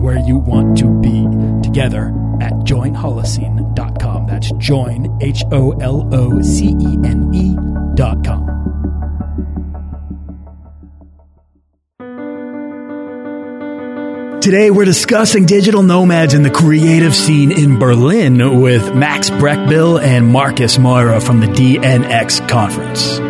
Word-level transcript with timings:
where 0.00 0.18
you 0.18 0.38
want 0.38 0.78
to 0.78 0.88
be 1.00 1.26
together 1.62 2.08
at 2.40 2.52
joinholocene.com. 2.64 4.26
That's 4.26 4.50
join, 4.52 5.18
H 5.20 5.44
O 5.52 5.72
L 5.72 6.08
O 6.12 6.40
C 6.42 6.68
E 6.68 6.98
N 7.04 7.30
E.com. 7.34 8.60
Today, 14.40 14.70
we're 14.70 14.86
discussing 14.86 15.44
digital 15.44 15.82
nomads 15.82 16.32
in 16.32 16.42
the 16.42 16.50
creative 16.50 17.14
scene 17.14 17.52
in 17.52 17.78
Berlin 17.78 18.62
with 18.62 18.94
Max 18.94 19.28
Breckbill 19.28 20.02
and 20.02 20.26
Marcus 20.26 20.78
Meurer 20.78 21.20
from 21.20 21.40
the 21.40 21.46
DNX 21.46 22.48
conference. 22.48 23.29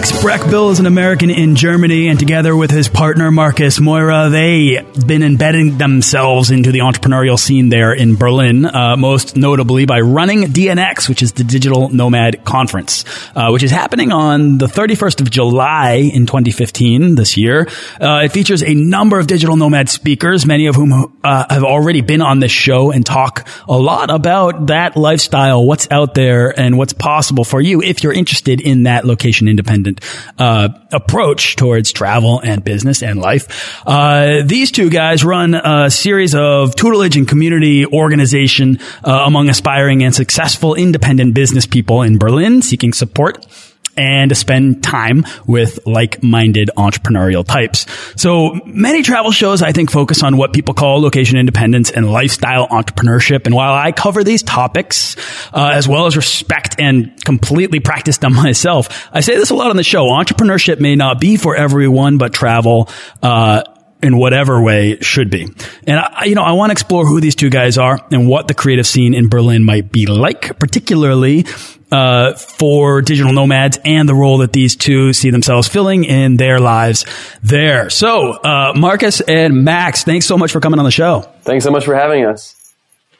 Max 0.00 0.12
Breckbill 0.12 0.72
is 0.72 0.80
an 0.80 0.86
American 0.86 1.28
in 1.28 1.56
Germany, 1.56 2.08
and 2.08 2.18
together 2.18 2.56
with 2.56 2.70
his 2.70 2.88
partner 2.88 3.30
Marcus 3.30 3.78
Meurer, 3.78 4.30
they've 4.30 5.06
been 5.06 5.22
embedding 5.22 5.76
themselves 5.76 6.50
into 6.50 6.72
the 6.72 6.78
entrepreneurial 6.78 7.38
scene 7.38 7.68
there 7.68 7.92
in 7.92 8.16
Berlin, 8.16 8.64
uh, 8.64 8.96
most 8.96 9.36
notably 9.36 9.84
by 9.84 10.00
running 10.00 10.44
DNX, 10.44 11.06
which 11.06 11.20
is 11.20 11.32
the 11.32 11.44
Digital 11.44 11.90
Nomad 11.90 12.46
Conference, 12.46 13.04
uh, 13.36 13.50
which 13.50 13.62
is 13.62 13.70
happening 13.70 14.10
on 14.10 14.56
the 14.56 14.68
31st 14.68 15.20
of 15.20 15.30
July 15.30 15.96
in 15.96 16.24
2015 16.24 17.14
this 17.14 17.36
year. 17.36 17.68
Uh, 18.00 18.22
it 18.24 18.32
features 18.32 18.62
a 18.62 18.72
number 18.72 19.18
of 19.18 19.26
digital 19.26 19.56
nomad 19.56 19.90
speakers, 19.90 20.46
many 20.46 20.66
of 20.66 20.76
whom 20.76 21.14
uh, 21.22 21.44
have 21.50 21.62
already 21.62 22.00
been 22.00 22.22
on 22.22 22.40
this 22.40 22.52
show 22.52 22.90
and 22.90 23.04
talk 23.04 23.46
a 23.68 23.76
lot 23.76 24.08
about 24.08 24.68
that 24.68 24.96
lifestyle, 24.96 25.66
what's 25.66 25.90
out 25.90 26.14
there, 26.14 26.58
and 26.58 26.78
what's 26.78 26.94
possible 26.94 27.44
for 27.44 27.60
you 27.60 27.82
if 27.82 28.02
you're 28.02 28.14
interested 28.14 28.62
in 28.62 28.84
that 28.84 29.04
location 29.04 29.46
independent 29.46 29.89
independent 29.90 30.38
uh, 30.38 30.68
approach 30.92 31.56
towards 31.56 31.92
travel 31.92 32.40
and 32.40 32.64
business 32.64 33.02
and 33.02 33.20
life. 33.20 33.82
Uh, 33.86 34.42
these 34.44 34.70
two 34.70 34.90
guys 34.90 35.24
run 35.24 35.54
a 35.54 35.90
series 35.90 36.34
of 36.34 36.74
tutelage 36.74 37.16
and 37.16 37.28
community 37.28 37.86
organization 37.86 38.78
uh, 39.04 39.22
among 39.26 39.48
aspiring 39.48 40.02
and 40.02 40.14
successful 40.14 40.74
independent 40.74 41.34
business 41.34 41.66
people 41.66 42.02
in 42.02 42.18
Berlin 42.18 42.62
seeking 42.62 42.92
support 42.92 43.46
and 43.96 44.36
spend 44.36 44.82
time 44.82 45.24
with 45.46 45.80
like-minded 45.86 46.70
entrepreneurial 46.76 47.44
types. 47.44 47.86
So 48.16 48.60
many 48.64 49.02
travel 49.02 49.30
shows, 49.30 49.62
I 49.62 49.72
think, 49.72 49.90
focus 49.90 50.22
on 50.22 50.36
what 50.36 50.52
people 50.52 50.74
call 50.74 51.00
location 51.00 51.38
independence 51.38 51.90
and 51.90 52.10
lifestyle 52.10 52.68
entrepreneurship. 52.68 53.46
And 53.46 53.54
while 53.54 53.74
I 53.74 53.92
cover 53.92 54.24
these 54.24 54.42
topics, 54.42 55.16
uh, 55.52 55.72
as 55.74 55.86
well 55.88 56.06
as 56.06 56.16
respect 56.16 56.76
and 56.78 57.22
completely 57.24 57.80
practice 57.80 58.18
them 58.18 58.34
myself, 58.34 59.08
I 59.12 59.20
say 59.20 59.36
this 59.36 59.50
a 59.50 59.54
lot 59.54 59.70
on 59.70 59.76
the 59.76 59.82
show. 59.82 60.04
Entrepreneurship 60.06 60.80
may 60.80 60.96
not 60.96 61.20
be 61.20 61.36
for 61.36 61.56
everyone, 61.56 62.18
but 62.18 62.32
travel, 62.32 62.88
uh, 63.22 63.62
in 64.02 64.16
whatever 64.16 64.62
way 64.62 64.92
it 64.92 65.04
should 65.04 65.30
be. 65.30 65.48
And 65.86 66.00
I, 66.00 66.24
you 66.24 66.34
know, 66.34 66.42
I 66.42 66.52
want 66.52 66.70
to 66.70 66.72
explore 66.72 67.06
who 67.06 67.20
these 67.20 67.34
two 67.34 67.50
guys 67.50 67.78
are 67.78 67.98
and 68.10 68.28
what 68.28 68.48
the 68.48 68.54
creative 68.54 68.86
scene 68.86 69.14
in 69.14 69.28
Berlin 69.28 69.64
might 69.64 69.92
be 69.92 70.06
like, 70.06 70.58
particularly 70.58 71.44
uh, 71.92 72.34
for 72.34 73.02
digital 73.02 73.32
nomads 73.32 73.78
and 73.84 74.08
the 74.08 74.14
role 74.14 74.38
that 74.38 74.52
these 74.52 74.76
two 74.76 75.12
see 75.12 75.30
themselves 75.30 75.68
filling 75.68 76.04
in 76.04 76.36
their 76.36 76.60
lives 76.60 77.04
there. 77.42 77.90
So, 77.90 78.32
uh, 78.32 78.72
Marcus 78.76 79.20
and 79.20 79.64
Max, 79.64 80.04
thanks 80.04 80.26
so 80.26 80.38
much 80.38 80.52
for 80.52 80.60
coming 80.60 80.78
on 80.78 80.84
the 80.84 80.90
show. 80.90 81.22
Thanks 81.42 81.64
so 81.64 81.70
much 81.70 81.84
for 81.84 81.94
having 81.94 82.24
us. 82.24 82.56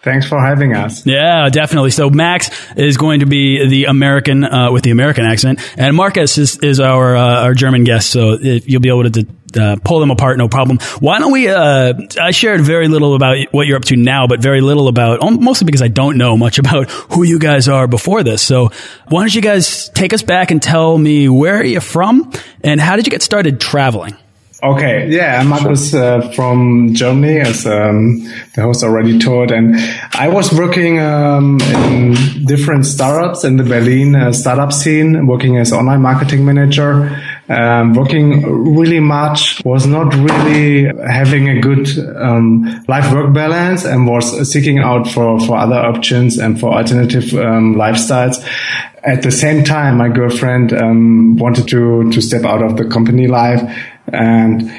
Thanks 0.03 0.27
for 0.27 0.41
having 0.41 0.75
us. 0.75 1.05
Yeah, 1.05 1.51
definitely. 1.51 1.91
So 1.91 2.09
Max 2.09 2.51
is 2.75 2.97
going 2.97 3.21
to 3.21 3.27
be 3.27 3.69
the 3.69 3.85
American 3.85 4.45
uh, 4.45 4.73
with 4.73 4.83
the 4.83 4.93
American 4.93 5.27
accent, 5.27 5.61
and 5.77 5.95
Marcus 5.95 6.39
is, 6.39 6.57
is 6.59 6.81
our 6.81 7.15
uh, 7.15 7.45
our 7.45 7.53
German 7.53 7.85
guest. 7.85 8.09
So 8.09 8.39
you'll 8.39 8.81
be 8.81 8.89
able 8.89 9.11
to 9.11 9.27
uh, 9.57 9.77
pull 9.83 10.01
them 10.01 10.11
apart, 10.11 10.39
no 10.39 10.49
problem. 10.49 10.79
Why 11.01 11.19
don't 11.19 11.33
we? 11.33 11.49
Uh, 11.49 11.95
I 12.21 12.31
shared 12.31 12.61
very 12.61 12.89
little 12.89 13.15
about 13.15 13.37
what 13.53 13.67
you're 13.67 13.77
up 13.77 13.85
to 13.87 13.97
now, 13.97 14.27
but 14.27 14.41
very 14.41 14.61
little 14.61 14.89
about 14.89 15.21
mostly 15.41 15.65
because 15.65 15.83
I 15.83 15.89
don't 15.89 16.17
know 16.19 16.37
much 16.37 16.59
about 16.61 16.91
who 16.91 17.23
you 17.23 17.39
guys 17.39 17.69
are 17.69 17.87
before 17.87 18.23
this. 18.23 18.43
So 18.43 18.71
why 19.09 19.23
don't 19.23 19.35
you 19.35 19.43
guys 19.43 19.89
take 19.91 20.13
us 20.13 20.23
back 20.23 20.51
and 20.51 20.63
tell 20.63 20.97
me 20.97 21.29
where 21.29 21.57
are 21.57 21.65
you 21.65 21.81
from 21.81 22.33
and 22.63 22.81
how 22.81 22.97
did 22.97 23.07
you 23.07 23.11
get 23.11 23.23
started 23.23 23.61
traveling? 23.61 24.17
Okay, 24.63 25.09
yeah, 25.09 25.41
I'm 25.41 25.49
Marcus 25.49 25.95
uh, 25.95 26.21
from 26.33 26.93
Germany, 26.93 27.41
as 27.41 27.65
um, 27.65 28.19
the 28.55 28.61
host 28.61 28.85
already 28.85 29.19
told, 29.19 29.53
and 29.53 29.75
I 30.13 30.29
was 30.29 30.53
working 30.53 30.99
um, 30.99 31.59
in 31.63 32.45
different 32.45 32.85
startups 32.85 33.43
in 33.43 33.57
the 33.57 33.65
Berlin 33.65 34.15
uh, 34.15 34.33
startup 34.33 34.71
scene, 34.71 35.27
working 35.27 35.57
as 35.57 35.73
online 35.73 36.03
marketing 36.03 36.45
manager, 36.45 37.19
um, 37.49 37.95
working 37.95 38.75
really 38.77 39.01
much, 39.01 39.65
was 39.65 39.87
not 39.87 40.15
really 40.15 40.93
having 41.09 41.49
a 41.49 41.59
good 41.59 41.89
um, 42.19 42.85
life-work 42.87 43.33
balance, 43.33 43.87
and 43.87 44.07
was 44.07 44.53
seeking 44.53 44.79
out 44.79 45.09
for 45.09 45.41
for 45.41 45.57
other 45.57 45.79
options 45.79 46.37
and 46.37 46.61
for 46.61 46.77
alternative 46.77 47.33
um, 47.33 47.77
lifestyles. 47.77 48.47
At 49.03 49.23
the 49.23 49.31
same 49.31 49.65
time, 49.65 49.97
my 49.97 50.11
girlfriend 50.11 50.75
um, 50.75 51.37
wanted 51.37 51.67
to 51.69 52.11
to 52.11 52.21
step 52.21 52.45
out 52.45 52.63
of 52.63 52.77
the 52.77 52.85
company 52.85 53.27
life 53.27 53.63
and 54.13 54.73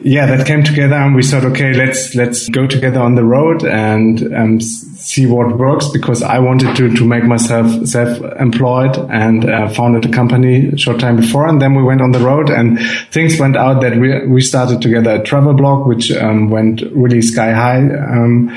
yeah, 0.00 0.26
that 0.26 0.46
came 0.46 0.62
together 0.62 0.94
and 0.94 1.14
we 1.14 1.22
thought, 1.22 1.44
okay, 1.44 1.72
let's, 1.72 2.14
let's 2.14 2.48
go 2.48 2.66
together 2.66 3.00
on 3.00 3.14
the 3.14 3.24
road 3.24 3.64
and 3.64 4.34
um, 4.34 4.60
see 4.60 5.26
what 5.26 5.56
works 5.56 5.88
because 5.88 6.22
I 6.22 6.38
wanted 6.38 6.76
to, 6.76 6.94
to 6.94 7.04
make 7.04 7.24
myself 7.24 7.86
self-employed 7.86 8.98
and 9.10 9.48
uh, 9.48 9.68
founded 9.68 10.04
a 10.04 10.12
company 10.12 10.68
a 10.68 10.76
short 10.76 11.00
time 11.00 11.16
before. 11.16 11.46
And 11.46 11.62
then 11.62 11.74
we 11.74 11.82
went 11.82 12.00
on 12.00 12.12
the 12.12 12.20
road 12.20 12.50
and 12.50 12.78
things 13.10 13.38
went 13.38 13.56
out 13.56 13.82
that 13.82 13.96
we, 13.96 14.26
we 14.26 14.40
started 14.40 14.82
together 14.82 15.16
a 15.16 15.22
travel 15.22 15.54
blog, 15.54 15.86
which 15.86 16.10
um, 16.12 16.50
went 16.50 16.82
really 16.92 17.22
sky 17.22 17.52
high 17.52 17.78
um, 17.78 18.56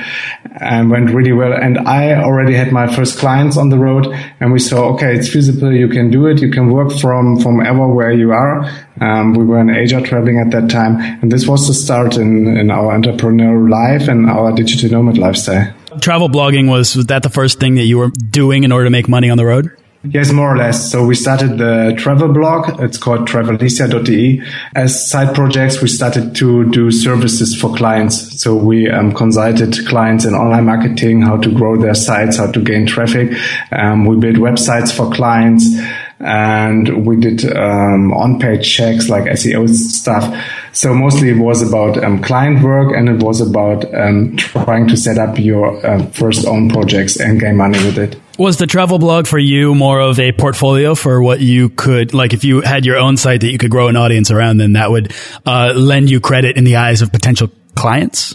and 0.56 0.90
went 0.90 1.10
really 1.10 1.32
well. 1.32 1.52
And 1.52 1.78
I 1.78 2.14
already 2.14 2.54
had 2.54 2.72
my 2.72 2.92
first 2.92 3.18
clients 3.18 3.56
on 3.56 3.68
the 3.68 3.78
road 3.78 4.06
and 4.40 4.52
we 4.52 4.58
saw, 4.58 4.94
okay, 4.94 5.14
it's 5.14 5.28
feasible. 5.28 5.72
You 5.72 5.88
can 5.88 6.10
do 6.10 6.26
it. 6.26 6.40
You 6.40 6.50
can 6.50 6.70
work 6.70 6.92
from, 6.92 7.38
from 7.40 7.60
ever 7.64 7.86
where 7.86 8.12
you 8.12 8.32
are. 8.32 8.64
Um, 9.00 9.34
we 9.34 9.44
were 9.44 9.60
in 9.60 9.70
Asia 9.70 10.00
traveling 10.02 10.38
at 10.38 10.50
that 10.50 10.70
time. 10.70 11.00
And 11.22 11.30
this 11.30 11.46
was 11.46 11.66
the 11.66 11.74
start 11.74 12.16
in, 12.16 12.56
in 12.56 12.70
our 12.70 12.92
entrepreneurial 12.92 13.70
life 13.70 14.08
and 14.08 14.28
our 14.28 14.52
digital 14.52 14.90
nomad 14.90 15.18
lifestyle. 15.18 15.72
Travel 16.00 16.28
blogging 16.28 16.68
was, 16.68 16.96
was 16.96 17.06
that 17.06 17.22
the 17.22 17.30
first 17.30 17.60
thing 17.60 17.76
that 17.76 17.84
you 17.84 17.98
were 17.98 18.10
doing 18.10 18.64
in 18.64 18.72
order 18.72 18.84
to 18.84 18.90
make 18.90 19.08
money 19.08 19.30
on 19.30 19.38
the 19.38 19.46
road? 19.46 19.70
Yes, 20.02 20.32
more 20.32 20.54
or 20.54 20.56
less. 20.56 20.90
So 20.90 21.04
we 21.04 21.14
started 21.14 21.58
the 21.58 21.94
travel 21.98 22.32
blog. 22.32 22.80
It's 22.80 22.96
called 22.96 23.28
travelicia.de. 23.28 24.42
As 24.74 25.10
side 25.10 25.34
projects, 25.34 25.82
we 25.82 25.88
started 25.88 26.34
to 26.36 26.70
do 26.70 26.90
services 26.90 27.54
for 27.54 27.74
clients. 27.76 28.40
So 28.40 28.56
we 28.56 28.88
um, 28.88 29.12
consulted 29.12 29.76
clients 29.86 30.24
in 30.24 30.32
online 30.32 30.64
marketing, 30.64 31.20
how 31.20 31.36
to 31.36 31.52
grow 31.52 31.76
their 31.76 31.94
sites, 31.94 32.38
how 32.38 32.50
to 32.50 32.62
gain 32.62 32.86
traffic. 32.86 33.36
Um, 33.72 34.06
we 34.06 34.16
built 34.16 34.36
websites 34.36 34.90
for 34.90 35.12
clients 35.12 35.66
and 36.18 37.06
we 37.06 37.16
did 37.16 37.44
um, 37.54 38.12
on-page 38.12 38.74
checks 38.74 39.10
like 39.10 39.24
SEO 39.24 39.68
stuff. 39.68 40.34
So 40.72 40.94
mostly 40.94 41.28
it 41.28 41.38
was 41.38 41.60
about 41.60 42.02
um, 42.02 42.22
client 42.22 42.62
work 42.62 42.96
and 42.96 43.08
it 43.10 43.22
was 43.22 43.42
about 43.42 43.92
um, 43.94 44.36
trying 44.38 44.88
to 44.88 44.96
set 44.96 45.18
up 45.18 45.38
your 45.38 45.84
uh, 45.84 46.06
first 46.06 46.46
own 46.46 46.70
projects 46.70 47.20
and 47.20 47.38
gain 47.38 47.56
money 47.56 47.78
with 47.84 47.98
it. 47.98 48.18
Was 48.40 48.56
the 48.56 48.66
travel 48.66 48.98
blog 48.98 49.26
for 49.26 49.38
you 49.38 49.74
more 49.74 50.00
of 50.00 50.18
a 50.18 50.32
portfolio 50.32 50.94
for 50.94 51.22
what 51.22 51.40
you 51.40 51.68
could, 51.68 52.14
like 52.14 52.32
if 52.32 52.42
you 52.42 52.62
had 52.62 52.86
your 52.86 52.96
own 52.96 53.18
site 53.18 53.42
that 53.42 53.50
you 53.50 53.58
could 53.58 53.70
grow 53.70 53.88
an 53.88 53.96
audience 53.96 54.30
around, 54.30 54.56
then 54.56 54.72
that 54.72 54.90
would 54.90 55.12
uh, 55.44 55.74
lend 55.76 56.08
you 56.08 56.20
credit 56.20 56.56
in 56.56 56.64
the 56.64 56.76
eyes 56.76 57.02
of 57.02 57.12
potential 57.12 57.50
clients? 57.74 58.34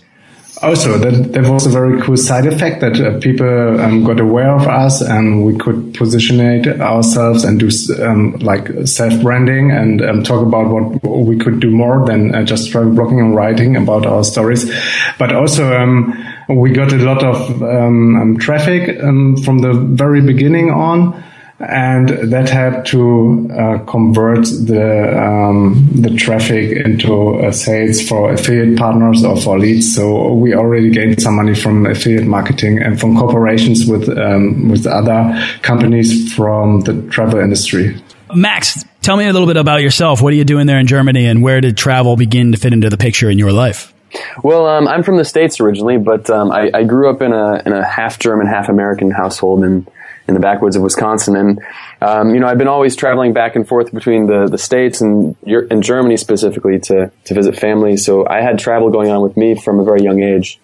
Also 0.62 0.98
that, 0.98 1.34
that 1.34 1.52
was 1.52 1.66
a 1.66 1.70
very 1.70 2.02
cool 2.02 2.16
side 2.16 2.46
effect 2.46 2.82
that 2.82 3.00
uh, 3.00 3.20
people 3.20 3.80
um, 3.82 4.04
got 4.04 4.20
aware 4.20 4.56
of 4.56 4.68
us 4.68 5.02
and 5.02 5.46
we 5.46 5.58
could 5.58 5.94
positionate 5.94 6.68
ourselves 6.80 7.44
and 7.44 7.60
do 7.60 7.70
um, 8.04 8.34
like 8.40 8.70
self 8.86 9.22
branding 9.22 9.72
and 9.72 10.02
um, 10.02 10.24
talk 10.24 10.46
about 10.46 10.68
what 10.68 11.26
we 11.26 11.38
could 11.38 11.60
do 11.60 11.70
more 11.70 12.06
than 12.06 12.34
uh, 12.34 12.44
just 12.44 12.72
travel 12.72 12.92
blogging 12.92 13.20
and 13.20 13.36
writing 13.36 13.76
about 13.76 14.06
our 14.06 14.24
stories. 14.24 14.72
But 15.20 15.36
also, 15.36 15.76
um, 15.78 16.14
we 16.48 16.72
got 16.72 16.94
a 16.94 16.98
lot 16.98 17.24
of 17.24 17.62
um, 17.62 18.16
um, 18.16 18.38
traffic 18.38 19.00
from 19.00 19.60
the 19.60 19.74
very 19.74 20.22
beginning 20.22 20.70
on 20.70 21.24
and 21.60 22.10
that 22.34 22.50
helped 22.50 22.88
to 22.88 23.50
uh, 23.54 23.80
convert 23.86 24.46
the 24.46 25.24
um, 25.24 25.90
the 25.94 26.14
traffic 26.16 26.86
into 26.86 27.36
uh, 27.40 27.52
sales 27.52 28.02
for 28.02 28.34
affiliate 28.34 28.78
partners 28.78 29.24
or 29.24 29.38
for 29.38 29.58
leads. 29.58 29.96
So 29.96 30.34
we 30.34 30.54
already 30.54 30.90
gained 30.90 31.22
some 31.22 31.36
money 31.38 31.56
from 31.56 31.86
affiliate 31.86 32.28
marketing 32.28 32.82
and 32.82 33.00
from 33.00 33.18
corporations 33.18 33.86
with 33.86 34.10
um, 34.10 34.70
with 34.70 34.86
other 34.86 35.34
companies 35.62 36.34
from 36.34 36.82
the 36.82 37.02
travel 37.10 37.40
industry. 37.40 37.96
Max, 38.34 38.84
tell 39.02 39.16
me 39.16 39.26
a 39.26 39.32
little 39.32 39.48
bit 39.48 39.58
about 39.58 39.82
yourself. 39.82 40.22
What 40.22 40.34
are 40.34 40.36
you 40.36 40.44
doing 40.44 40.68
there 40.68 40.80
in 40.80 40.88
Germany, 40.88 41.26
and 41.26 41.42
where 41.42 41.62
did 41.62 41.78
travel 41.78 42.18
begin 42.18 42.52
to 42.52 42.58
fit 42.58 42.74
into 42.74 42.90
the 42.90 42.98
picture 42.98 43.30
in 43.30 43.40
your 43.40 43.54
life? 43.54 43.94
Well, 44.44 44.68
um, 44.68 44.88
I'm 44.88 45.04
from 45.04 45.18
the 45.18 45.26
states 45.26 45.60
originally, 45.60 45.98
but 45.98 46.30
um, 46.30 46.52
I, 46.52 46.72
I, 46.74 46.84
grew 46.84 47.10
up 47.10 47.22
in 47.22 47.34
a 47.34 47.62
in 47.66 47.74
a 47.74 47.84
half 47.84 48.20
German, 48.20 48.48
half 48.48 48.70
American 48.70 49.12
household, 49.12 49.64
and 49.64 49.90
in 50.28 50.34
the 50.34 50.40
backwoods 50.40 50.76
of 50.76 50.82
Wisconsin. 50.82 51.36
And, 51.36 51.62
um, 52.02 52.34
you 52.34 52.40
know, 52.40 52.48
I've 52.48 52.58
been 52.58 52.68
always 52.68 52.96
traveling 52.96 53.34
back 53.34 53.56
and 53.56 53.68
forth 53.68 53.94
between 53.94 54.26
the, 54.26 54.48
the 54.48 54.58
States 54.58 55.02
and, 55.02 55.36
and 55.46 55.84
Germany 55.84 56.18
specifically 56.18 56.80
to, 56.80 57.12
to 57.26 57.34
visit 57.34 57.58
family. 57.58 57.98
So 57.98 58.28
I 58.28 58.42
had 58.42 58.58
travel 58.58 58.90
going 58.90 59.12
on 59.12 59.22
with 59.22 59.38
me 59.38 59.56
from 59.56 59.80
a 59.80 59.84
very 59.84 60.02
young 60.02 60.22
age. 60.24 60.60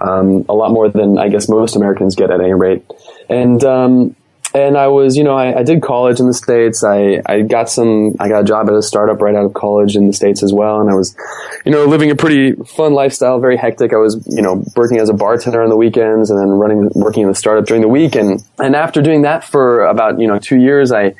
Um, 0.00 0.44
a 0.48 0.54
lot 0.54 0.72
more 0.72 0.88
than 0.88 1.18
I 1.18 1.28
guess 1.28 1.48
most 1.48 1.76
Americans 1.76 2.16
get 2.16 2.30
at 2.30 2.40
any 2.40 2.54
rate. 2.54 2.84
And, 3.28 3.62
um, 3.62 4.16
and 4.54 4.76
I 4.76 4.88
was, 4.88 5.16
you 5.16 5.24
know, 5.24 5.34
I, 5.34 5.60
I, 5.60 5.62
did 5.62 5.80
college 5.80 6.20
in 6.20 6.26
the 6.26 6.34
States. 6.34 6.84
I, 6.84 7.22
I 7.24 7.40
got 7.40 7.70
some, 7.70 8.16
I 8.20 8.28
got 8.28 8.42
a 8.42 8.44
job 8.44 8.68
at 8.68 8.74
a 8.74 8.82
startup 8.82 9.22
right 9.22 9.34
out 9.34 9.46
of 9.46 9.54
college 9.54 9.96
in 9.96 10.06
the 10.06 10.12
States 10.12 10.42
as 10.42 10.52
well. 10.52 10.80
And 10.80 10.90
I 10.90 10.94
was, 10.94 11.16
you 11.64 11.72
know, 11.72 11.86
living 11.86 12.10
a 12.10 12.16
pretty 12.16 12.52
fun 12.52 12.92
lifestyle, 12.92 13.40
very 13.40 13.56
hectic. 13.56 13.94
I 13.94 13.96
was, 13.96 14.26
you 14.28 14.42
know, 14.42 14.62
working 14.76 14.98
as 14.98 15.08
a 15.08 15.14
bartender 15.14 15.62
on 15.62 15.70
the 15.70 15.76
weekends 15.76 16.30
and 16.30 16.38
then 16.38 16.48
running, 16.50 16.90
working 16.94 17.22
in 17.22 17.28
the 17.28 17.34
startup 17.34 17.64
during 17.64 17.80
the 17.80 17.88
week. 17.88 18.14
And, 18.14 18.44
and 18.58 18.76
after 18.76 19.00
doing 19.00 19.22
that 19.22 19.42
for 19.42 19.86
about, 19.86 20.20
you 20.20 20.26
know, 20.26 20.38
two 20.38 20.60
years, 20.60 20.92
I, 20.92 21.14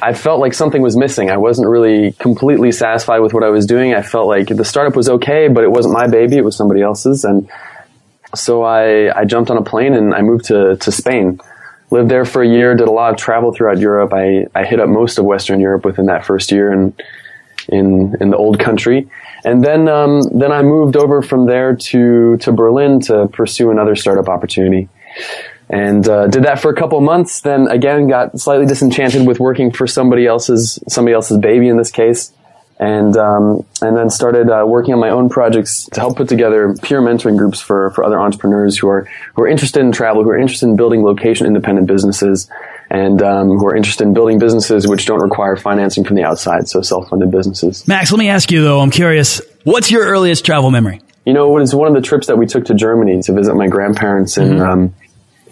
I 0.00 0.12
felt 0.12 0.38
like 0.38 0.54
something 0.54 0.80
was 0.80 0.96
missing. 0.96 1.28
I 1.28 1.38
wasn't 1.38 1.68
really 1.68 2.12
completely 2.12 2.70
satisfied 2.70 3.18
with 3.18 3.34
what 3.34 3.42
I 3.42 3.48
was 3.48 3.66
doing. 3.66 3.94
I 3.94 4.02
felt 4.02 4.28
like 4.28 4.46
the 4.46 4.64
startup 4.64 4.94
was 4.94 5.08
okay, 5.08 5.48
but 5.48 5.64
it 5.64 5.72
wasn't 5.72 5.94
my 5.94 6.06
baby. 6.06 6.36
It 6.36 6.44
was 6.44 6.56
somebody 6.56 6.82
else's. 6.82 7.24
And 7.24 7.50
so 8.32 8.62
I, 8.62 9.18
I 9.18 9.24
jumped 9.24 9.50
on 9.50 9.56
a 9.56 9.62
plane 9.62 9.94
and 9.94 10.14
I 10.14 10.22
moved 10.22 10.44
to, 10.46 10.76
to 10.76 10.92
Spain 10.92 11.40
lived 11.90 12.10
there 12.10 12.24
for 12.24 12.42
a 12.42 12.48
year, 12.48 12.74
did 12.74 12.88
a 12.88 12.92
lot 12.92 13.12
of 13.12 13.18
travel 13.18 13.52
throughout 13.52 13.78
Europe. 13.78 14.12
I, 14.12 14.46
I 14.54 14.64
hit 14.64 14.80
up 14.80 14.88
most 14.88 15.18
of 15.18 15.24
Western 15.24 15.60
Europe 15.60 15.84
within 15.84 16.06
that 16.06 16.24
first 16.24 16.52
year 16.52 16.72
in, 16.72 16.94
in, 17.68 18.16
in 18.20 18.30
the 18.30 18.36
old 18.36 18.58
country. 18.58 19.08
And 19.44 19.64
then, 19.64 19.88
um, 19.88 20.22
then 20.38 20.52
I 20.52 20.62
moved 20.62 20.96
over 20.96 21.22
from 21.22 21.46
there 21.46 21.74
to, 21.74 22.36
to 22.38 22.52
Berlin 22.52 23.00
to 23.02 23.28
pursue 23.28 23.70
another 23.70 23.96
startup 23.96 24.28
opportunity. 24.28 24.88
And, 25.68 26.06
uh, 26.08 26.26
did 26.26 26.44
that 26.44 26.60
for 26.60 26.70
a 26.70 26.74
couple 26.74 27.00
months. 27.00 27.40
Then 27.40 27.68
again, 27.68 28.08
got 28.08 28.38
slightly 28.38 28.66
disenchanted 28.66 29.26
with 29.26 29.40
working 29.40 29.70
for 29.70 29.86
somebody 29.86 30.26
else's, 30.26 30.78
somebody 30.88 31.14
else's 31.14 31.38
baby 31.38 31.68
in 31.68 31.76
this 31.76 31.90
case 31.90 32.32
and 32.80 33.14
um, 33.18 33.66
and 33.82 33.94
then 33.94 34.08
started 34.08 34.48
uh, 34.50 34.64
working 34.66 34.94
on 34.94 35.00
my 35.00 35.10
own 35.10 35.28
projects 35.28 35.84
to 35.92 36.00
help 36.00 36.16
put 36.16 36.30
together 36.30 36.74
peer 36.82 37.02
mentoring 37.02 37.36
groups 37.36 37.60
for 37.60 37.90
for 37.90 38.02
other 38.02 38.18
entrepreneurs 38.18 38.78
who 38.78 38.88
are 38.88 39.06
who 39.34 39.42
are 39.42 39.48
interested 39.48 39.80
in 39.80 39.92
travel, 39.92 40.24
who 40.24 40.30
are 40.30 40.38
interested 40.38 40.66
in 40.66 40.76
building 40.76 41.04
location 41.04 41.46
independent 41.46 41.86
businesses, 41.86 42.50
and 42.88 43.20
um, 43.22 43.48
who 43.48 43.66
are 43.66 43.76
interested 43.76 44.04
in 44.04 44.14
building 44.14 44.38
businesses 44.38 44.88
which 44.88 45.04
don't 45.04 45.20
require 45.20 45.56
financing 45.56 46.04
from 46.04 46.16
the 46.16 46.24
outside, 46.24 46.68
so 46.68 46.80
self 46.80 47.06
funded 47.10 47.30
businesses. 47.30 47.86
Max, 47.86 48.10
let 48.12 48.18
me 48.18 48.30
ask 48.30 48.50
you 48.50 48.62
though. 48.62 48.80
I'm 48.80 48.90
curious. 48.90 49.42
What's 49.64 49.90
your 49.90 50.06
earliest 50.06 50.46
travel 50.46 50.70
memory? 50.70 51.02
You 51.26 51.34
know, 51.34 51.54
it 51.54 51.60
was 51.60 51.74
one 51.74 51.86
of 51.86 51.94
the 51.94 52.00
trips 52.00 52.28
that 52.28 52.38
we 52.38 52.46
took 52.46 52.64
to 52.66 52.74
Germany 52.74 53.20
to 53.24 53.34
visit 53.34 53.54
my 53.54 53.68
grandparents 53.68 54.38
in 54.38 54.52
mm-hmm. 54.52 54.62
um, 54.62 54.94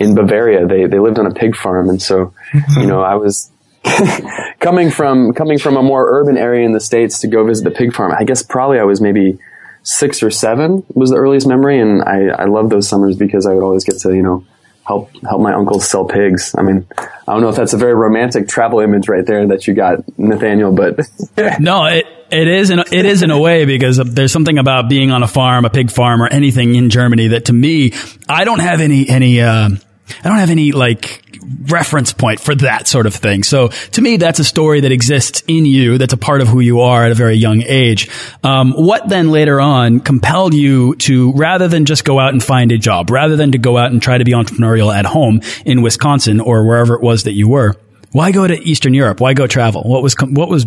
in 0.01 0.15
Bavaria. 0.15 0.67
They 0.67 0.87
they 0.87 0.99
lived 0.99 1.19
on 1.19 1.27
a 1.27 1.35
pig 1.35 1.57
farm, 1.57 1.91
and 1.91 2.01
so 2.01 2.33
you 2.79 2.87
know 2.87 3.03
I 3.03 3.17
was 3.17 3.51
coming 4.61 4.91
from 4.91 5.33
coming 5.33 5.59
from 5.59 5.77
a 5.77 5.83
more 5.83 6.07
urban 6.21 6.37
area 6.37 6.65
in 6.65 6.73
the 6.73 6.81
states 6.81 7.21
to 7.21 7.29
go 7.29 7.45
visit 7.45 7.65
the 7.65 7.71
pig 7.71 7.93
farm. 7.93 8.13
I 8.17 8.25
guess 8.25 8.43
probably 8.43 8.79
I 8.79 8.85
was 8.85 9.01
maybe 9.01 9.39
six 9.83 10.23
or 10.23 10.31
seven 10.31 10.85
was 10.95 11.11
the 11.11 11.17
earliest 11.17 11.47
memory, 11.47 11.81
and 11.81 12.03
I 12.03 12.29
I 12.29 12.45
love 12.45 12.71
those 12.71 12.89
summers 12.89 13.17
because 13.17 13.47
I 13.47 13.55
would 13.55 13.63
always 13.63 13.85
get 13.85 13.99
to 14.01 14.15
you 14.15 14.23
know 14.23 14.45
help 14.87 15.11
help 15.23 15.41
my 15.41 15.53
uncles 15.53 15.89
sell 15.89 16.07
pigs. 16.07 16.55
I 16.57 16.63
mean, 16.63 16.87
I 16.99 17.33
don't 17.33 17.43
know 17.43 17.51
if 17.51 17.57
that's 17.57 17.75
a 17.75 17.79
very 17.79 17.95
romantic 17.95 18.49
travel 18.49 18.81
image 18.81 19.09
right 19.09 19.25
there 19.25 19.47
that 19.49 19.67
you 19.67 19.75
got, 19.75 19.99
Nathaniel, 20.19 20.73
but 20.73 20.99
no, 21.61 21.85
it 21.85 22.07
it 22.31 22.49
is 22.49 22.71
in 22.71 22.81
it 22.81 23.05
is 23.05 23.23
in 23.23 23.31
a 23.31 23.39
way 23.39 23.65
because 23.65 23.99
there's 23.99 24.33
something 24.33 24.59
about 24.59 24.89
being 24.89 25.11
on 25.11 25.23
a 25.23 25.29
farm, 25.29 25.65
a 25.65 25.71
pig 25.71 25.91
farm, 25.91 26.23
or 26.23 26.27
anything 26.27 26.75
in 26.75 26.91
Germany 26.91 27.29
that 27.29 27.47
to 27.47 27.53
me, 27.53 27.93
I 28.29 28.45
don't 28.45 28.61
have 28.61 28.81
any 28.81 29.09
any. 29.09 29.41
Uh, 29.41 29.71
I 30.25 30.29
don't 30.29 30.39
have 30.39 30.51
any 30.51 30.73
like 30.73 31.25
reference 31.71 32.13
point 32.13 32.41
for 32.41 32.55
that 32.57 32.87
sort 32.87 33.07
of 33.07 33.15
thing. 33.15 33.43
So 33.43 33.69
to 33.69 34.01
me, 34.01 34.17
that's 34.17 34.39
a 34.39 34.45
story 34.45 34.81
that 34.81 34.93
exists 34.93 35.43
in 35.47 35.67
you. 35.67 35.99
That's 35.99 36.13
a 36.13 36.19
part 36.19 36.41
of 36.41 36.49
who 36.49 36.61
you 36.61 36.81
are 36.81 37.05
at 37.05 37.13
a 37.13 37.15
very 37.15 37.37
young 37.37 37.63
age. 37.63 38.11
Um, 38.43 38.73
what 38.73 39.09
then 39.09 39.31
later 39.31 39.61
on 39.61 40.01
compelled 40.01 40.55
you 40.55 40.95
to 40.97 41.33
rather 41.33 41.69
than 41.69 41.85
just 41.85 42.05
go 42.05 42.19
out 42.19 42.33
and 42.33 42.43
find 42.43 42.73
a 42.73 42.79
job, 42.79 43.11
rather 43.11 43.37
than 43.37 43.53
to 43.53 43.59
go 43.59 43.77
out 43.77 43.93
and 43.93 44.03
try 44.03 44.19
to 44.19 44.25
be 44.25 44.33
entrepreneurial 44.33 44.95
at 44.95 45.05
home 45.05 45.41
in 45.65 45.83
Wisconsin 45.83 46.41
or 46.41 46.67
wherever 46.67 46.95
it 46.95 47.03
was 47.03 47.25
that 47.25 47.33
you 47.33 47.49
were? 47.49 47.75
Why 48.13 48.33
go 48.33 48.47
to 48.47 48.59
Eastern 48.63 48.95
Europe? 48.95 49.21
Why 49.21 49.35
go 49.35 49.47
travel? 49.47 49.83
What 49.83 50.03
was 50.03 50.15
what 50.21 50.49
was 50.49 50.67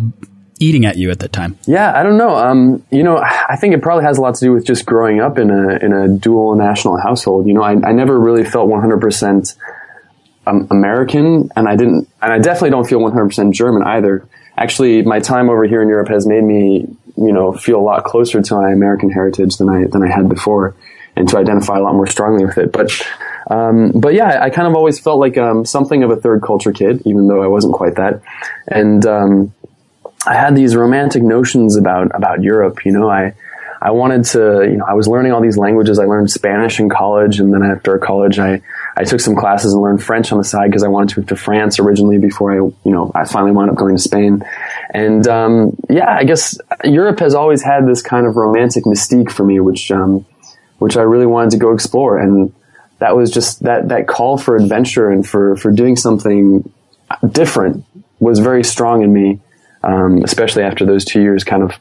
eating 0.62 0.86
at 0.86 0.96
you 0.96 1.10
at 1.10 1.18
that 1.18 1.32
time? 1.32 1.58
Yeah, 1.66 1.92
I 1.94 2.02
don't 2.02 2.16
know. 2.16 2.36
Um, 2.36 2.84
you 2.90 3.02
know, 3.02 3.18
I 3.18 3.56
think 3.56 3.74
it 3.74 3.82
probably 3.82 4.04
has 4.04 4.18
a 4.18 4.20
lot 4.20 4.36
to 4.36 4.40
do 4.44 4.52
with 4.52 4.64
just 4.64 4.86
growing 4.86 5.20
up 5.20 5.38
in 5.38 5.50
a 5.50 5.76
in 5.84 5.92
a 5.92 6.08
dual 6.08 6.54
national 6.54 6.98
household. 6.98 7.46
You 7.46 7.54
know, 7.54 7.62
I, 7.62 7.72
I 7.72 7.92
never 7.92 8.18
really 8.18 8.44
felt 8.44 8.68
100 8.68 9.00
percent 9.00 9.54
um, 10.46 10.66
American, 10.70 11.50
and 11.56 11.68
I 11.68 11.76
didn't, 11.76 12.08
and 12.20 12.32
I 12.32 12.38
definitely 12.38 12.70
don't 12.70 12.86
feel 12.86 13.00
100% 13.00 13.52
German 13.52 13.82
either. 13.82 14.26
Actually, 14.56 15.02
my 15.02 15.20
time 15.20 15.48
over 15.48 15.64
here 15.64 15.82
in 15.82 15.88
Europe 15.88 16.08
has 16.08 16.26
made 16.26 16.42
me, 16.42 16.86
you 17.16 17.32
know, 17.32 17.52
feel 17.52 17.78
a 17.78 17.82
lot 17.82 18.04
closer 18.04 18.42
to 18.42 18.54
my 18.54 18.70
American 18.70 19.10
heritage 19.10 19.56
than 19.56 19.68
I 19.68 19.84
than 19.84 20.02
I 20.02 20.08
had 20.08 20.28
before, 20.28 20.74
and 21.16 21.28
to 21.28 21.38
identify 21.38 21.78
a 21.78 21.82
lot 21.82 21.94
more 21.94 22.06
strongly 22.06 22.44
with 22.44 22.58
it. 22.58 22.72
But, 22.72 22.90
um, 23.50 23.92
but 23.94 24.14
yeah, 24.14 24.42
I 24.42 24.50
kind 24.50 24.68
of 24.68 24.74
always 24.74 24.98
felt 24.98 25.18
like 25.20 25.38
um, 25.38 25.64
something 25.64 26.02
of 26.02 26.10
a 26.10 26.16
third 26.16 26.42
culture 26.42 26.72
kid, 26.72 27.02
even 27.06 27.28
though 27.28 27.42
I 27.42 27.46
wasn't 27.46 27.74
quite 27.74 27.94
that. 27.96 28.20
And 28.68 29.06
um, 29.06 29.54
I 30.26 30.34
had 30.34 30.54
these 30.54 30.76
romantic 30.76 31.22
notions 31.22 31.76
about 31.76 32.14
about 32.14 32.42
Europe. 32.42 32.84
You 32.84 32.92
know, 32.92 33.08
I 33.08 33.34
I 33.80 33.90
wanted 33.90 34.24
to, 34.26 34.68
you 34.70 34.76
know, 34.76 34.84
I 34.84 34.94
was 34.94 35.08
learning 35.08 35.32
all 35.32 35.40
these 35.40 35.58
languages. 35.58 35.98
I 35.98 36.04
learned 36.04 36.30
Spanish 36.30 36.78
in 36.78 36.88
college, 36.88 37.40
and 37.40 37.52
then 37.52 37.62
after 37.64 37.98
college, 37.98 38.38
I 38.38 38.62
I 38.96 39.04
took 39.04 39.20
some 39.20 39.34
classes 39.34 39.72
and 39.72 39.82
learned 39.82 40.02
French 40.02 40.30
on 40.30 40.38
the 40.38 40.44
side 40.44 40.70
because 40.70 40.84
I 40.84 40.88
wanted 40.88 41.14
to 41.14 41.20
move 41.20 41.28
to 41.30 41.36
France 41.36 41.78
originally 41.80 42.18
before 42.18 42.52
I, 42.52 42.56
you 42.56 42.80
know, 42.84 43.10
I 43.14 43.24
finally 43.24 43.52
wound 43.52 43.70
up 43.70 43.76
going 43.76 43.96
to 43.96 44.02
Spain. 44.02 44.44
And 44.90 45.26
um, 45.26 45.76
yeah, 45.88 46.10
I 46.10 46.24
guess 46.24 46.58
Europe 46.84 47.18
has 47.20 47.34
always 47.34 47.62
had 47.62 47.88
this 47.88 48.02
kind 48.02 48.26
of 48.26 48.36
romantic 48.36 48.84
mystique 48.84 49.32
for 49.32 49.44
me, 49.44 49.58
which 49.60 49.90
um, 49.90 50.26
which 50.78 50.96
I 50.96 51.02
really 51.02 51.26
wanted 51.26 51.50
to 51.52 51.58
go 51.58 51.72
explore. 51.72 52.18
And 52.18 52.54
that 52.98 53.16
was 53.16 53.30
just 53.32 53.64
that 53.64 53.88
that 53.88 54.06
call 54.06 54.38
for 54.38 54.54
adventure 54.54 55.10
and 55.10 55.26
for 55.26 55.56
for 55.56 55.72
doing 55.72 55.96
something 55.96 56.70
different 57.32 57.84
was 58.20 58.38
very 58.38 58.62
strong 58.62 59.02
in 59.02 59.12
me, 59.12 59.40
um, 59.82 60.22
especially 60.24 60.62
after 60.62 60.84
those 60.84 61.04
two 61.04 61.20
years 61.20 61.44
kind 61.44 61.62
of 61.62 61.72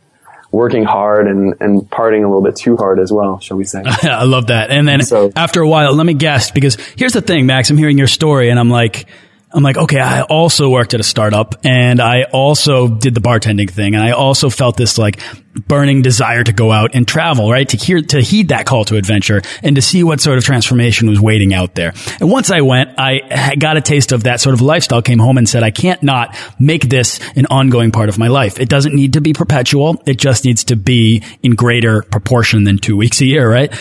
working 0.52 0.84
hard 0.84 1.28
and, 1.28 1.56
and 1.62 1.82
partying 1.90 2.24
a 2.24 2.28
little 2.28 2.42
bit 2.42 2.56
too 2.56 2.76
hard 2.76 3.00
as 3.00 3.12
well, 3.12 3.40
shall 3.40 3.58
we 3.58 3.64
say. 3.64 3.82
I 3.86 4.26
love 4.26 4.48
that. 4.48 4.70
And 4.70 4.88
then 4.88 5.02
so, 5.02 5.32
after 5.36 5.62
a 5.62 5.68
while, 5.68 5.94
let 5.96 6.06
me 6.06 6.14
guess, 6.14 6.52
because 6.52 6.76
here's 6.98 7.14
the 7.14 7.22
thing, 7.22 7.46
Max, 7.46 7.70
I'm 7.70 7.78
hearing 7.78 7.98
your 7.98 8.08
story 8.08 8.50
and 8.50 8.60
I'm 8.60 8.70
like, 8.70 9.08
I'm 9.54 9.64
like, 9.64 9.78
okay, 9.78 10.00
I 10.00 10.22
also 10.22 10.70
worked 10.70 10.94
at 10.94 11.00
a 11.00 11.04
startup 11.04 11.56
and 11.66 12.00
I 12.00 12.24
also 12.24 12.88
did 12.88 13.14
the 13.14 13.22
bartending 13.22 13.70
thing 13.70 13.96
and 13.96 14.04
I 14.04 14.12
also 14.12 14.50
felt 14.50 14.78
this 14.78 14.98
like 14.98 15.20
burning 15.68 16.02
desire 16.02 16.44
to 16.44 16.54
go 16.54 16.72
out 16.72 16.92
and 16.94 17.08
travel, 17.08 17.52
right? 17.52 17.68
To 17.70 17.78
hear, 17.78 18.02
to 18.02 18.22
heed 18.22 18.50
that 18.50 18.66
call 18.66 18.86
to 18.86 18.96
adventure 18.96 19.42
and 19.62 19.76
to 19.76 19.82
see 19.82 20.04
what 20.04 20.22
sort 20.22 20.38
of 20.38 20.46
transformation 20.46 21.10
was 21.10 21.20
waiting 21.20 21.54
out 21.54 21.76
there. 21.76 21.94
And 22.20 22.32
once 22.32 22.52
I 22.52 22.62
went, 22.62 22.92
I 22.98 23.56
got 23.60 23.76
a 23.76 23.82
taste 23.82 24.14
of 24.14 24.24
that 24.24 24.40
sort 24.40 24.54
of 24.54 24.62
lifestyle, 24.62 25.02
came 25.02 25.20
home 25.20 25.38
and 25.38 25.48
said, 25.48 25.64
I 25.64 25.72
can't 25.72 26.02
not 26.02 26.38
make 26.60 26.90
this 26.90 27.20
an 27.36 27.48
ongoing 27.48 27.92
part 27.92 28.08
of 28.08 28.18
my 28.18 28.28
life. 28.28 28.60
It 28.60 28.70
doesn't 28.70 28.96
need 28.96 29.14
to 29.14 29.22
be 29.22 29.34
perpetual. 29.34 30.02
It 30.06 30.18
just 30.18 30.46
needs 30.46 30.64
to 30.66 30.76
be 30.76 31.24
in 31.44 31.56
greater 31.56 32.04
proportion 32.04 32.64
than 32.64 32.78
two 32.78 32.96
weeks 32.96 33.20
a 33.20 33.26
year, 33.26 33.52
right? 33.52 33.74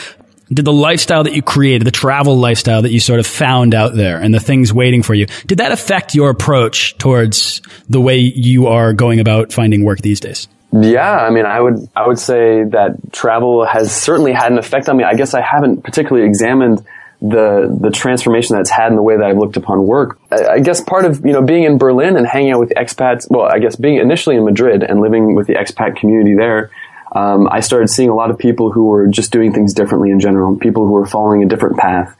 Did 0.52 0.64
the 0.64 0.72
lifestyle 0.72 1.24
that 1.24 1.32
you 1.32 1.42
created, 1.42 1.86
the 1.86 1.92
travel 1.92 2.36
lifestyle 2.36 2.82
that 2.82 2.90
you 2.90 3.00
sort 3.00 3.20
of 3.20 3.26
found 3.26 3.74
out 3.74 3.94
there 3.94 4.20
and 4.20 4.34
the 4.34 4.40
things 4.40 4.72
waiting 4.72 5.02
for 5.02 5.14
you, 5.14 5.26
did 5.46 5.58
that 5.58 5.72
affect 5.72 6.14
your 6.14 6.30
approach 6.30 6.96
towards 6.98 7.62
the 7.88 8.00
way 8.00 8.18
you 8.18 8.66
are 8.66 8.92
going 8.92 9.20
about 9.20 9.52
finding 9.52 9.84
work 9.84 10.00
these 10.00 10.20
days? 10.20 10.48
Yeah, 10.72 11.10
I 11.10 11.30
mean, 11.30 11.46
I 11.46 11.60
would 11.60 11.88
I 11.96 12.06
would 12.06 12.18
say 12.18 12.62
that 12.64 13.12
travel 13.12 13.64
has 13.64 13.94
certainly 13.94 14.32
had 14.32 14.52
an 14.52 14.58
effect 14.58 14.88
on 14.88 14.96
me. 14.96 15.04
I 15.04 15.14
guess 15.14 15.34
I 15.34 15.40
haven't 15.40 15.82
particularly 15.82 16.28
examined 16.28 16.86
the 17.20 17.76
the 17.80 17.90
transformation 17.90 18.56
that's 18.56 18.70
had 18.70 18.88
in 18.88 18.96
the 18.96 19.02
way 19.02 19.16
that 19.16 19.24
I've 19.24 19.36
looked 19.36 19.56
upon 19.56 19.86
work. 19.86 20.18
I, 20.30 20.46
I, 20.46 20.58
guess 20.60 20.80
part 20.80 21.04
of 21.04 21.24
you 21.26 21.32
know 21.32 21.42
being 21.42 21.64
in 21.64 21.76
Berlin 21.76 22.16
and 22.16 22.26
hanging 22.26 22.52
out 22.52 22.60
with 22.60 22.70
expats. 22.70 23.26
Well, 23.28 23.46
I 23.46 23.58
guess 23.58 23.76
being 23.76 23.96
initially 23.96 24.36
in 24.36 24.44
Madrid 24.44 24.82
and 24.82 25.00
living 25.00 25.34
with 25.34 25.46
the 25.46 25.54
expat 25.54 25.96
community 25.96 26.34
there. 26.34 26.70
Um, 27.12 27.48
I 27.50 27.60
started 27.60 27.88
seeing 27.88 28.08
a 28.08 28.14
lot 28.14 28.30
of 28.30 28.38
people 28.38 28.70
who 28.70 28.86
were 28.86 29.06
just 29.08 29.32
doing 29.32 29.52
things 29.52 29.74
differently 29.74 30.10
in 30.10 30.20
general, 30.20 30.56
people 30.56 30.86
who 30.86 30.92
were 30.92 31.06
following 31.06 31.42
a 31.42 31.46
different 31.46 31.76
path, 31.76 32.16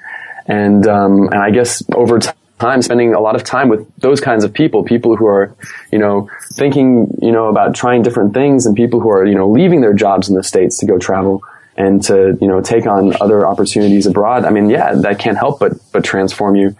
and 0.46 0.86
um, 0.86 1.28
and 1.28 1.36
I 1.36 1.50
guess 1.50 1.82
over 1.94 2.18
time 2.58 2.82
spending 2.82 3.14
a 3.14 3.20
lot 3.20 3.36
of 3.36 3.44
time 3.44 3.68
with 3.68 3.86
those 3.96 4.20
kinds 4.20 4.44
of 4.44 4.52
people, 4.52 4.84
people 4.84 5.16
who 5.16 5.26
are, 5.26 5.54
you 5.90 5.98
know, 5.98 6.28
thinking, 6.54 7.16
you 7.22 7.32
know, 7.32 7.48
about 7.48 7.74
trying 7.74 8.02
different 8.02 8.34
things 8.34 8.66
and 8.66 8.76
people 8.76 9.00
who 9.00 9.10
are, 9.10 9.24
you 9.24 9.34
know, 9.34 9.48
leaving 9.48 9.80
their 9.80 9.94
jobs 9.94 10.28
in 10.28 10.34
the 10.34 10.42
States 10.42 10.78
to 10.78 10.86
go 10.86 10.98
travel 10.98 11.42
and 11.76 12.02
to 12.02 12.36
you 12.40 12.46
know 12.46 12.60
take 12.60 12.86
on 12.86 13.14
other 13.20 13.46
opportunities 13.46 14.06
abroad. 14.06 14.44
I 14.44 14.50
mean, 14.50 14.68
yeah, 14.68 14.94
that 14.94 15.18
can't 15.18 15.38
help 15.38 15.60
but 15.60 15.72
but 15.92 16.04
transform 16.04 16.56
you. 16.56 16.76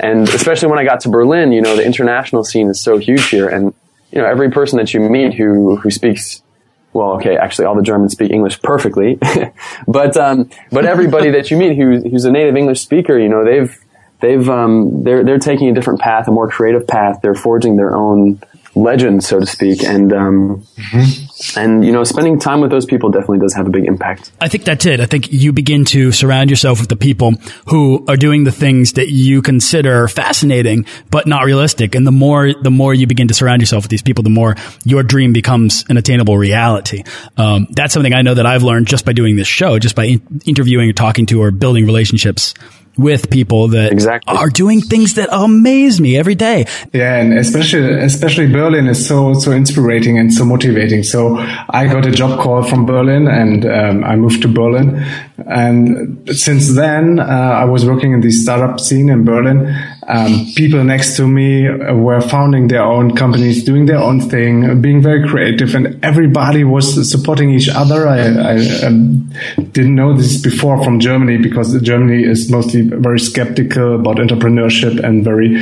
And 0.00 0.28
especially 0.28 0.68
when 0.68 0.78
I 0.78 0.84
got 0.84 1.00
to 1.00 1.08
Berlin, 1.08 1.52
you 1.52 1.60
know, 1.60 1.76
the 1.76 1.84
international 1.84 2.42
scene 2.44 2.68
is 2.68 2.80
so 2.80 2.98
huge 2.98 3.28
here, 3.28 3.48
and 3.48 3.72
you 4.10 4.18
know, 4.18 4.26
every 4.26 4.50
person 4.50 4.78
that 4.78 4.92
you 4.92 5.00
meet 5.00 5.34
who 5.34 5.76
who 5.76 5.90
speaks 5.90 6.42
well, 6.92 7.12
okay, 7.12 7.36
actually, 7.36 7.66
all 7.66 7.76
the 7.76 7.82
Germans 7.82 8.12
speak 8.12 8.32
English 8.32 8.60
perfectly, 8.62 9.18
but 9.88 10.16
um, 10.16 10.50
but 10.72 10.84
everybody 10.84 11.30
that 11.30 11.50
you 11.50 11.56
meet 11.56 11.76
who, 11.76 12.00
who's 12.00 12.24
a 12.24 12.32
native 12.32 12.56
English 12.56 12.80
speaker, 12.80 13.18
you 13.18 13.28
know, 13.28 13.44
they've 13.44 13.78
they've 14.20 14.48
um, 14.48 15.04
they're 15.04 15.24
they're 15.24 15.38
taking 15.38 15.68
a 15.68 15.72
different 15.72 16.00
path, 16.00 16.26
a 16.26 16.32
more 16.32 16.48
creative 16.48 16.86
path. 16.86 17.20
They're 17.22 17.34
forging 17.34 17.76
their 17.76 17.94
own 17.96 18.40
legend, 18.74 19.24
so 19.24 19.40
to 19.40 19.46
speak, 19.46 19.82
and 19.82 20.12
um, 20.12 20.66
mm-hmm. 20.76 21.58
and 21.58 21.84
you 21.84 21.92
know, 21.92 22.04
spending 22.04 22.38
time 22.38 22.60
with 22.60 22.70
those 22.70 22.86
people 22.86 23.10
definitely 23.10 23.40
does 23.40 23.54
have 23.54 23.66
a 23.66 23.70
big 23.70 23.84
impact. 23.84 24.32
I 24.40 24.48
think 24.48 24.64
that's 24.64 24.86
it. 24.86 25.00
I 25.00 25.06
think 25.06 25.32
you 25.32 25.52
begin 25.52 25.84
to 25.86 26.12
surround 26.12 26.50
yourself 26.50 26.80
with 26.80 26.88
the 26.88 26.96
people 26.96 27.32
who 27.66 28.04
are 28.08 28.16
doing 28.16 28.44
the 28.44 28.52
things 28.52 28.94
that 28.94 29.10
you 29.10 29.42
consider 29.42 30.06
fascinating 30.08 30.86
but 31.10 31.26
not 31.26 31.44
realistic, 31.44 31.94
and 31.94 32.06
the 32.06 32.12
more 32.12 32.52
the 32.54 32.70
more 32.70 32.94
you 32.94 33.06
begin 33.06 33.28
to 33.28 33.34
surround 33.34 33.60
yourself 33.62 33.84
with 33.84 33.90
these 33.90 34.02
people, 34.02 34.22
the 34.22 34.30
more 34.30 34.56
your 34.84 35.02
dream 35.02 35.32
becomes 35.32 35.84
an 35.88 35.96
attainable 35.96 36.38
reality. 36.38 37.02
Um, 37.36 37.66
that's 37.70 37.92
something 37.92 38.12
I 38.12 38.22
know 38.22 38.34
that 38.34 38.46
I've 38.46 38.62
learned 38.62 38.86
just 38.86 39.04
by 39.04 39.12
doing 39.12 39.36
this 39.36 39.48
show, 39.48 39.78
just 39.78 39.96
by 39.96 40.04
in- 40.04 40.40
interviewing 40.46 40.88
or 40.88 40.92
talking 40.92 41.26
to 41.26 41.42
or 41.42 41.50
building 41.50 41.86
relationships 41.86 42.54
with 43.00 43.30
people 43.30 43.68
that 43.68 43.92
exactly. 43.92 44.36
are 44.36 44.48
doing 44.48 44.80
things 44.80 45.14
that 45.14 45.28
amaze 45.32 46.00
me 46.00 46.16
every 46.16 46.34
day. 46.34 46.66
Yeah, 46.92 47.16
and 47.16 47.38
especially 47.38 48.00
especially 48.02 48.48
Berlin 48.52 48.86
is 48.86 49.06
so 49.06 49.34
so 49.34 49.50
inspiring 49.50 50.18
and 50.18 50.32
so 50.32 50.44
motivating. 50.44 51.02
So 51.02 51.36
I 51.38 51.86
got 51.86 52.06
a 52.06 52.10
job 52.10 52.38
call 52.40 52.62
from 52.62 52.86
Berlin, 52.86 53.28
and 53.28 53.64
um, 53.66 54.04
I 54.04 54.16
moved 54.16 54.42
to 54.42 54.48
Berlin. 54.48 54.96
And 55.46 56.28
since 56.36 56.74
then, 56.74 57.18
uh, 57.18 57.22
I 57.22 57.64
was 57.64 57.84
working 57.86 58.12
in 58.12 58.20
the 58.20 58.30
startup 58.30 58.78
scene 58.80 59.08
in 59.08 59.24
Berlin. 59.24 59.66
Um, 60.10 60.46
people 60.56 60.82
next 60.82 61.16
to 61.18 61.28
me 61.28 61.68
were 61.68 62.20
founding 62.20 62.66
their 62.66 62.82
own 62.82 63.14
companies, 63.14 63.62
doing 63.62 63.86
their 63.86 63.98
own 63.98 64.20
thing, 64.20 64.80
being 64.80 65.00
very 65.00 65.28
creative, 65.28 65.74
and 65.76 66.04
everybody 66.04 66.64
was 66.64 67.08
supporting 67.08 67.50
each 67.50 67.68
other. 67.68 68.08
I, 68.08 68.18
I 68.18 68.86
um, 68.86 69.30
didn't 69.70 69.94
know 69.94 70.16
this 70.16 70.40
before 70.42 70.82
from 70.82 70.98
Germany 70.98 71.38
because 71.38 71.80
Germany 71.80 72.24
is 72.24 72.50
mostly 72.50 72.82
very 72.82 73.20
skeptical 73.20 74.00
about 74.00 74.16
entrepreneurship 74.16 75.02
and 75.02 75.22
very 75.22 75.56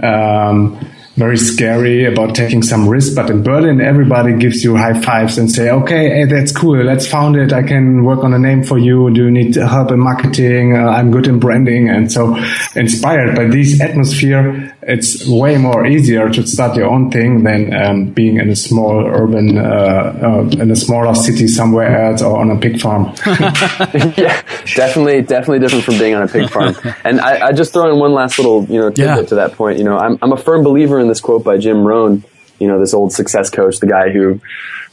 um, 0.00 0.78
very 1.18 1.36
scary 1.36 2.04
about 2.04 2.34
taking 2.34 2.62
some 2.62 2.88
risk. 2.88 3.14
But 3.14 3.28
in 3.30 3.42
Berlin, 3.42 3.80
everybody 3.80 4.34
gives 4.34 4.62
you 4.62 4.76
high 4.76 4.98
fives 5.00 5.36
and 5.36 5.50
say, 5.50 5.70
okay, 5.70 6.10
hey, 6.10 6.24
that's 6.24 6.52
cool. 6.52 6.82
Let's 6.82 7.06
found 7.06 7.36
it. 7.36 7.52
I 7.52 7.62
can 7.62 8.04
work 8.04 8.24
on 8.24 8.32
a 8.32 8.38
name 8.38 8.62
for 8.62 8.78
you. 8.78 9.10
Do 9.10 9.24
you 9.24 9.30
need 9.30 9.56
help 9.56 9.90
in 9.90 9.98
marketing? 9.98 10.76
Uh, 10.76 10.90
I'm 10.90 11.10
good 11.10 11.26
in 11.26 11.40
branding. 11.40 11.88
And 11.88 12.10
so 12.10 12.36
inspired 12.76 13.34
by 13.34 13.46
this 13.46 13.80
atmosphere, 13.80 14.74
it's 14.82 15.26
way 15.28 15.58
more 15.58 15.86
easier 15.86 16.30
to 16.30 16.46
start 16.46 16.76
your 16.76 16.86
own 16.86 17.10
thing 17.10 17.42
than 17.42 17.74
um, 17.74 18.06
being 18.06 18.38
in 18.38 18.48
a 18.48 18.56
small 18.56 19.04
urban, 19.04 19.58
uh, 19.58 19.62
uh, 19.62 20.60
in 20.62 20.70
a 20.70 20.76
smaller 20.76 21.14
city 21.14 21.48
somewhere 21.48 22.06
else 22.06 22.22
or 22.22 22.38
on 22.38 22.50
a 22.50 22.58
pig 22.58 22.80
farm. 22.80 23.12
yeah, 23.26 24.40
definitely, 24.76 25.22
definitely 25.22 25.58
different 25.58 25.84
from 25.84 25.98
being 25.98 26.14
on 26.14 26.22
a 26.22 26.28
pig 26.28 26.48
farm. 26.48 26.74
And 27.04 27.20
I, 27.20 27.48
I 27.48 27.52
just 27.52 27.72
throw 27.72 27.90
in 27.92 27.98
one 27.98 28.12
last 28.12 28.38
little, 28.38 28.64
you 28.64 28.78
know, 28.78 28.90
tidbit 28.90 29.16
yeah. 29.16 29.22
to 29.22 29.34
that 29.36 29.52
point. 29.52 29.78
You 29.78 29.84
know, 29.84 29.96
I'm, 29.98 30.18
I'm 30.20 30.32
a 30.32 30.36
firm 30.36 30.62
believer 30.62 30.98
in 30.98 31.07
this 31.08 31.20
quote 31.20 31.44
by 31.44 31.58
Jim 31.58 31.86
Rohn, 31.86 32.24
you 32.58 32.68
know, 32.68 32.78
this 32.78 32.94
old 32.94 33.12
success 33.12 33.50
coach, 33.50 33.78
the 33.78 33.86
guy 33.86 34.10
who 34.10 34.40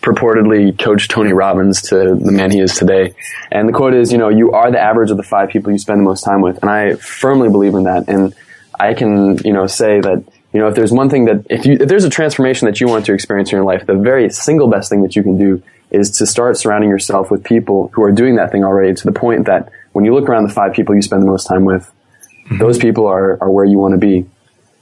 purportedly 0.01 0.77
coached 0.77 1.09
Tony 1.09 1.33
Robbins 1.33 1.81
to 1.83 1.95
the 1.95 2.31
man 2.31 2.51
he 2.51 2.59
is 2.59 2.75
today. 2.75 3.15
And 3.51 3.67
the 3.67 3.73
quote 3.73 3.93
is, 3.93 4.11
you 4.11 4.17
know, 4.17 4.29
you 4.29 4.51
are 4.51 4.71
the 4.71 4.79
average 4.79 5.09
of 5.09 5.17
the 5.17 5.23
five 5.23 5.49
people 5.49 5.71
you 5.71 5.79
spend 5.79 5.99
the 5.99 6.03
most 6.03 6.23
time 6.23 6.41
with. 6.41 6.59
And 6.61 6.69
I 6.69 6.95
firmly 6.95 7.49
believe 7.49 7.73
in 7.73 7.83
that. 7.83 8.07
And 8.07 8.35
I 8.79 8.93
can, 8.93 9.37
you 9.39 9.53
know, 9.53 9.67
say 9.67 9.99
that, 10.01 10.23
you 10.53 10.59
know, 10.59 10.67
if 10.67 10.75
there's 10.75 10.91
one 10.91 11.09
thing 11.09 11.25
that, 11.25 11.47
if 11.49 11.65
you, 11.65 11.77
if 11.79 11.87
there's 11.87 12.03
a 12.03 12.09
transformation 12.09 12.67
that 12.67 12.79
you 12.79 12.87
want 12.87 13.05
to 13.07 13.13
experience 13.13 13.51
in 13.51 13.57
your 13.57 13.65
life, 13.65 13.85
the 13.85 13.95
very 13.95 14.29
single 14.29 14.69
best 14.69 14.89
thing 14.89 15.01
that 15.01 15.15
you 15.15 15.23
can 15.23 15.37
do 15.37 15.63
is 15.89 16.11
to 16.17 16.25
start 16.25 16.57
surrounding 16.57 16.89
yourself 16.89 17.31
with 17.31 17.43
people 17.43 17.89
who 17.93 18.03
are 18.03 18.11
doing 18.11 18.35
that 18.35 18.51
thing 18.51 18.63
already 18.63 18.93
to 18.93 19.03
the 19.05 19.11
point 19.11 19.45
that 19.45 19.71
when 19.93 20.05
you 20.05 20.13
look 20.13 20.29
around 20.29 20.47
the 20.47 20.53
five 20.53 20.73
people 20.73 20.93
you 20.93 21.01
spend 21.01 21.21
the 21.21 21.27
most 21.27 21.47
time 21.47 21.65
with, 21.65 21.91
mm-hmm. 22.45 22.57
those 22.57 22.77
people 22.77 23.07
are, 23.07 23.41
are 23.41 23.49
where 23.49 23.65
you 23.65 23.77
want 23.77 23.93
to 23.93 23.97
be. 23.97 24.25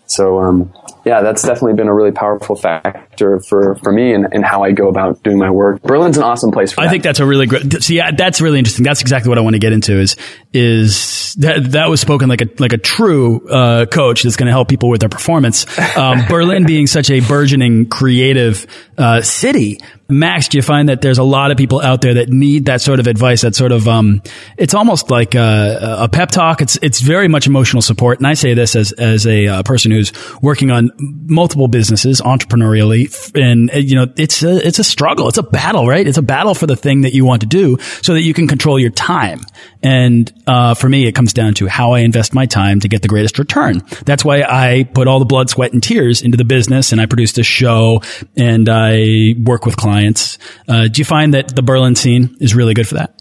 So, 0.06 0.40
um, 0.40 0.74
yeah, 1.06 1.22
that's 1.22 1.42
definitely 1.42 1.74
been 1.74 1.88
a 1.88 1.94
really 1.94 2.12
powerful 2.12 2.56
factor 2.56 3.40
for, 3.40 3.76
for 3.76 3.92
me 3.92 4.14
and, 4.14 4.28
and 4.32 4.46
how 4.46 4.64
I 4.64 4.72
go 4.72 4.88
about 4.88 5.22
doing 5.24 5.38
my 5.38 5.50
work. 5.50 5.82
Berlin's 5.82 6.18
an 6.18 6.24
awesome 6.24 6.52
place 6.52 6.72
for 6.72 6.82
I 6.82 6.86
that. 6.86 6.92
think 6.92 7.04
that's 7.04 7.20
a 7.20 7.26
really 7.26 7.46
great, 7.46 7.84
see, 7.84 7.98
yeah, 7.98 8.12
that's 8.12 8.40
really 8.40 8.60
interesting. 8.60 8.84
That's 8.84 9.02
exactly 9.02 9.30
what 9.30 9.38
I 9.38 9.42
want 9.42 9.56
to 9.56 9.60
get 9.60 9.74
into 9.74 10.00
is, 10.00 10.16
is 10.54 11.34
that, 11.40 11.72
that 11.72 11.90
was 11.90 12.00
spoken 12.00 12.30
like 12.30 12.42
a, 12.42 12.50
like 12.60 12.74
a 12.74 12.78
true, 12.78 13.48
uh, 13.50 13.86
coach 13.86 14.24
that's 14.24 14.38
going 14.38 14.48
to 14.48 14.54
help 14.54 14.70
people 14.70 14.90
with 14.90 15.02
their 15.02 15.10
performance. 15.10 15.66
Um, 15.98 16.26
Berlin 16.30 16.66
being 16.66 16.88
such 16.88 17.10
a 17.10 17.20
burgeoning 17.20 17.88
creative, 17.88 18.68
uh, 18.98 19.22
city 19.22 19.80
Max, 20.10 20.50
do 20.50 20.58
you 20.58 20.62
find 20.62 20.90
that 20.90 21.02
there's 21.02 21.18
a 21.18 21.24
lot 21.24 21.52
of 21.52 21.58
people 21.58 21.82
out 21.82 22.02
there 22.02 22.16
that 22.16 22.30
need 22.30 22.66
that 22.66 22.82
sort 22.82 23.00
of 23.00 23.08
advice? 23.08 23.42
That 23.42 23.56
sort 23.56 23.72
of, 23.72 23.88
um, 23.88 24.22
it's 24.58 24.74
almost 24.74 25.10
like 25.10 25.34
a, 25.34 25.98
a, 26.02 26.10
pep 26.10 26.30
talk. 26.30 26.62
It's 26.62 26.78
it's 26.82 27.00
very 27.00 27.30
much 27.30 27.48
emotional 27.48 27.82
support, 27.82 28.20
and 28.20 28.28
I 28.28 28.34
say 28.34 28.54
this 28.54 28.76
as 28.76 28.92
as 28.92 29.26
a 29.26 29.48
uh, 29.48 29.64
person 29.64 29.92
who's 29.92 30.12
working 30.42 30.72
on 30.72 30.92
multiple 30.98 31.70
businesses 31.70 32.20
entrepreneurially, 32.20 33.32
and 33.34 33.72
uh, 33.72 33.78
you 33.78 33.96
know, 33.96 34.08
it's 34.18 34.44
a 34.44 34.68
it's 34.68 34.80
a 34.80 34.84
struggle. 34.84 35.30
It's 35.30 35.38
a 35.38 35.44
battle, 35.44 35.88
right? 35.88 36.06
It's 36.06 36.18
a 36.18 36.24
battle 36.24 36.54
for 36.54 36.68
the 36.68 36.76
thing 36.76 37.02
that 37.02 37.14
you 37.14 37.24
want 37.24 37.42
to 37.42 37.48
do, 37.48 37.78
so 38.02 38.14
that 38.14 38.22
you 38.22 38.34
can 38.34 38.48
control 38.48 38.78
your 38.78 38.92
time. 38.92 39.40
And 39.84 40.32
uh, 40.48 40.74
for 40.76 40.88
me, 40.88 41.08
it 41.08 41.12
comes 41.12 41.34
down 41.34 41.56
to 41.56 41.68
how 41.68 41.92
I 41.92 42.00
invest 42.00 42.34
my 42.34 42.46
time 42.46 42.80
to 42.80 42.88
get 42.88 43.02
the 43.02 43.10
greatest 43.10 43.38
return. 43.38 43.82
That's 44.06 44.24
why 44.24 44.42
I 44.42 44.84
put 44.94 45.08
all 45.08 45.20
the 45.20 45.26
blood, 45.26 45.50
sweat, 45.50 45.74
and 45.74 45.84
tears 45.84 46.22
into 46.22 46.38
the 46.38 46.46
business, 46.46 46.94
and 46.94 47.02
I 47.02 47.06
produce 47.06 47.34
this 47.34 47.46
show, 47.46 48.02
and 48.38 48.70
I 48.70 49.36
work 49.44 49.66
with 49.66 49.76
clients. 49.76 50.38
Uh, 50.68 50.88
do 50.88 51.02
you 51.02 51.06
find 51.06 51.34
that 51.34 51.54
the 51.54 51.62
Berlin 51.62 51.96
scene 51.96 52.38
is 52.40 52.56
really 52.56 52.74
good 52.74 52.88
for 52.88 52.96
that? 52.96 53.14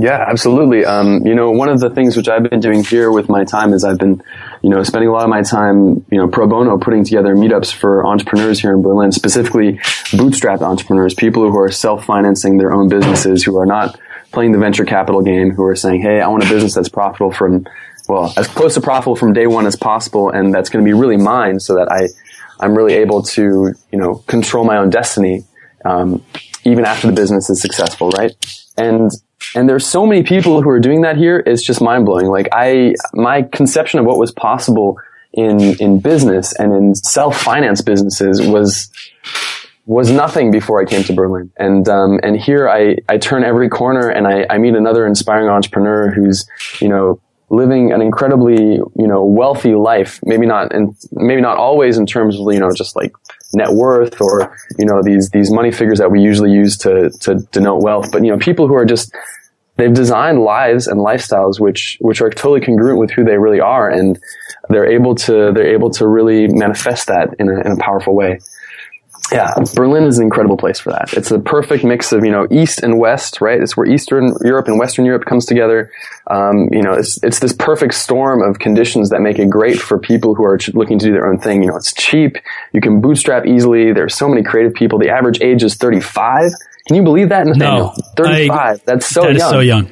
Yeah, 0.00 0.24
absolutely. 0.28 0.84
Um, 0.84 1.26
you 1.26 1.34
know, 1.34 1.50
one 1.50 1.68
of 1.68 1.80
the 1.80 1.90
things 1.90 2.16
which 2.16 2.28
I've 2.28 2.48
been 2.48 2.60
doing 2.60 2.84
here 2.84 3.10
with 3.10 3.28
my 3.28 3.42
time 3.42 3.72
is 3.72 3.82
I've 3.82 3.98
been, 3.98 4.22
you 4.62 4.70
know, 4.70 4.84
spending 4.84 5.08
a 5.08 5.12
lot 5.12 5.24
of 5.24 5.28
my 5.28 5.42
time, 5.42 6.06
you 6.12 6.18
know, 6.18 6.28
pro 6.28 6.46
bono 6.46 6.78
putting 6.78 7.04
together 7.04 7.34
meetups 7.34 7.74
for 7.74 8.06
entrepreneurs 8.06 8.60
here 8.60 8.72
in 8.72 8.80
Berlin, 8.80 9.10
specifically 9.10 9.78
bootstrapped 10.12 10.62
entrepreneurs, 10.62 11.14
people 11.14 11.50
who 11.50 11.58
are 11.58 11.72
self-financing 11.72 12.58
their 12.58 12.72
own 12.72 12.88
businesses, 12.88 13.42
who 13.42 13.58
are 13.58 13.66
not 13.66 13.98
playing 14.32 14.52
the 14.52 14.58
venture 14.58 14.84
capital 14.84 15.22
game, 15.22 15.50
who 15.50 15.64
are 15.64 15.76
saying, 15.76 16.02
"Hey, 16.02 16.20
I 16.20 16.28
want 16.28 16.44
a 16.44 16.48
business 16.48 16.74
that's 16.74 16.88
profitable 16.88 17.32
from, 17.32 17.66
well, 18.08 18.32
as 18.36 18.46
close 18.46 18.74
to 18.74 18.80
profitable 18.80 19.16
from 19.16 19.32
day 19.32 19.46
one 19.46 19.66
as 19.66 19.76
possible, 19.76 20.30
and 20.30 20.52
that's 20.52 20.68
going 20.70 20.84
to 20.84 20.88
be 20.88 20.94
really 20.94 21.16
mine, 21.16 21.60
so 21.60 21.74
that 21.74 21.90
I, 21.90 22.08
I'm 22.64 22.74
really 22.74 22.94
able 22.94 23.22
to, 23.22 23.74
you 23.92 23.98
know, 23.98 24.16
control 24.26 24.64
my 24.64 24.76
own 24.76 24.90
destiny." 24.90 25.44
um, 25.84 26.24
even 26.64 26.84
after 26.84 27.06
the 27.06 27.12
business 27.12 27.50
is 27.50 27.60
successful, 27.60 28.10
right? 28.10 28.32
And 28.76 29.10
and 29.54 29.68
there's 29.68 29.86
so 29.86 30.04
many 30.06 30.22
people 30.22 30.62
who 30.62 30.68
are 30.68 30.80
doing 30.80 31.02
that 31.02 31.16
here. 31.16 31.42
It's 31.44 31.62
just 31.62 31.80
mind 31.80 32.04
blowing. 32.04 32.26
Like 32.26 32.48
I, 32.52 32.94
my 33.14 33.42
conception 33.42 34.00
of 34.00 34.06
what 34.06 34.18
was 34.18 34.32
possible 34.32 34.98
in 35.32 35.60
in 35.80 36.00
business 36.00 36.52
and 36.58 36.74
in 36.74 36.94
self 36.94 37.40
finance 37.40 37.80
businesses 37.80 38.46
was 38.46 38.90
was 39.88 40.10
nothing 40.10 40.50
before 40.50 40.80
I 40.80 40.84
came 40.84 41.02
to 41.04 41.12
Berlin. 41.12 41.50
And 41.56 41.88
um, 41.88 42.20
and 42.22 42.36
here 42.36 42.68
I 42.68 42.96
I 43.08 43.18
turn 43.18 43.42
every 43.42 43.68
corner 43.68 44.08
and 44.08 44.26
I, 44.26 44.46
I 44.48 44.58
meet 44.58 44.74
another 44.74 45.06
inspiring 45.06 45.48
entrepreneur 45.48 46.10
who's 46.10 46.46
you 46.80 46.88
know 46.88 47.20
living 47.50 47.92
an 47.92 48.02
incredibly 48.02 48.76
you 48.76 49.06
know 49.06 49.24
wealthy 49.24 49.74
life. 49.74 50.20
Maybe 50.22 50.46
not 50.46 50.74
and 50.74 50.94
maybe 51.12 51.40
not 51.40 51.56
always 51.56 51.98
in 51.98 52.06
terms 52.06 52.38
of 52.38 52.52
you 52.52 52.60
know 52.60 52.70
just 52.72 52.94
like 52.94 53.12
net 53.52 53.70
worth 53.70 54.20
or, 54.20 54.56
you 54.78 54.84
know, 54.84 55.02
these, 55.02 55.30
these 55.30 55.50
money 55.50 55.70
figures 55.70 55.98
that 55.98 56.10
we 56.10 56.20
usually 56.20 56.52
use 56.52 56.76
to, 56.78 57.10
to 57.20 57.36
denote 57.52 57.82
wealth. 57.82 58.10
But, 58.12 58.24
you 58.24 58.30
know, 58.30 58.38
people 58.38 58.68
who 58.68 58.74
are 58.74 58.84
just, 58.84 59.14
they've 59.76 59.92
designed 59.92 60.40
lives 60.40 60.86
and 60.86 61.00
lifestyles 61.00 61.58
which, 61.58 61.96
which 62.00 62.20
are 62.20 62.30
totally 62.30 62.60
congruent 62.60 62.98
with 62.98 63.10
who 63.10 63.24
they 63.24 63.38
really 63.38 63.60
are. 63.60 63.88
And 63.88 64.18
they're 64.68 64.90
able 64.90 65.14
to, 65.14 65.52
they're 65.52 65.74
able 65.74 65.90
to 65.92 66.06
really 66.06 66.48
manifest 66.48 67.06
that 67.06 67.34
in 67.38 67.48
a, 67.48 67.60
in 67.60 67.72
a 67.72 67.76
powerful 67.76 68.14
way. 68.14 68.38
Yeah, 69.32 69.54
Berlin 69.74 70.04
is 70.04 70.18
an 70.18 70.24
incredible 70.24 70.56
place 70.56 70.78
for 70.78 70.90
that. 70.90 71.12
It's 71.14 71.30
a 71.30 71.38
perfect 71.38 71.84
mix 71.84 72.12
of 72.12 72.24
you 72.24 72.30
know 72.30 72.46
East 72.50 72.82
and 72.82 72.98
West, 72.98 73.40
right? 73.40 73.60
It's 73.60 73.76
where 73.76 73.86
Eastern 73.86 74.34
Europe 74.44 74.68
and 74.68 74.78
Western 74.78 75.04
Europe 75.04 75.24
comes 75.24 75.46
together. 75.46 75.90
Um, 76.30 76.68
you 76.72 76.82
know, 76.82 76.92
it's 76.92 77.22
it's 77.22 77.40
this 77.40 77.52
perfect 77.52 77.94
storm 77.94 78.42
of 78.42 78.58
conditions 78.58 79.10
that 79.10 79.20
make 79.20 79.38
it 79.38 79.50
great 79.50 79.78
for 79.78 79.98
people 79.98 80.34
who 80.34 80.44
are 80.44 80.58
ch- 80.58 80.74
looking 80.74 80.98
to 80.98 81.06
do 81.06 81.12
their 81.12 81.28
own 81.28 81.38
thing. 81.38 81.62
You 81.62 81.70
know, 81.70 81.76
it's 81.76 81.92
cheap, 81.92 82.36
you 82.72 82.80
can 82.80 83.00
bootstrap 83.00 83.46
easily. 83.46 83.92
There's 83.92 84.14
so 84.14 84.28
many 84.28 84.42
creative 84.42 84.74
people. 84.74 84.98
The 84.98 85.10
average 85.10 85.40
age 85.40 85.62
is 85.62 85.76
35. 85.76 86.50
Can 86.86 86.96
you 86.96 87.02
believe 87.02 87.28
that? 87.28 87.46
No, 87.46 87.94
35. 88.16 88.50
I, 88.50 88.82
That's 88.84 89.06
so 89.06 89.22
that 89.22 89.36
young. 89.36 89.50
so 89.50 89.60
young. 89.60 89.90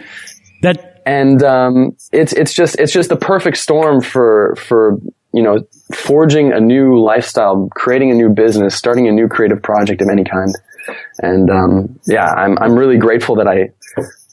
That 0.63 1.03
and 1.07 1.43
um, 1.45 1.97
it's 2.13 2.33
it's 2.33 2.53
just 2.53 2.79
it's 2.81 2.93
just 2.93 3.09
the 3.09 3.17
perfect 3.17 3.59
storm 3.59 4.01
for 4.01 4.57
for 4.57 4.99
you 5.37 5.43
know 5.43 5.61
forging 5.95 6.53
a 6.53 6.61
new 6.61 6.99
lifestyle, 6.99 7.69
creating 7.75 8.11
a 8.11 8.15
new 8.15 8.31
business, 8.31 8.75
starting 8.75 9.07
a 9.07 9.13
new 9.13 9.29
creative 9.29 9.63
project 9.63 10.01
of 10.01 10.09
any 10.11 10.25
kind. 10.25 10.55
And 11.19 11.51
um, 11.51 12.01
yeah, 12.07 12.25
I'm 12.25 12.59
I'm 12.59 12.75
really 12.75 12.97
grateful 12.97 13.37
that 13.37 13.47
I 13.47 13.71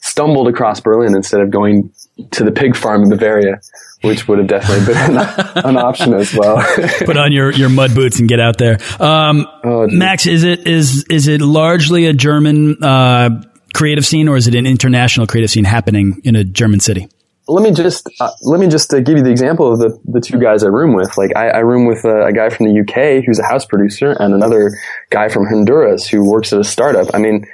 stumbled 0.00 0.48
across 0.48 0.80
Berlin 0.80 1.14
instead 1.14 1.42
of 1.42 1.50
going 1.50 1.92
to 2.30 2.44
the 2.44 2.52
pig 2.52 2.74
farm 2.74 3.02
in 3.02 3.10
Bavaria, 3.10 3.60
which 4.02 4.26
would 4.28 4.38
have 4.38 4.46
definitely 4.46 4.86
been 4.86 5.16
an, 5.16 5.16
an 5.64 5.76
option 5.76 6.14
as 6.14 6.32
well. 6.34 6.56
Put 7.04 7.16
on 7.16 7.32
your, 7.32 7.50
your 7.50 7.68
mud 7.68 7.94
boots 7.94 8.20
and 8.20 8.28
get 8.28 8.38
out 8.38 8.56
there. 8.56 8.78
Um, 9.00 9.46
oh, 9.64 9.86
Max, 9.88 10.26
is 10.26 10.44
it 10.44 10.66
is 10.66 11.04
is 11.10 11.28
it 11.28 11.42
largely 11.42 12.06
a 12.06 12.14
German 12.14 12.82
uh, 12.82 13.42
creative 13.74 14.06
scene, 14.06 14.28
or 14.28 14.36
is 14.36 14.46
it 14.46 14.54
an 14.54 14.66
international 14.66 15.26
creative 15.26 15.50
scene 15.50 15.64
happening 15.64 16.22
in 16.24 16.36
a 16.36 16.44
German 16.44 16.80
city? 16.80 17.08
Let 17.46 17.62
me 17.62 17.72
just 17.72 18.08
uh, 18.20 18.30
let 18.42 18.58
me 18.58 18.68
just 18.68 18.92
uh, 18.92 19.00
give 19.00 19.16
you 19.18 19.22
the 19.22 19.30
example 19.30 19.72
of 19.72 19.78
the 19.78 19.98
the 20.04 20.20
two 20.20 20.38
guys 20.38 20.64
I 20.64 20.68
room 20.68 20.94
with. 20.94 21.16
Like 21.18 21.36
I, 21.36 21.48
I 21.48 21.58
room 21.58 21.86
with 21.86 22.04
a, 22.04 22.26
a, 22.26 22.32
guy 22.32 22.48
from 22.48 22.66
the 22.66 22.80
UK 22.80 23.24
who's 23.24 23.38
a 23.38 23.44
house 23.44 23.66
producer, 23.66 24.12
and 24.12 24.34
another 24.34 24.72
guy 25.10 25.28
from 25.28 25.46
Honduras 25.46 26.08
who 26.08 26.28
works 26.28 26.52
at 26.52 26.60
a 26.60 26.64
startup. 26.64 27.08
I 27.12 27.18
mean, 27.18 27.46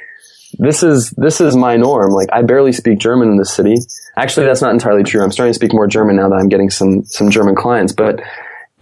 this 0.59 0.83
is 0.83 1.11
this 1.17 1.41
is 1.41 1.57
my 1.57 1.77
norm. 1.77 2.13
Like 2.13 2.29
I 2.33 2.43
barely 2.43 2.73
speak 2.73 3.01
German 3.01 3.31
in 3.31 3.37
this 3.37 3.53
city. 3.53 3.77
Actually, 4.17 4.47
that's 4.47 4.63
not 4.63 4.73
entirely 4.73 5.03
true. 5.03 5.23
I'm 5.23 5.33
starting 5.33 5.51
to 5.51 5.57
speak 5.57 5.73
more 5.73 5.89
German 5.89 6.17
now 6.17 6.29
that 6.29 6.37
I'm 6.37 6.49
getting 6.49 6.71
some 6.71 7.05
some 7.05 7.31
German 7.31 7.55
clients, 7.55 7.93
but. 7.93 8.21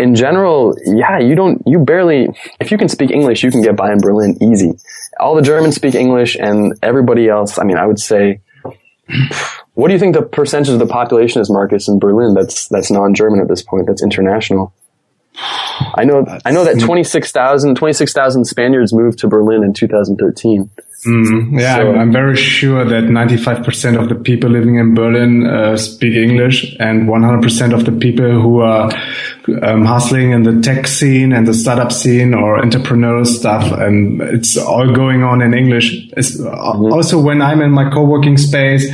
In 0.00 0.15
general, 0.15 0.77
yeah, 0.85 1.19
you 1.19 1.35
don't, 1.35 1.61
you 1.67 1.81
barely, 1.81 2.29
if 2.61 2.71
you 2.71 2.79
can 2.79 2.88
speak 2.88 3.11
English, 3.11 3.43
you 3.43 3.50
can 3.50 3.62
get 3.62 3.75
by 3.75 3.91
in 3.91 3.99
Berlin 3.99 4.38
easy. 4.41 4.79
All 5.19 5.35
the 5.35 5.43
Germans 5.43 5.75
speak 5.75 5.97
English 5.97 6.37
and 6.37 6.73
everybody 6.85 7.29
else, 7.29 7.59
I 7.59 7.65
mean, 7.65 7.79
I 7.79 7.85
would 7.85 7.99
say 7.99 8.41
what 9.78 9.87
do 9.87 9.94
you 9.94 10.00
think 10.00 10.16
the 10.16 10.23
percentage 10.23 10.70
of 10.70 10.80
the 10.80 10.88
population 10.88 11.40
is, 11.40 11.49
Marcus, 11.49 11.87
in 11.87 12.00
Berlin 12.00 12.35
that's 12.35 12.66
that's 12.66 12.90
non-German 12.90 13.38
at 13.38 13.47
this 13.47 13.62
point? 13.62 13.87
That's 13.87 14.02
international. 14.02 14.75
I 15.94 16.02
know. 16.02 16.26
I 16.44 16.50
know 16.50 16.64
that 16.64 16.80
26,000 16.80 17.76
26, 17.76 18.14
Spaniards 18.42 18.92
moved 18.92 19.20
to 19.20 19.28
Berlin 19.28 19.62
in 19.62 19.73
2013. 19.73 20.68
Mm, 21.06 21.61
yeah, 21.61 21.76
so, 21.76 21.90
I'm, 21.92 21.99
I'm, 22.00 22.12
very 22.12 22.37
sure 22.37 22.85
that 22.85 23.04
95% 23.04 24.02
of 24.02 24.08
the 24.08 24.16
people 24.16 24.50
living 24.50 24.76
in 24.78 24.94
Berlin 24.94 25.47
uh, 25.47 25.76
speak 25.76 26.16
English, 26.16 26.75
and 26.80 27.08
100% 27.08 27.73
of 27.73 27.85
the 27.85 27.92
people 27.92 28.28
who 28.28 28.58
are 28.58 28.90
um, 29.62 29.85
hustling 29.85 30.32
in 30.32 30.42
the 30.42 30.61
tech 30.61 30.88
scene 30.88 31.32
and 31.32 31.47
the 31.47 31.54
startup 31.54 31.92
scene 31.92 32.35
or 32.35 32.61
entrepreneurial 32.61 33.25
stuff, 33.25 33.70
and 33.70 34.20
it's 34.20 34.56
all 34.56 34.92
going 34.92 35.23
on 35.23 35.40
in 35.40 35.54
English. 35.54 36.11
Mm-hmm. 36.11 36.92
Also, 36.92 37.23
when 37.23 37.42
I'm 37.42 37.62
in 37.62 37.70
my 37.70 37.88
co-working 37.90 38.37
space 38.37 38.90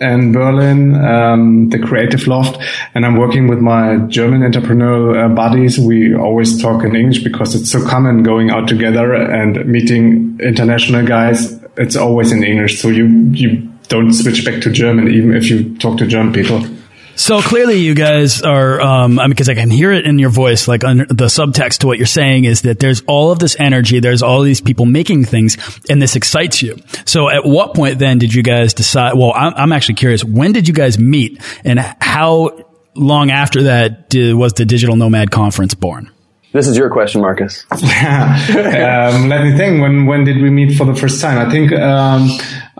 in 0.00 0.32
Berlin, 0.32 0.94
um, 0.94 1.68
the 1.70 1.78
Creative 1.78 2.26
Loft, 2.26 2.60
and 2.94 3.06
I'm 3.06 3.16
working 3.16 3.48
with 3.48 3.60
my 3.60 3.96
German 4.08 4.40
entrepreneurial 4.42 5.24
uh, 5.24 5.28
buddies, 5.34 5.78
we 5.78 6.14
always 6.14 6.60
talk 6.60 6.84
in 6.84 6.96
English 6.96 7.22
because 7.22 7.54
it's 7.54 7.70
so 7.70 7.86
common 7.86 8.22
going 8.22 8.50
out 8.50 8.68
together 8.68 9.14
and 9.14 9.64
meeting 9.66 10.38
international 10.42 11.06
guys 11.06 11.56
it's 11.76 11.96
always 11.96 12.32
in 12.32 12.42
English. 12.42 12.80
So 12.80 12.88
you, 12.88 13.06
you 13.32 13.70
don't 13.88 14.12
switch 14.12 14.44
back 14.44 14.62
to 14.62 14.70
German, 14.70 15.08
even 15.08 15.34
if 15.34 15.48
you 15.48 15.76
talk 15.78 15.98
to 15.98 16.06
German 16.06 16.32
people. 16.32 16.64
So 17.16 17.40
clearly, 17.40 17.78
you 17.78 17.94
guys 17.94 18.42
are, 18.42 18.78
um, 18.80 19.18
I 19.18 19.22
mean, 19.22 19.30
because 19.30 19.48
I 19.48 19.54
can 19.54 19.70
hear 19.70 19.90
it 19.90 20.04
in 20.04 20.18
your 20.18 20.28
voice, 20.28 20.68
like 20.68 20.84
under 20.84 21.06
the 21.06 21.26
subtext 21.26 21.78
to 21.78 21.86
what 21.86 21.96
you're 21.96 22.06
saying 22.06 22.44
is 22.44 22.62
that 22.62 22.78
there's 22.78 23.02
all 23.08 23.32
of 23.32 23.38
this 23.38 23.56
energy, 23.58 24.00
there's 24.00 24.22
all 24.22 24.42
these 24.42 24.60
people 24.60 24.84
making 24.84 25.24
things, 25.24 25.56
and 25.88 26.00
this 26.00 26.14
excites 26.14 26.62
you. 26.62 26.76
So, 27.06 27.30
at 27.30 27.46
what 27.46 27.74
point 27.74 27.98
then 27.98 28.18
did 28.18 28.34
you 28.34 28.42
guys 28.42 28.74
decide? 28.74 29.14
Well, 29.14 29.32
I'm, 29.34 29.54
I'm 29.54 29.72
actually 29.72 29.94
curious. 29.94 30.22
When 30.22 30.52
did 30.52 30.68
you 30.68 30.74
guys 30.74 30.98
meet, 30.98 31.42
and 31.64 31.80
how 31.80 32.66
long 32.94 33.30
after 33.30 33.64
that 33.64 34.10
did, 34.10 34.34
was 34.34 34.52
the 34.52 34.66
Digital 34.66 34.94
Nomad 34.94 35.30
Conference 35.30 35.72
born? 35.72 36.10
This 36.52 36.68
is 36.68 36.76
your 36.76 36.90
question, 36.90 37.22
Marcus. 37.22 37.66
um, 37.70 37.80
let 39.28 39.42
me 39.42 39.56
think. 39.56 39.80
When 39.82 40.06
when 40.06 40.24
did 40.24 40.42
we 40.42 40.50
meet 40.50 40.76
for 40.76 40.84
the 40.84 40.94
first 40.94 41.20
time? 41.20 41.38
I 41.38 41.50
think 41.50 41.72
um, 41.72 42.28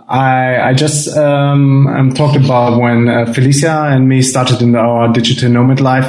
I 0.07 0.69
I 0.69 0.73
just 0.73 1.15
um, 1.17 1.87
um 1.87 2.13
talked 2.13 2.37
about 2.37 2.79
when 2.79 3.09
uh, 3.09 3.31
Felicia 3.33 3.87
and 3.89 4.07
me 4.07 4.21
started 4.21 4.61
in 4.61 4.75
our 4.75 5.11
digital 5.11 5.49
nomad 5.49 5.81
life. 5.81 6.07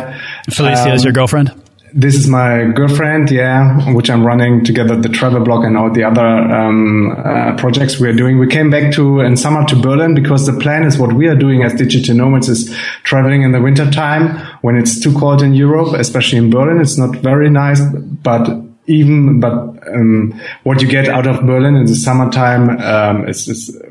Felicia 0.51 0.93
is 0.93 1.03
your 1.03 1.11
um, 1.11 1.15
girlfriend. 1.15 1.63
This 1.95 2.15
is 2.15 2.29
my 2.29 2.65
girlfriend, 2.65 3.31
yeah, 3.31 3.93
which 3.95 4.11
I'm 4.11 4.25
running 4.25 4.63
together 4.63 4.95
the 4.95 5.09
travel 5.09 5.41
blog 5.41 5.65
and 5.65 5.77
all 5.77 5.91
the 5.91 6.05
other 6.05 6.23
um, 6.23 7.11
uh, 7.11 7.57
projects 7.57 7.99
we 7.99 8.09
are 8.09 8.13
doing. 8.13 8.39
We 8.39 8.47
came 8.47 8.71
back 8.71 8.93
to 8.93 9.21
in 9.21 9.37
summer 9.39 9.65
to 9.67 9.75
Berlin 9.75 10.15
because 10.15 10.47
the 10.47 10.53
plan 10.53 10.85
is 10.85 10.99
what 10.99 11.15
we 11.15 11.29
are 11.29 11.35
doing 11.35 11.63
as 11.63 11.75
digital 11.75 12.15
nomads 12.15 12.49
is 12.49 12.77
traveling 13.05 13.43
in 13.43 13.53
the 13.53 13.61
winter 13.61 13.91
time 13.91 14.39
when 14.61 14.77
it's 14.77 15.01
too 15.01 15.19
cold 15.19 15.43
in 15.43 15.55
Europe, 15.55 15.95
especially 15.95 16.39
in 16.39 16.51
Berlin. 16.51 16.81
It's 16.81 16.99
not 16.99 17.17
very 17.17 17.49
nice, 17.49 17.81
but 17.81 18.49
even 18.87 19.41
but 19.41 19.53
um, 19.89 20.39
what 20.65 20.83
you 20.83 20.89
get 20.89 21.09
out 21.09 21.27
of 21.27 21.47
Berlin 21.47 21.77
in 21.77 21.87
the 21.87 21.95
summertime 21.95 22.71
um, 22.81 23.29
is, 23.29 23.49
is 23.49 23.83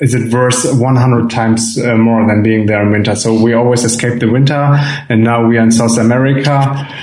is 0.00 0.14
it 0.14 0.32
worth 0.32 0.64
100 0.64 1.28
times 1.28 1.78
uh, 1.78 1.94
more 1.94 2.26
than 2.26 2.42
being 2.42 2.64
there 2.64 2.82
in 2.82 2.90
winter. 2.90 3.14
So 3.14 3.34
we 3.34 3.52
always 3.52 3.84
escape 3.84 4.18
the 4.18 4.30
winter 4.30 4.54
and 5.10 5.22
now 5.22 5.46
we 5.46 5.58
are 5.58 5.62
in 5.62 5.70
South 5.70 5.98
America. 5.98 6.56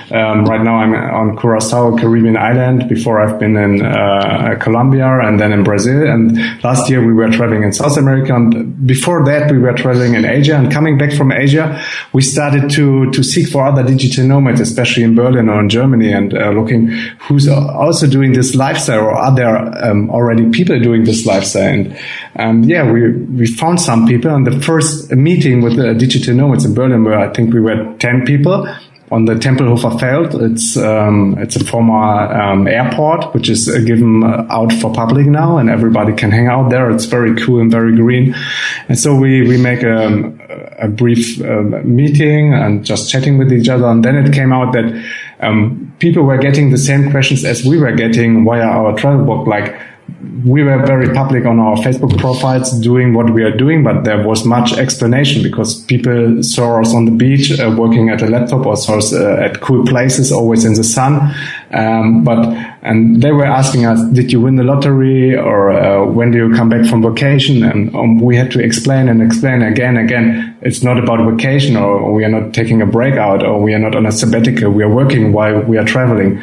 Um, 0.10 0.46
right 0.46 0.64
now 0.64 0.78
I'm 0.78 0.94
on 0.96 1.38
Curacao, 1.38 1.96
Caribbean 1.96 2.36
island. 2.36 2.90
Before 2.90 3.22
I've 3.22 3.40
been 3.40 3.56
in 3.56 3.86
uh, 3.86 4.58
Colombia 4.60 5.20
and 5.20 5.40
then 5.40 5.54
in 5.54 5.64
Brazil. 5.64 6.08
And 6.08 6.36
last 6.64 6.90
year 6.90 7.06
we 7.06 7.14
were 7.14 7.30
traveling 7.30 7.62
in 7.62 7.72
South 7.72 7.98
America. 7.98 8.34
And 8.34 8.88
before 8.88 9.24
that 9.26 9.52
we 9.52 9.60
were 9.60 9.74
traveling 9.74 10.16
in 10.16 10.26
Asia 10.26 10.56
and 10.56 10.72
coming 10.72 10.98
back 10.98 11.14
from 11.14 11.32
Asia, 11.32 11.80
we 12.14 12.24
started 12.24 12.72
to, 12.72 13.12
to 13.12 13.24
seek 13.24 13.48
for 13.50 13.68
other 13.68 13.84
digital 13.84 14.26
nomads, 14.26 14.60
especially 14.60 15.04
in 15.04 15.14
Berlin 15.14 15.50
or 15.50 15.60
in 15.60 15.70
Germany 15.70 16.12
and 16.12 16.34
uh, 16.34 16.50
looking 16.50 16.88
who's 17.28 17.48
also 17.48 18.08
doing 18.08 18.34
this 18.34 18.56
lifestyle 18.56 19.02
or 19.02 19.12
are 19.12 19.36
there 19.36 19.86
um, 19.86 20.10
already 20.10 20.50
people 20.50 20.80
doing 20.80 21.04
this 21.04 21.28
lifestyle? 21.28 21.68
And 21.68 21.96
um, 22.36 22.64
yeah, 22.64 22.87
we, 22.92 23.12
we 23.12 23.48
found 23.48 23.80
some 23.80 24.08
people 24.08 24.32
on 24.32 24.44
the 24.44 24.60
first 24.62 25.12
meeting 25.12 25.62
with 25.62 25.76
the 25.76 25.94
digital 25.94 26.36
nomads 26.36 26.66
in 26.66 26.74
Berlin 26.74 27.04
where 27.04 27.20
I 27.20 27.32
think 27.34 27.54
we 27.54 27.60
were 27.60 27.96
10 28.00 28.26
people 28.26 28.68
on 29.12 29.26
the 29.26 29.34
Tempelhofer 29.34 30.00
Feld. 30.00 30.42
It's 30.42 30.76
um, 30.76 31.38
it's 31.38 31.56
a 31.56 31.64
former 31.64 31.94
um, 31.94 32.68
airport 32.68 33.34
which 33.34 33.50
is 33.50 33.70
uh, 33.70 33.80
given 33.80 34.24
uh, 34.24 34.46
out 34.50 34.74
for 34.74 34.92
public 34.94 35.28
now, 35.28 35.58
and 35.58 35.70
everybody 35.70 36.14
can 36.14 36.32
hang 36.32 36.48
out 36.48 36.70
there. 36.70 36.92
It's 36.92 37.06
very 37.06 37.36
cool 37.36 37.62
and 37.62 37.72
very 37.72 37.96
green. 37.96 38.36
And 38.90 39.00
so 39.00 39.16
we 39.16 39.48
we 39.48 39.58
make 39.58 39.84
a, 39.84 40.78
a 40.80 40.88
brief 40.90 41.42
um, 41.42 41.96
meeting 41.96 42.54
and 42.54 42.86
just 42.86 43.10
chatting 43.10 43.38
with 43.38 43.52
each 43.54 43.70
other, 43.70 43.86
and 43.86 44.04
then 44.04 44.16
it 44.18 44.34
came 44.34 44.52
out 44.52 44.74
that 44.74 45.06
um, 45.40 45.94
people 46.00 46.24
were 46.24 46.38
getting 46.38 46.72
the 46.72 46.78
same 46.78 47.10
questions 47.12 47.46
as 47.46 47.64
we 47.64 47.78
were 47.78 47.94
getting 47.94 48.44
via 48.44 48.64
our 48.64 48.98
travel 48.98 49.26
book, 49.26 49.48
like 49.48 49.80
we 50.46 50.64
were 50.64 50.86
very 50.86 51.14
public 51.14 51.46
on 51.46 51.60
our 51.60 51.76
Facebook 51.78 52.18
profiles 52.18 52.72
doing 52.80 53.14
what 53.14 53.34
we 53.34 53.44
are 53.44 53.56
doing, 53.56 53.84
but 53.84 54.04
there 54.04 54.26
was 54.26 54.46
much 54.46 54.74
explanation 54.74 55.44
because 55.44 55.84
people 55.86 56.42
saw 56.42 56.80
us 56.80 56.94
on 56.94 57.06
the 57.06 57.12
beach 57.12 57.60
uh, 57.60 57.74
working 57.78 58.10
at 58.10 58.22
a 58.22 58.28
laptop 58.28 58.66
or 58.66 58.78
saw 58.78 58.98
us 58.98 59.14
uh, 59.14 59.38
at 59.42 59.60
cool 59.62 59.86
places, 59.86 60.32
always 60.32 60.64
in 60.64 60.76
the 60.76 60.84
sun. 60.84 61.34
Um, 61.72 62.24
but 62.24 62.40
and 62.84 63.22
they 63.22 63.32
were 63.32 63.46
asking 63.46 63.86
us, 63.86 64.00
"Did 64.14 64.32
you 64.32 64.40
win 64.40 64.56
the 64.56 64.64
lottery?" 64.64 65.36
or 65.36 65.72
uh, 65.72 66.06
"When 66.06 66.32
do 66.32 66.38
you 66.38 66.56
come 66.56 66.70
back 66.70 66.86
from 66.86 67.02
vacation?" 67.02 67.64
And 67.64 67.94
um, 67.94 68.20
we 68.20 68.38
had 68.38 68.52
to 68.52 68.64
explain 68.64 69.10
and 69.10 69.22
explain 69.22 69.62
again, 69.62 69.98
again. 69.98 70.58
It's 70.62 70.84
not 70.84 70.98
about 70.98 71.20
vacation, 71.30 71.76
or 71.76 72.14
we 72.14 72.24
are 72.24 72.30
not 72.30 72.54
taking 72.54 72.82
a 72.82 72.86
break 72.86 73.16
out, 73.16 73.44
or 73.44 73.62
we 73.62 73.74
are 73.74 73.80
not 73.80 73.96
on 73.96 74.06
a 74.06 74.12
sabbatical. 74.12 74.72
We 74.72 74.84
are 74.84 74.94
working 74.94 75.34
while 75.34 75.62
we 75.62 75.78
are 75.78 75.86
traveling. 75.86 76.42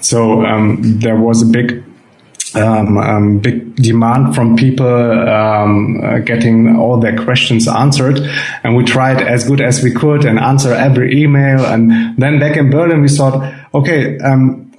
So 0.00 0.44
um, 0.44 0.80
there 1.00 1.16
was 1.16 1.42
a 1.42 1.46
big 1.46 1.85
um, 2.56 2.98
um, 2.98 3.38
big 3.38 3.76
demand 3.76 4.34
from 4.34 4.56
people 4.56 4.86
um, 4.86 6.00
uh, 6.02 6.18
getting 6.18 6.76
all 6.76 6.98
their 6.98 7.16
questions 7.16 7.68
answered, 7.68 8.20
and 8.64 8.76
we 8.76 8.84
tried 8.84 9.22
as 9.22 9.46
good 9.46 9.60
as 9.60 9.82
we 9.82 9.92
could 9.92 10.24
and 10.24 10.38
answer 10.38 10.72
every 10.72 11.22
email. 11.22 11.64
And 11.64 12.16
then 12.18 12.38
back 12.38 12.56
in 12.56 12.70
Berlin, 12.70 13.02
we 13.02 13.08
thought, 13.08 13.54
okay, 13.74 14.18
um, 14.18 14.72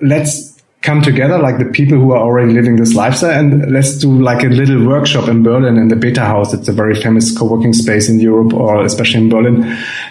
let's 0.00 0.53
come 0.84 1.00
together, 1.00 1.38
like 1.38 1.58
the 1.58 1.64
people 1.64 1.98
who 1.98 2.12
are 2.12 2.18
already 2.18 2.52
living 2.52 2.76
this 2.76 2.94
lifestyle, 2.94 3.38
and 3.38 3.72
let's 3.72 3.96
do 3.96 4.12
like 4.20 4.44
a 4.44 4.48
little 4.48 4.86
workshop 4.86 5.28
in 5.28 5.42
Berlin 5.42 5.78
in 5.78 5.88
the 5.88 5.96
Betahaus. 5.96 6.52
It's 6.52 6.68
a 6.68 6.72
very 6.72 6.94
famous 6.94 7.36
co-working 7.36 7.72
space 7.72 8.10
in 8.10 8.20
Europe, 8.20 8.52
or 8.52 8.84
especially 8.84 9.22
in 9.22 9.30
Berlin. 9.30 9.64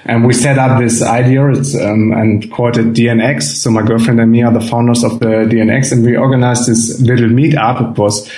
And 0.05 0.25
we 0.25 0.33
set 0.33 0.57
up 0.57 0.79
this 0.79 1.03
idea 1.03 1.47
it's, 1.51 1.75
um, 1.75 2.11
and 2.11 2.51
called 2.51 2.77
it 2.77 2.87
DNX. 2.87 3.43
So 3.43 3.69
my 3.69 3.83
girlfriend 3.83 4.19
and 4.19 4.31
me 4.31 4.41
are 4.41 4.51
the 4.51 4.61
founders 4.61 5.03
of 5.03 5.19
the 5.19 5.45
DNX, 5.51 5.91
and 5.91 6.03
we 6.03 6.17
organized 6.17 6.67
this 6.67 6.99
little 6.99 7.29
meetup. 7.29 7.91
It 7.91 7.97
was 7.97 8.31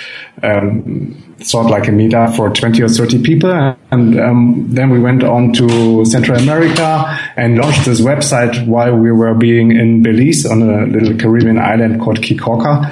um, 0.43 1.24
sort 1.45 1.69
like 1.69 1.87
a 1.87 1.91
meetup 1.91 2.35
for 2.35 2.49
20 2.49 2.81
or 2.81 2.89
30 2.89 3.21
people. 3.21 3.51
And 3.91 4.19
um, 4.19 4.65
then 4.69 4.89
we 4.89 4.99
went 4.99 5.23
on 5.23 5.53
to 5.53 6.03
Central 6.05 6.39
America 6.39 7.05
and 7.37 7.57
launched 7.57 7.85
this 7.85 8.01
website 8.01 8.67
while 8.67 8.95
we 8.95 9.11
were 9.11 9.33
being 9.35 9.71
in 9.71 10.01
Belize 10.01 10.45
on 10.45 10.61
a 10.63 10.85
little 10.87 11.15
Caribbean 11.17 11.59
island 11.59 12.01
called 12.01 12.21
Caye 12.21 12.35
Caulker. 12.35 12.83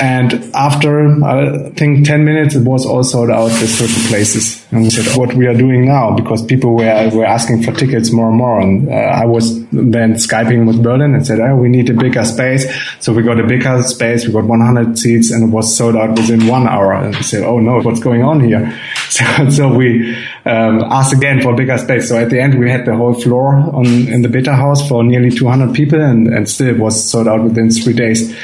And 0.00 0.32
after, 0.54 1.22
I 1.24 1.70
think 1.70 2.06
10 2.06 2.24
minutes, 2.24 2.54
it 2.54 2.64
was 2.64 2.86
all 2.86 3.02
sold 3.02 3.30
out 3.30 3.50
at 3.50 3.68
certain 3.68 4.02
places. 4.08 4.64
And 4.70 4.82
we 4.82 4.90
said, 4.90 5.16
what 5.16 5.34
we 5.34 5.46
are 5.46 5.54
doing 5.54 5.86
now, 5.86 6.14
because 6.14 6.44
people 6.44 6.74
were, 6.76 7.10
were 7.12 7.24
asking 7.24 7.62
for 7.62 7.72
tickets 7.72 8.12
more 8.12 8.28
and 8.28 8.36
more. 8.36 8.60
And 8.60 8.88
uh, 8.88 8.92
I 8.92 9.24
was 9.24 9.66
then 9.70 10.14
Skyping 10.14 10.66
with 10.66 10.82
Berlin 10.82 11.14
and 11.14 11.26
said, 11.26 11.40
oh, 11.40 11.56
we 11.56 11.68
need 11.68 11.90
a 11.90 11.94
bigger 11.94 12.24
space. 12.24 12.66
So 13.00 13.12
we 13.12 13.22
got 13.22 13.40
a 13.40 13.46
bigger 13.46 13.82
space. 13.82 14.26
We 14.26 14.32
got 14.32 14.44
100 14.44 14.98
seats 14.98 15.30
and 15.30 15.48
it 15.48 15.54
was 15.54 15.74
sold 15.74 15.96
out 15.96 16.10
within 16.10 16.46
one 16.46 16.68
hour. 16.68 16.92
And 16.92 17.16
we 17.16 17.22
said, 17.22 17.44
oh 17.44 17.58
no, 17.58 17.80
what's 17.88 18.00
going 18.00 18.22
on 18.22 18.40
here? 18.40 18.78
So, 19.08 19.48
so 19.48 19.74
we 19.74 20.14
um, 20.44 20.82
asked 20.82 21.14
again 21.14 21.40
for 21.40 21.56
bigger 21.56 21.78
space. 21.78 22.10
So 22.10 22.18
at 22.18 22.28
the 22.28 22.40
end, 22.40 22.58
we 22.58 22.70
had 22.70 22.84
the 22.84 22.94
whole 22.94 23.14
floor 23.14 23.54
on 23.54 23.86
in 23.86 24.20
the 24.20 24.28
Betahaus 24.28 24.86
for 24.86 25.02
nearly 25.02 25.30
200 25.30 25.74
people, 25.74 25.98
and, 25.98 26.28
and 26.28 26.46
still 26.46 26.68
it 26.68 26.78
was 26.78 27.10
sold 27.10 27.26
out 27.26 27.42
within 27.42 27.70
three 27.70 27.94
days. 27.94 28.36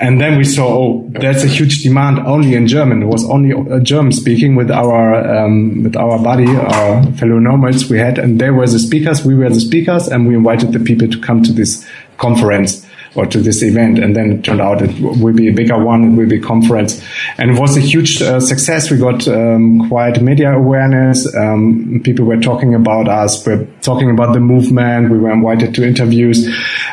And 0.00 0.20
then 0.20 0.36
we 0.36 0.44
saw, 0.44 0.66
oh, 0.66 1.06
there's 1.10 1.44
a 1.44 1.46
huge 1.46 1.84
demand 1.84 2.18
only 2.26 2.54
in 2.54 2.66
German. 2.66 3.04
It 3.04 3.06
was 3.06 3.24
only 3.30 3.52
uh, 3.52 3.78
German 3.78 4.10
speaking 4.10 4.56
with 4.56 4.70
our 4.70 5.14
um, 5.14 5.84
with 5.84 5.96
our 5.96 6.18
buddy, 6.18 6.48
our 6.56 7.04
fellow 7.12 7.38
nomads 7.38 7.88
we 7.88 7.98
had, 7.98 8.18
and 8.18 8.40
they 8.40 8.50
were 8.50 8.66
the 8.66 8.80
speakers. 8.80 9.24
We 9.24 9.36
were 9.36 9.48
the 9.48 9.60
speakers, 9.60 10.08
and 10.08 10.26
we 10.26 10.34
invited 10.34 10.72
the 10.72 10.80
people 10.80 11.06
to 11.08 11.20
come 11.20 11.44
to 11.44 11.52
this 11.52 11.86
conference 12.16 12.84
or 13.14 13.26
to 13.26 13.40
this 13.40 13.62
event. 13.62 13.98
And 13.98 14.14
then 14.14 14.32
it 14.32 14.44
turned 14.44 14.60
out 14.60 14.82
it 14.82 15.00
will 15.00 15.34
be 15.34 15.48
a 15.48 15.52
bigger 15.52 15.82
one. 15.82 16.12
It 16.12 16.16
will 16.16 16.28
be 16.28 16.38
a 16.38 16.40
conference. 16.40 17.04
And 17.38 17.50
it 17.50 17.60
was 17.60 17.76
a 17.76 17.80
huge 17.80 18.22
uh, 18.22 18.40
success. 18.40 18.90
We 18.90 18.98
got 18.98 19.26
um, 19.28 19.88
quite 19.88 20.22
media 20.22 20.52
awareness. 20.52 21.26
Um, 21.34 22.00
people 22.04 22.24
were 22.24 22.40
talking 22.40 22.74
about 22.74 23.08
us. 23.08 23.44
We're 23.44 23.66
talking 23.82 24.10
about 24.10 24.32
the 24.32 24.40
movement. 24.40 25.10
We 25.10 25.18
were 25.18 25.32
invited 25.32 25.74
to 25.74 25.86
interviews. 25.86 26.48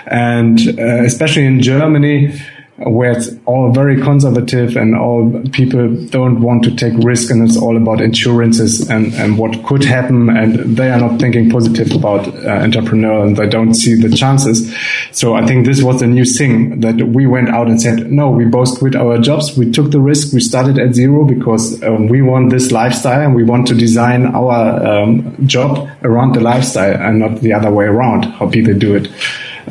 And 0.08 0.60
uh, 0.80 1.04
especially 1.04 1.46
in 1.46 1.62
Germany, 1.62 2.40
where 2.80 3.12
it's 3.12 3.30
all 3.46 3.72
very 3.72 4.00
conservative 4.00 4.78
and 4.78 4.96
all 4.96 5.32
people 5.52 5.96
don't 6.08 6.42
want 6.42 6.64
to 6.64 6.76
take 6.76 6.94
risk 7.04 7.32
and 7.32 7.48
it's 7.48 7.58
all 7.58 7.76
about 7.76 8.00
insurances 8.00 8.88
and, 8.88 9.14
and 9.16 9.40
what 9.40 9.66
could 9.66 9.84
happen 9.84 10.30
and 10.30 10.78
they 10.78 10.92
are 10.92 11.00
not 11.00 11.20
thinking 11.20 11.50
positive 11.50 11.92
about 11.94 12.28
uh, 12.28 12.50
entrepreneur 12.50 13.26
and 13.26 13.36
they 13.36 13.50
don't 13.50 13.74
see 13.74 13.96
the 13.96 14.16
chances. 14.16 14.76
So 15.12 15.34
I 15.34 15.44
think 15.48 15.66
this 15.66 15.82
was 15.82 16.04
a 16.04 16.08
new 16.08 16.24
thing 16.24 16.82
that 16.82 17.02
we 17.02 17.26
went 17.26 17.50
out 17.50 17.68
and 17.68 17.82
said, 17.82 18.12
no, 18.12 18.30
we 18.30 18.46
both 18.46 18.78
quit 18.78 18.96
our 18.96 19.18
jobs. 19.18 19.58
We 19.58 19.72
took 19.72 19.90
the 19.90 20.00
risk. 20.00 20.32
We 20.32 20.40
started 20.40 20.78
at 20.78 20.94
zero 20.94 21.26
because 21.26 21.82
um, 21.82 22.08
we 22.08 22.22
want 22.22 22.52
this 22.52 22.72
lifestyle 22.72 23.22
and 23.22 23.34
we 23.34 23.44
want 23.44 23.68
to 23.70 23.74
design 23.74 24.28
our 24.28 24.86
um, 24.86 25.48
job 25.48 25.90
around 26.04 26.36
the 26.36 26.42
lifestyle 26.42 26.94
and 26.94 27.18
not 27.18 27.42
the 27.42 27.54
other 27.54 27.72
way 27.72 27.86
around, 27.86 28.24
how 28.24 28.48
people 28.48 28.76
do 28.76 28.96
it 28.96 29.10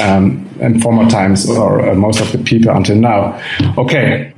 um, 0.00 0.48
in 0.60 0.80
former 0.80 1.08
times 1.08 1.48
or 1.48 1.88
uh, 1.88 1.94
most 1.94 2.20
of 2.20 2.32
the 2.32 2.38
people 2.38 2.70
until 2.70 2.96
now. 2.96 3.40
Okay. 3.78 4.32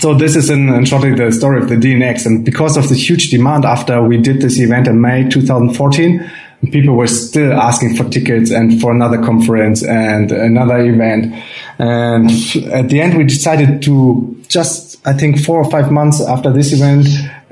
So 0.00 0.14
this 0.14 0.36
is 0.36 0.50
in, 0.50 0.68
in 0.68 0.84
shortly 0.84 1.14
the 1.14 1.30
story 1.30 1.62
of 1.62 1.68
the 1.68 1.76
DNX. 1.76 2.26
And 2.26 2.44
because 2.44 2.76
of 2.76 2.88
the 2.88 2.94
huge 2.94 3.30
demand 3.30 3.64
after 3.64 4.02
we 4.02 4.18
did 4.18 4.40
this 4.40 4.58
event 4.58 4.88
in 4.88 5.00
May 5.00 5.28
2014, 5.28 6.30
people 6.70 6.94
were 6.94 7.06
still 7.06 7.52
asking 7.52 7.96
for 7.96 8.04
tickets 8.08 8.50
and 8.50 8.80
for 8.80 8.92
another 8.92 9.22
conference 9.22 9.82
and 9.84 10.30
another 10.30 10.78
event. 10.78 11.34
And 11.78 12.30
at 12.72 12.88
the 12.88 13.00
end, 13.00 13.16
we 13.16 13.24
decided 13.24 13.82
to 13.82 14.40
just, 14.48 15.04
I 15.06 15.12
think 15.12 15.40
four 15.40 15.62
or 15.62 15.70
five 15.70 15.90
months 15.90 16.20
after 16.20 16.52
this 16.52 16.72
event, 16.72 17.06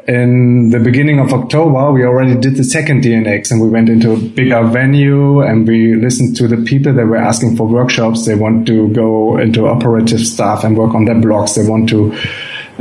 in 0.07 0.71
the 0.71 0.79
beginning 0.79 1.19
of 1.19 1.33
October, 1.33 1.93
we 1.93 2.05
already 2.05 2.35
did 2.39 2.57
the 2.57 2.65
second 2.65 3.03
DNX 3.03 3.51
and 3.51 3.61
we 3.61 3.69
went 3.69 3.89
into 3.89 4.13
a 4.13 4.17
bigger 4.17 4.63
venue 4.65 5.41
and 5.41 5.67
we 5.67 5.95
listened 5.95 6.37
to 6.37 6.49
the 6.49 6.59
people 6.59 6.93
that 6.93 7.07
were 7.07 7.17
asking 7.17 7.57
for 7.57 7.67
workshops. 7.67 8.27
They 8.27 8.35
want 8.35 8.67
to 8.69 8.89
go 8.93 9.39
into 9.39 9.67
operative 9.67 10.21
stuff 10.21 10.65
and 10.65 10.77
work 10.77 10.95
on 10.95 11.05
their 11.05 11.17
blogs. 11.17 11.57
They 11.57 11.69
want 11.69 11.89
to 11.91 12.13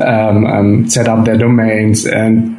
um, 0.02 0.46
um, 0.46 0.90
set 0.90 1.08
up 1.08 1.26
their 1.26 1.38
domains 1.38 2.06
and 2.06 2.58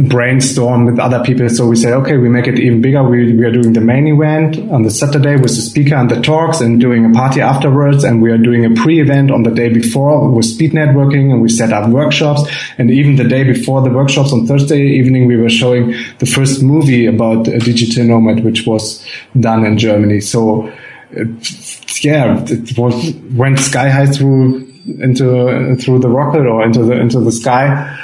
brainstorm 0.00 0.84
with 0.84 0.98
other 0.98 1.22
people. 1.24 1.48
So 1.48 1.66
we 1.66 1.76
say, 1.76 1.92
okay, 1.92 2.16
we 2.16 2.28
make 2.28 2.46
it 2.46 2.58
even 2.58 2.80
bigger. 2.80 3.02
We, 3.02 3.32
we 3.32 3.44
are 3.44 3.50
doing 3.50 3.72
the 3.72 3.80
main 3.80 4.06
event 4.06 4.58
on 4.70 4.82
the 4.82 4.90
Saturday 4.90 5.36
with 5.36 5.54
the 5.56 5.62
speaker 5.62 5.94
and 5.94 6.10
the 6.10 6.20
talks 6.20 6.60
and 6.60 6.80
doing 6.80 7.04
a 7.04 7.10
party 7.10 7.40
afterwards. 7.40 8.04
And 8.04 8.22
we 8.22 8.30
are 8.30 8.38
doing 8.38 8.64
a 8.64 8.74
pre-event 8.80 9.30
on 9.30 9.42
the 9.42 9.50
day 9.50 9.68
before 9.68 10.28
with 10.30 10.44
speed 10.44 10.72
networking 10.72 11.32
and 11.32 11.42
we 11.42 11.48
set 11.48 11.72
up 11.72 11.90
workshops. 11.90 12.48
And 12.78 12.90
even 12.90 13.16
the 13.16 13.24
day 13.24 13.44
before 13.44 13.82
the 13.82 13.90
workshops 13.90 14.32
on 14.32 14.46
Thursday 14.46 14.82
evening, 14.82 15.26
we 15.26 15.36
were 15.36 15.50
showing 15.50 15.94
the 16.18 16.26
first 16.26 16.62
movie 16.62 17.06
about 17.06 17.48
a 17.48 17.58
digital 17.58 18.04
nomad, 18.04 18.44
which 18.44 18.66
was 18.66 19.04
done 19.38 19.64
in 19.64 19.78
Germany. 19.78 20.20
So, 20.20 20.72
it, 21.10 22.04
yeah, 22.04 22.44
it 22.46 22.76
was, 22.78 23.14
went 23.34 23.58
sky 23.58 23.88
high 23.88 24.06
through 24.06 24.66
into 25.00 25.76
through 25.76 25.98
the 25.98 26.08
rocket 26.08 26.46
or 26.46 26.64
into 26.64 26.82
the 26.82 26.98
into 26.98 27.20
the 27.20 27.30
sky 27.30 27.98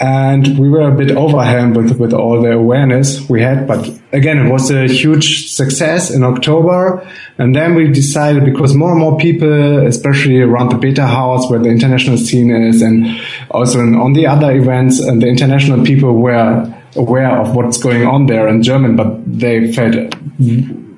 and 0.00 0.58
we 0.58 0.68
were 0.68 0.88
a 0.88 0.94
bit 0.94 1.12
overwhelmed 1.12 1.76
with, 1.76 1.98
with 1.98 2.12
all 2.12 2.42
the 2.42 2.52
awareness 2.52 3.28
we 3.28 3.42
had. 3.42 3.66
But 3.68 3.88
again, 4.12 4.38
it 4.38 4.50
was 4.50 4.70
a 4.70 4.88
huge 4.88 5.50
success 5.52 6.10
in 6.10 6.24
October. 6.24 7.08
And 7.38 7.54
then 7.54 7.74
we 7.74 7.88
decided 7.88 8.44
because 8.44 8.74
more 8.74 8.90
and 8.90 9.00
more 9.00 9.16
people, 9.16 9.86
especially 9.86 10.40
around 10.40 10.70
the 10.70 10.76
Betahaus 10.76 11.48
where 11.48 11.60
the 11.60 11.68
international 11.68 12.16
scene 12.16 12.50
is 12.50 12.82
and 12.82 13.20
also 13.50 13.80
in, 13.80 13.94
on 13.94 14.14
the 14.14 14.26
other 14.26 14.50
events 14.52 14.98
and 14.98 15.22
the 15.22 15.28
international 15.28 15.84
people 15.84 16.12
were 16.14 16.74
aware 16.96 17.40
of 17.40 17.54
what's 17.54 17.78
going 17.78 18.04
on 18.04 18.26
there 18.26 18.48
in 18.48 18.62
German, 18.62 18.96
but 18.96 19.20
they 19.26 19.72
felt, 19.72 20.14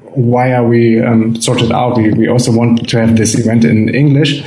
why 0.01 0.53
are 0.55 0.67
we 0.67 1.03
um, 1.03 1.39
sorted 1.41 1.71
out? 1.71 1.97
We, 1.99 2.13
we 2.13 2.29
also 2.29 2.51
want 2.51 2.89
to 2.89 2.99
have 2.99 3.17
this 3.17 3.39
event 3.39 3.65
in 3.65 3.95
English. 3.95 4.43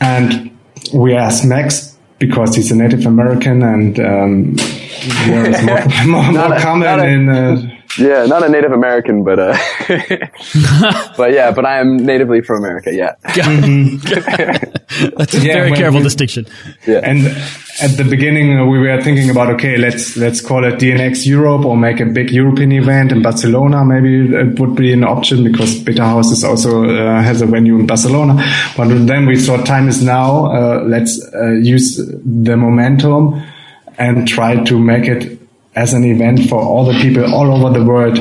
And 0.00 0.50
we 0.92 1.14
asked 1.14 1.44
Max 1.44 1.89
because 2.20 2.54
he's 2.54 2.70
a 2.70 2.76
Native 2.76 3.06
American 3.06 3.62
and 3.62 3.98
um, 3.98 4.54
more, 5.26 5.50
more, 6.06 6.32
more 6.32 6.58
common 6.60 7.00
a, 7.00 7.06
in. 7.06 7.28
Uh, 7.28 7.79
yeah, 7.98 8.24
not 8.26 8.42
a 8.44 8.48
Native 8.48 8.72
American, 8.72 9.24
but 9.24 9.38
uh, 9.38 9.56
but 11.16 11.32
yeah, 11.32 11.50
but 11.50 11.64
I 11.64 11.78
am 11.78 11.96
natively 11.96 12.40
from 12.40 12.58
America. 12.58 12.94
Yeah, 12.94 13.14
that's 13.24 13.38
a 15.34 15.40
yeah, 15.40 15.54
very 15.54 15.72
careful 15.72 15.98
we, 15.98 16.04
distinction. 16.04 16.46
Yeah, 16.86 17.00
and 17.02 17.26
at 17.82 17.96
the 17.96 18.06
beginning 18.08 18.58
uh, 18.58 18.66
we 18.66 18.78
were 18.78 19.02
thinking 19.02 19.28
about 19.30 19.50
okay, 19.54 19.76
let's 19.76 20.16
let's 20.16 20.40
call 20.40 20.64
it 20.64 20.74
DNX 20.74 21.26
Europe 21.26 21.64
or 21.64 21.76
make 21.76 22.00
a 22.00 22.06
big 22.06 22.30
European 22.30 22.72
event 22.72 23.10
in 23.12 23.22
Barcelona. 23.22 23.84
Maybe 23.84 24.34
it 24.34 24.60
would 24.60 24.76
be 24.76 24.92
an 24.92 25.02
option 25.04 25.42
because 25.42 25.78
Betahaus 25.80 26.30
is 26.30 26.44
also 26.44 26.84
uh, 26.84 27.22
has 27.22 27.42
a 27.42 27.46
venue 27.46 27.78
in 27.78 27.86
Barcelona. 27.86 28.42
But 28.76 29.06
then 29.06 29.26
we 29.26 29.36
thought 29.36 29.66
time 29.66 29.88
is 29.88 30.02
now. 30.02 30.46
Uh, 30.46 30.84
let's 30.84 31.20
uh, 31.34 31.52
use 31.52 31.96
the 31.96 32.56
momentum 32.56 33.42
and 33.98 34.28
try 34.28 34.62
to 34.64 34.78
make 34.78 35.04
it 35.06 35.39
as 35.74 35.92
an 35.92 36.04
event 36.04 36.48
for 36.48 36.60
all 36.60 36.84
the 36.84 36.98
people 37.00 37.32
all 37.32 37.52
over 37.52 37.78
the 37.78 37.84
world 37.84 38.18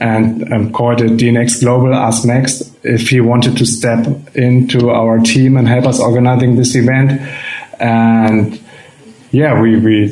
and 0.00 0.52
um, 0.52 0.72
called 0.72 1.00
it 1.00 1.12
DNX 1.12 1.60
Global 1.60 1.94
Ask 1.94 2.26
Max 2.26 2.62
if 2.82 3.08
he 3.08 3.20
wanted 3.20 3.56
to 3.58 3.66
step 3.66 4.06
into 4.34 4.90
our 4.90 5.18
team 5.20 5.56
and 5.56 5.68
help 5.68 5.86
us 5.86 6.00
organizing 6.00 6.56
this 6.56 6.74
event. 6.74 7.20
And 7.78 8.61
yeah, 9.32 9.58
we, 9.62 9.76
we 9.78 10.08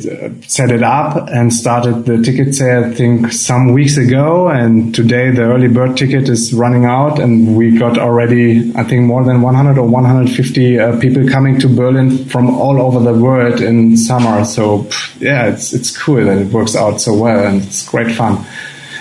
set 0.47 0.71
it 0.71 0.81
up 0.81 1.29
and 1.29 1.53
started 1.53 2.05
the 2.05 2.23
ticket 2.23 2.55
sale, 2.55 2.85
I 2.85 2.91
think, 2.91 3.31
some 3.31 3.71
weeks 3.71 3.95
ago. 3.95 4.49
And 4.49 4.95
today 4.95 5.29
the 5.29 5.43
early 5.43 5.67
bird 5.67 5.95
ticket 5.95 6.27
is 6.27 6.51
running 6.55 6.85
out 6.85 7.19
and 7.19 7.55
we 7.55 7.77
got 7.77 7.99
already, 7.99 8.73
I 8.75 8.83
think, 8.83 9.03
more 9.03 9.23
than 9.23 9.43
100 9.43 9.77
or 9.77 9.87
150 9.87 10.79
uh, 10.79 10.99
people 10.99 11.29
coming 11.29 11.59
to 11.59 11.67
Berlin 11.69 12.25
from 12.25 12.49
all 12.49 12.81
over 12.81 12.99
the 12.99 13.13
world 13.13 13.61
in 13.61 13.95
summer. 13.95 14.43
So 14.43 14.89
yeah, 15.19 15.49
it's, 15.49 15.71
it's 15.71 15.95
cool 15.95 16.25
that 16.25 16.39
it 16.39 16.51
works 16.51 16.75
out 16.75 16.99
so 16.99 17.15
well 17.15 17.45
and 17.45 17.61
it's 17.61 17.87
great 17.87 18.15
fun. 18.15 18.43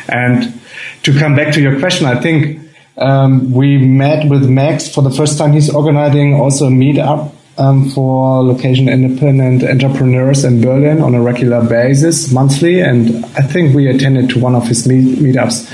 And 0.06 0.60
to 1.04 1.18
come 1.18 1.34
back 1.34 1.54
to 1.54 1.62
your 1.62 1.78
question, 1.78 2.06
I 2.06 2.20
think 2.20 2.60
um, 2.98 3.52
we 3.52 3.78
met 3.78 4.28
with 4.28 4.46
Max 4.46 4.86
for 4.94 5.00
the 5.00 5.10
first 5.10 5.38
time. 5.38 5.52
He's 5.52 5.74
organizing 5.74 6.34
also 6.34 6.66
a 6.66 6.70
meetup 6.70 7.32
um, 7.60 7.88
for 7.90 8.42
location 8.42 8.88
independent 8.88 9.62
entrepreneurs 9.62 10.44
in 10.44 10.60
Berlin 10.60 11.02
on 11.02 11.14
a 11.14 11.20
regular 11.20 11.62
basis, 11.62 12.32
monthly. 12.32 12.80
And 12.80 13.24
I 13.36 13.42
think 13.42 13.74
we 13.74 13.86
attended 13.88 14.30
to 14.30 14.40
one 14.40 14.54
of 14.54 14.66
his 14.66 14.88
meet- 14.88 15.18
meetups. 15.18 15.70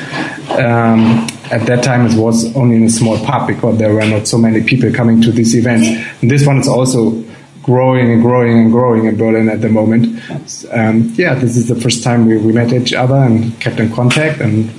um, 0.59 1.27
at 1.51 1.65
that 1.67 1.85
time 1.85 2.07
it 2.07 2.19
was 2.19 2.55
only 2.57 2.77
in 2.77 2.85
a 2.85 2.91
small 2.91 3.19
pub 3.25 3.47
because 3.47 3.79
there 3.79 3.95
were 3.95 4.05
not 4.05 4.27
so 4.27 4.37
many 4.37 4.63
people 4.65 4.93
coming 4.93 5.23
to 5.23 5.31
these 5.31 5.55
events. 5.55 5.87
And 6.21 6.31
this 6.31 6.45
one 6.45 6.59
is 6.59 6.67
also 6.67 7.23
growing 7.63 8.13
and 8.13 8.23
growing 8.23 8.59
and 8.59 8.73
growing 8.73 9.07
in 9.07 9.17
Berlin 9.17 9.49
at 9.49 9.61
the 9.61 9.69
moment. 9.69 10.21
Um, 10.73 11.13
yeah, 11.15 11.35
this 11.35 11.57
is 11.57 11.69
the 11.69 11.77
first 11.77 12.03
time 12.03 12.27
we, 12.27 12.37
we 12.37 12.53
met 12.53 12.73
each 12.73 12.95
other 12.95 13.17
and 13.17 13.59
kept 13.61 13.81
in 13.81 13.93
contact, 13.93 14.41
and 14.41 14.71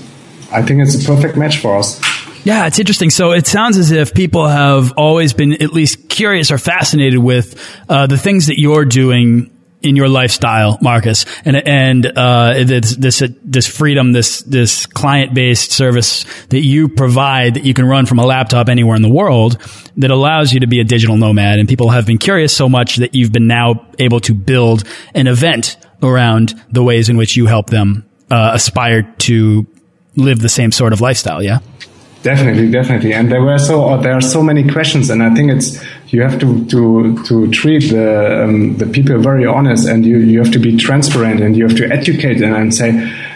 I 0.51 0.61
think 0.61 0.81
it's 0.81 0.95
a 1.01 1.05
perfect 1.05 1.37
match 1.37 1.57
for 1.57 1.77
us. 1.77 1.99
Yeah, 2.47 2.65
it's 2.65 2.79
interesting. 2.79 3.09
So 3.09 3.33
it 3.33 3.45
sounds 3.45 3.77
as 3.77 3.91
if 3.91 4.13
people 4.13 4.47
have 4.47 4.93
always 4.93 5.33
been 5.33 5.61
at 5.61 5.73
least 5.73 6.07
curious 6.07 6.49
or 6.49 6.57
fascinated 6.57 7.19
with 7.19 7.61
uh, 7.89 8.07
the 8.07 8.17
things 8.17 8.47
that 8.47 8.57
you're 8.57 8.85
doing 8.85 9.51
in 9.81 9.97
your 9.97 10.07
lifestyle, 10.07 10.77
Marcus, 10.81 11.25
and 11.43 11.57
and 11.57 12.05
uh, 12.05 12.53
this 12.63 12.95
this 12.95 13.21
this 13.43 13.67
freedom, 13.67 14.13
this 14.13 14.43
this 14.43 14.85
client 14.85 15.33
based 15.33 15.73
service 15.73 16.23
that 16.45 16.61
you 16.61 16.87
provide 16.87 17.55
that 17.55 17.65
you 17.65 17.73
can 17.73 17.83
run 17.83 18.05
from 18.05 18.17
a 18.17 18.25
laptop 18.25 18.69
anywhere 18.69 18.95
in 18.95 19.01
the 19.01 19.11
world 19.11 19.61
that 19.97 20.09
allows 20.09 20.53
you 20.53 20.61
to 20.61 20.67
be 20.67 20.79
a 20.79 20.85
digital 20.85 21.17
nomad. 21.17 21.59
And 21.59 21.67
people 21.67 21.89
have 21.89 22.05
been 22.05 22.17
curious 22.17 22.55
so 22.55 22.69
much 22.69 22.95
that 22.95 23.13
you've 23.13 23.33
been 23.33 23.47
now 23.47 23.85
able 23.99 24.21
to 24.21 24.33
build 24.33 24.85
an 25.13 25.27
event 25.27 25.75
around 26.01 26.53
the 26.71 26.81
ways 26.81 27.09
in 27.09 27.17
which 27.17 27.35
you 27.35 27.45
help 27.45 27.69
them 27.69 28.09
uh, 28.31 28.51
aspire 28.53 29.03
to 29.17 29.67
live 30.15 30.39
the 30.39 30.47
same 30.47 30.71
sort 30.71 30.93
of 30.93 31.01
lifestyle. 31.01 31.43
Yeah. 31.43 31.59
Definitely, 32.23 32.71
definitely, 32.71 33.13
and 33.13 33.31
there 33.31 33.41
were 33.41 33.59
so 33.59 33.97
there 34.01 34.13
are 34.13 34.21
so 34.21 34.41
many 34.41 34.67
questions, 34.67 35.09
and 35.09 35.21
I 35.21 35.33
think 35.33 35.51
it's 35.51 35.83
you 36.07 36.23
have 36.23 36.39
to 36.39 36.65
to 36.65 37.23
to 37.25 37.49
treat 37.51 37.91
the 37.91 38.43
um, 38.43 38.77
the 38.77 38.87
people 38.87 39.19
very 39.19 39.45
honest, 39.45 39.87
and 39.87 40.05
you 40.05 40.17
you 40.17 40.39
have 40.39 40.51
to 40.51 40.59
be 40.59 40.75
transparent, 40.77 41.41
and 41.41 41.55
you 41.55 41.67
have 41.67 41.77
to 41.77 41.85
educate 41.91 42.39
them 42.39 42.55
and 42.55 42.73
say 42.73 42.91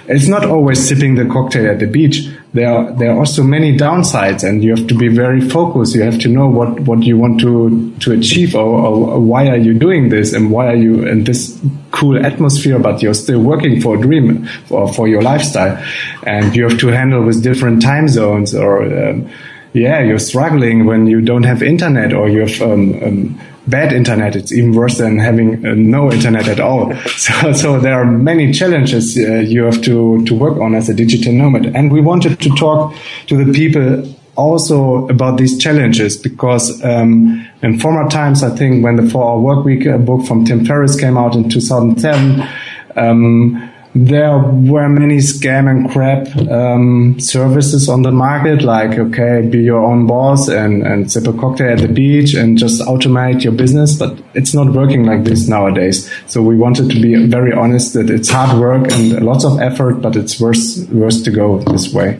it's 0.07 0.27
not 0.27 0.45
always 0.45 0.85
sipping 0.85 1.15
the 1.15 1.25
cocktail 1.25 1.69
at 1.69 1.79
the 1.79 1.87
beach. 1.87 2.27
There 2.53 2.69
are 2.69 2.91
there 2.91 3.11
are 3.11 3.17
also 3.17 3.43
many 3.43 3.77
downsides, 3.77 4.43
and 4.43 4.61
you 4.61 4.75
have 4.75 4.87
to 4.87 4.93
be 4.93 5.07
very 5.07 5.39
focused. 5.39 5.95
You 5.95 6.03
have 6.03 6.19
to 6.19 6.27
know 6.27 6.47
what 6.47 6.81
what 6.81 7.03
you 7.03 7.17
want 7.17 7.39
to 7.41 7.95
to 7.99 8.11
achieve, 8.11 8.55
or, 8.55 8.65
or 8.65 9.19
why 9.21 9.47
are 9.47 9.57
you 9.57 9.73
doing 9.73 10.09
this, 10.09 10.33
and 10.33 10.51
why 10.51 10.67
are 10.67 10.75
you 10.75 11.07
in 11.07 11.23
this 11.23 11.57
cool 11.91 12.23
atmosphere, 12.25 12.77
but 12.77 13.01
you're 13.01 13.13
still 13.13 13.41
working 13.41 13.79
for 13.79 13.95
a 13.97 14.01
dream 14.01 14.45
for 14.65 14.91
for 14.91 15.07
your 15.07 15.21
lifestyle, 15.21 15.81
and 16.23 16.53
you 16.53 16.67
have 16.67 16.77
to 16.79 16.87
handle 16.87 17.23
with 17.23 17.41
different 17.41 17.81
time 17.81 18.07
zones 18.07 18.53
or. 18.53 18.83
Um, 18.83 19.29
yeah, 19.73 20.01
you're 20.01 20.19
struggling 20.19 20.85
when 20.85 21.07
you 21.07 21.21
don't 21.21 21.43
have 21.43 21.63
internet 21.63 22.11
or 22.11 22.27
you 22.27 22.41
have 22.41 22.61
um, 22.61 23.03
um, 23.03 23.41
bad 23.71 23.93
internet. 23.93 24.35
It's 24.35 24.51
even 24.51 24.73
worse 24.73 24.97
than 24.99 25.17
having 25.17 25.65
uh, 25.65 25.73
no 25.73 26.11
internet 26.11 26.47
at 26.47 26.59
all. 26.59 26.93
So, 27.21 27.53
so 27.53 27.79
there 27.79 27.93
are 27.93 28.05
many 28.05 28.51
challenges 28.51 29.17
uh, 29.17 29.35
you 29.53 29.63
have 29.63 29.81
to, 29.83 30.25
to 30.25 30.35
work 30.35 30.57
on 30.57 30.75
as 30.75 30.89
a 30.89 30.93
digital 30.93 31.33
nomad. 31.33 31.67
And 31.75 31.91
we 31.91 32.01
wanted 32.01 32.39
to 32.39 32.49
talk 32.55 32.95
to 33.27 33.43
the 33.43 33.53
people 33.53 34.15
also 34.35 35.07
about 35.07 35.37
these 35.37 35.57
challenges 35.57 36.17
because 36.17 36.83
um, 36.83 37.47
in 37.61 37.79
former 37.79 38.09
times, 38.09 38.43
I 38.43 38.55
think 38.55 38.83
when 38.83 38.95
the 38.95 39.07
Four 39.09 39.23
Hour 39.23 39.39
Work 39.39 39.65
Week 39.65 39.85
uh, 39.85 39.97
book 39.97 40.25
from 40.25 40.45
Tim 40.45 40.65
Ferriss 40.65 40.99
came 40.99 41.17
out 41.17 41.35
in 41.35 41.49
2007, 41.49 42.47
um, 42.95 43.70
there 43.93 44.37
were 44.37 44.87
many 44.87 45.17
scam 45.17 45.69
and 45.69 45.89
crap 45.91 46.27
um, 46.49 47.19
services 47.19 47.89
on 47.89 48.03
the 48.03 48.11
market, 48.11 48.61
like 48.61 48.97
okay, 48.97 49.45
be 49.45 49.59
your 49.59 49.83
own 49.83 50.07
boss 50.07 50.47
and 50.47 50.83
and 50.83 51.11
sip 51.11 51.27
a 51.27 51.33
cocktail 51.33 51.73
at 51.73 51.79
the 51.79 51.89
beach 51.89 52.33
and 52.33 52.57
just 52.57 52.81
automate 52.81 53.43
your 53.43 53.53
business. 53.53 53.97
But 53.97 54.17
it's 54.33 54.53
not 54.53 54.71
working 54.73 55.03
like 55.03 55.25
this 55.25 55.47
nowadays. 55.47 56.09
So 56.27 56.41
we 56.41 56.55
wanted 56.55 56.89
to 56.89 57.01
be 57.01 57.27
very 57.27 57.51
honest 57.51 57.93
that 57.95 58.09
it's 58.09 58.29
hard 58.29 58.59
work 58.59 58.89
and 58.91 59.25
lots 59.25 59.43
of 59.43 59.59
effort, 59.59 59.95
but 59.95 60.15
it's 60.15 60.39
worse 60.39 60.85
worth 60.89 61.23
to 61.25 61.31
go 61.31 61.59
this 61.59 61.93
way. 61.93 62.19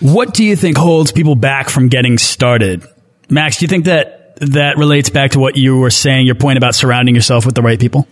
What 0.00 0.34
do 0.34 0.44
you 0.44 0.54
think 0.54 0.76
holds 0.76 1.10
people 1.10 1.34
back 1.34 1.68
from 1.68 1.88
getting 1.88 2.18
started, 2.18 2.84
Max? 3.28 3.58
Do 3.58 3.64
you 3.64 3.68
think 3.68 3.86
that 3.86 4.36
that 4.36 4.78
relates 4.78 5.10
back 5.10 5.32
to 5.32 5.40
what 5.40 5.56
you 5.56 5.78
were 5.78 5.90
saying? 5.90 6.26
Your 6.26 6.36
point 6.36 6.58
about 6.58 6.76
surrounding 6.76 7.16
yourself 7.16 7.44
with 7.44 7.56
the 7.56 7.62
right 7.62 7.80
people. 7.80 8.06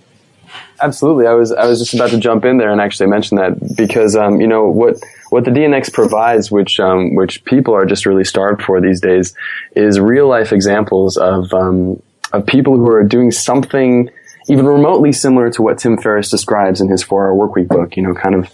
Absolutely. 0.80 1.26
I 1.26 1.32
was 1.32 1.52
I 1.52 1.66
was 1.66 1.78
just 1.78 1.94
about 1.94 2.10
to 2.10 2.18
jump 2.18 2.44
in 2.44 2.58
there 2.58 2.70
and 2.70 2.80
actually 2.80 3.08
mention 3.08 3.38
that 3.38 3.76
because 3.76 4.16
um, 4.16 4.40
you 4.40 4.46
know 4.46 4.68
what 4.68 4.96
what 5.30 5.44
the 5.44 5.50
DNX 5.50 5.92
provides, 5.92 6.50
which 6.50 6.78
um, 6.80 7.14
which 7.14 7.44
people 7.44 7.74
are 7.74 7.86
just 7.86 8.06
really 8.06 8.24
starved 8.24 8.62
for 8.62 8.80
these 8.80 9.00
days, 9.00 9.34
is 9.74 9.98
real 9.98 10.28
life 10.28 10.52
examples 10.52 11.16
of 11.16 11.52
um, 11.54 12.02
of 12.32 12.46
people 12.46 12.76
who 12.76 12.90
are 12.90 13.04
doing 13.04 13.30
something 13.30 14.10
even 14.48 14.66
remotely 14.66 15.12
similar 15.12 15.50
to 15.50 15.62
what 15.62 15.78
Tim 15.78 15.98
Ferriss 15.98 16.30
describes 16.30 16.80
in 16.80 16.88
his 16.88 17.02
Four 17.02 17.28
Hour 17.28 17.48
Workweek 17.48 17.68
book. 17.68 17.96
You 17.96 18.02
know, 18.02 18.14
kind 18.14 18.34
of 18.34 18.50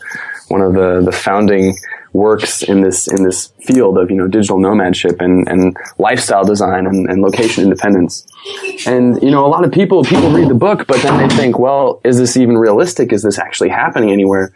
one 0.48 0.60
of 0.60 0.74
the 0.74 1.02
the 1.02 1.12
founding 1.12 1.76
works 2.12 2.62
in 2.62 2.82
this 2.82 3.08
in 3.08 3.24
this 3.24 3.48
field 3.62 3.98
of 3.98 4.10
you 4.10 4.16
know 4.16 4.26
digital 4.26 4.58
nomadship 4.58 5.20
and, 5.20 5.48
and 5.48 5.76
lifestyle 5.98 6.44
design 6.44 6.86
and, 6.86 7.08
and 7.08 7.22
location 7.22 7.64
independence. 7.64 8.26
And 8.86 9.22
you 9.22 9.30
know 9.30 9.46
a 9.46 9.48
lot 9.48 9.64
of 9.64 9.72
people 9.72 10.04
people 10.04 10.30
read 10.30 10.48
the 10.48 10.54
book, 10.54 10.86
but 10.86 11.00
then 11.02 11.26
they 11.26 11.34
think, 11.34 11.58
well, 11.58 12.00
is 12.04 12.18
this 12.18 12.36
even 12.36 12.56
realistic? 12.58 13.12
Is 13.12 13.22
this 13.22 13.38
actually 13.38 13.70
happening 13.70 14.10
anywhere? 14.10 14.52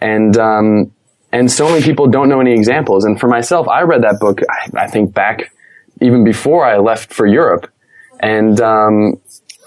And 0.00 0.36
um, 0.36 0.92
and 1.32 1.50
so 1.50 1.68
many 1.68 1.82
people 1.82 2.06
don't 2.08 2.28
know 2.28 2.40
any 2.40 2.52
examples. 2.52 3.04
And 3.04 3.18
for 3.18 3.28
myself, 3.28 3.68
I 3.68 3.82
read 3.82 4.02
that 4.02 4.18
book. 4.20 4.40
I, 4.48 4.84
I 4.84 4.86
think 4.86 5.14
back 5.14 5.52
even 6.00 6.24
before 6.24 6.64
I 6.64 6.78
left 6.78 7.12
for 7.12 7.26
Europe, 7.26 7.70
and 8.20 8.60
um, 8.60 9.20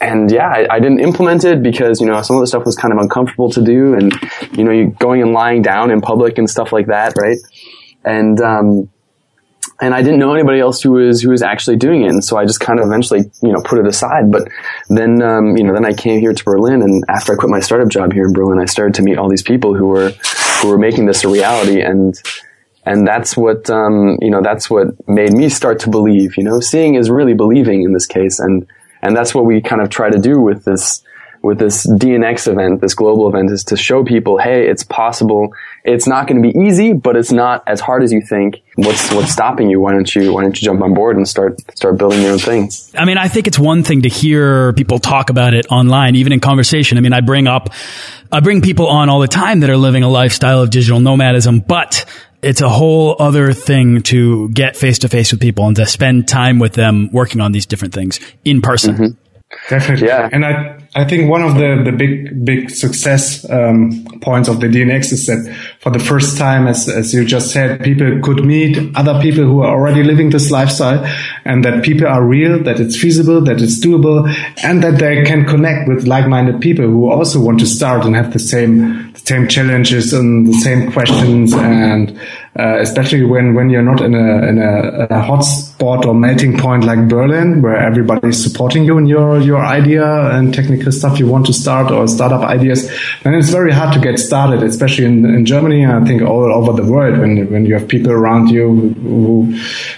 and 0.04 0.32
yeah, 0.32 0.48
I, 0.48 0.76
I, 0.76 0.80
didn't 0.80 1.00
implement 1.00 1.44
it 1.44 1.63
because 1.63 2.02
you 2.02 2.08
know 2.08 2.22
some 2.22 2.36
of 2.36 2.42
the 2.42 2.48
stuff 2.48 2.66
was 2.66 2.76
kind 2.76 2.94
of 2.94 3.00
uncomfortable 3.00 3.50
to 3.52 3.62
do, 3.62 3.94
and 3.94 4.13
you 4.58 4.63
know, 4.63 4.72
you 4.72 4.96
going 5.00 5.22
and 5.22 5.34
lying 5.34 5.62
down 5.62 5.92
in 5.92 6.02
public 6.02 6.38
and 6.38 6.50
stuff 6.50 6.72
like 6.72 6.88
that, 6.88 7.13
right? 7.18 7.38
And 8.04 8.39
um, 8.42 8.89
and 9.82 9.94
I 9.94 10.02
didn't 10.02 10.20
know 10.20 10.34
anybody 10.34 10.60
else 10.60 10.82
who 10.82 10.92
was 10.92 11.22
who 11.22 11.30
was 11.30 11.42
actually 11.42 11.78
doing 11.78 12.04
it, 12.04 12.10
and 12.10 12.24
so 12.24 12.38
I 12.38 12.46
just 12.46 12.60
kind 12.60 12.80
of 12.80 12.86
eventually 12.86 13.22
you 13.42 13.52
know 13.52 13.62
put 13.63 13.80
it 13.80 13.88
aside. 13.88 14.32
But 14.32 14.48
then 14.89 15.22
um, 15.22 15.58
you 15.58 15.63
know 15.63 15.74
then 15.74 15.86
I 15.86 15.94
came 15.94 16.20
here 16.20 16.34
to 16.34 16.44
Berlin, 16.44 16.82
and 16.82 17.04
after 17.10 17.34
I 17.34 17.36
quit 17.36 17.50
my 17.50 17.60
startup 17.60 17.89
job 17.89 18.13
here 18.13 18.26
in 18.26 18.34
Berlin, 18.34 18.60
I 18.60 18.66
started 18.66 18.96
to 18.96 19.02
meet 19.04 19.18
all 19.18 19.30
these 19.30 19.44
people 19.44 19.76
who 19.76 19.88
were 19.88 20.12
who 20.62 20.70
were 20.70 20.78
making 20.78 21.06
this 21.06 21.24
a 21.24 21.30
reality, 21.30 21.82
and 21.82 22.13
and 22.86 23.08
that's 23.08 23.38
what 23.38 23.70
um, 23.70 24.18
you 24.22 24.30
know 24.30 24.42
that's 24.42 24.70
what 24.70 24.88
made 25.08 25.34
me 25.34 25.50
start 25.50 25.80
to 25.82 25.89
believe. 25.89 26.38
You 26.38 26.44
know, 26.44 26.60
seeing 26.60 26.96
is 26.96 27.10
really 27.10 27.34
believing 27.34 27.84
in 27.84 27.94
this 27.94 28.06
case, 28.06 28.39
and 28.39 28.68
and 29.04 29.16
that's 29.16 29.36
what 29.36 29.46
we 29.46 29.62
kind 29.62 29.82
of 29.82 29.89
try 29.89 30.10
to 30.10 30.18
do 30.18 30.39
with 30.39 30.63
this, 30.63 31.04
with 31.42 31.60
this 31.60 31.86
DNX 31.86 32.50
event, 32.50 32.80
this 32.80 32.96
global 32.96 33.28
event 33.28 33.52
is 33.52 33.66
to 33.66 33.76
show 33.76 34.02
people, 34.06 34.38
hey, 34.38 34.70
it's 34.70 34.84
possible. 34.84 35.54
It's 35.84 36.08
not 36.08 36.26
going 36.26 36.42
to 36.42 36.54
be 36.54 36.58
easy, 36.58 36.94
but 36.94 37.18
it's 37.18 37.34
not 37.34 37.63
as 37.68 37.82
hard 37.82 38.02
as 38.02 38.13
you 38.13 38.22
think. 38.22 38.62
What's, 38.76 39.12
what's 39.12 39.34
stopping 39.34 39.70
you? 39.70 39.82
Why 39.82 39.92
don't 39.92 40.16
you, 40.16 40.32
why 40.32 40.44
don't 40.44 40.60
you 40.60 40.66
jump 40.66 40.82
on 40.82 40.94
board 40.94 41.18
and 41.18 41.28
start, 41.28 41.60
start 41.78 41.98
building 41.98 42.22
your 42.22 42.32
own 42.32 42.39
things? 42.39 42.94
I 42.98 43.04
mean, 43.04 43.18
I 43.18 43.28
think 43.28 43.48
it's 43.48 43.60
one 43.60 43.84
thing 43.84 44.04
to 44.04 44.10
hear 44.10 44.72
people 44.72 45.00
talk 45.00 45.30
about 45.30 45.54
it 45.54 45.68
online, 45.70 46.16
even 46.16 46.32
in 46.32 46.39
conversation. 46.39 46.98
I 46.98 47.02
mean, 47.02 47.12
I 47.12 47.20
bring 47.20 47.46
up, 47.46 47.74
I 48.32 48.39
bring 48.39 48.62
people 48.62 48.88
on 48.88 49.10
all 49.10 49.20
the 49.20 49.28
time 49.28 49.60
that 49.60 49.70
are 49.70 49.76
living 49.76 50.04
a 50.04 50.10
lifestyle 50.10 50.62
of 50.62 50.70
digital 50.70 51.02
nomadism, 51.02 51.60
but 51.60 52.06
it's 52.43 52.62
a 52.62 52.69
whole 52.69 53.15
other 53.19 53.53
thing 53.53 54.01
to 54.03 54.49
get 54.49 54.75
face 54.75 54.99
to 54.99 55.10
face 55.10 55.32
with 55.32 55.41
people 55.41 55.65
and 55.65 55.75
to 55.77 55.86
spend 55.86 56.27
time 56.27 56.60
with 56.60 56.73
them 56.73 57.10
working 57.12 57.41
on 57.41 57.51
these 57.51 57.65
different 57.65 57.93
things 57.93 58.19
in 58.43 58.62
person. 58.62 58.95
Mm-hmm. 58.95 59.23
Definitely. 59.69 60.08
Yeah. 60.08 60.29
And 60.32 60.45
I, 60.45 60.79
I 60.95 61.06
think 61.06 61.29
one 61.29 61.41
of 61.41 61.56
the, 61.56 61.82
the 61.86 61.91
big, 61.91 62.45
big 62.45 62.69
success 62.69 63.49
um, 63.49 64.06
points 64.21 64.49
of 64.49 64.60
the 64.60 64.67
DNX 64.67 65.12
is 65.12 65.25
that 65.27 65.56
for 65.79 65.91
the 65.91 65.99
first 65.99 66.38
time, 66.38 66.67
as, 66.67 66.89
as 66.89 67.13
you 67.13 67.25
just 67.25 67.51
said, 67.51 67.84
people 67.84 68.19
could 68.21 68.43
meet 68.45 68.77
other 68.95 69.21
people 69.21 69.43
who 69.43 69.62
are 69.62 69.73
already 69.73 70.03
living 70.03 70.29
this 70.29 70.51
lifestyle 70.51 71.03
and 71.45 71.63
that 71.65 71.84
people 71.84 72.08
are 72.08 72.23
real, 72.25 72.63
that 72.63 72.79
it's 72.79 72.99
feasible, 72.99 73.41
that 73.41 73.62
it's 73.62 73.84
doable, 73.84 74.27
and 74.63 74.84
that 74.84 74.99
they 74.99 75.23
can 75.23 75.45
connect 75.45 75.88
with 75.88 76.06
like-minded 76.08 76.62
people 76.62 76.86
who 76.86 77.10
also 77.10 77.39
want 77.39 77.60
to 77.60 77.65
start 77.65 78.06
and 78.06 78.15
have 78.15 78.34
the 78.34 78.39
same, 78.39 79.12
the 79.12 79.12
same 79.26 79.48
challenges 79.48 80.14
and 80.14 80.48
the 80.48 80.54
same 80.54 80.92
questions 80.92 81.54
and 81.54 82.20
uh, 82.60 82.78
especially 82.82 83.24
when, 83.24 83.56
when 83.56 83.70
you're 83.70 83.82
not 83.82 84.00
in 84.00 84.14
a, 84.14 84.48
in 84.48 84.60
a, 84.60 85.08
a 85.10 85.20
hot 85.22 85.42
spot 85.42 86.06
or 86.06 86.14
melting 86.14 86.56
point 86.56 86.84
like 86.84 87.08
Berlin, 87.08 87.64
where 87.64 87.76
everybody 87.76 88.28
is 88.28 88.44
supporting 88.44 88.84
you 88.84 88.98
in 89.00 89.08
your, 89.08 89.42
your 89.42 89.66
idea 89.66 90.06
and 90.30 90.54
technical 90.54 90.92
stuff 90.92 91.18
you 91.18 91.26
want 91.26 91.48
to 91.48 91.54
start 91.54 91.92
or 91.92 92.08
startup 92.08 92.42
ideas, 92.42 92.92
then 93.24 93.34
it's 93.34 93.50
very 93.50 93.72
hard 93.72 93.92
to 93.94 94.00
get 94.00 94.20
started, 94.20 94.62
especially 94.62 95.06
in, 95.06 95.26
in 95.26 95.46
Germany. 95.48 95.84
And 95.84 95.94
I 95.94 96.06
think 96.06 96.22
all 96.22 96.54
over 96.54 96.80
the 96.80 96.88
world 96.88 97.18
when, 97.18 97.50
when 97.52 97.66
you 97.66 97.74
have 97.74 97.88
people 97.88 98.12
around 98.12 98.50
you 98.50 98.94
who, 99.02 99.46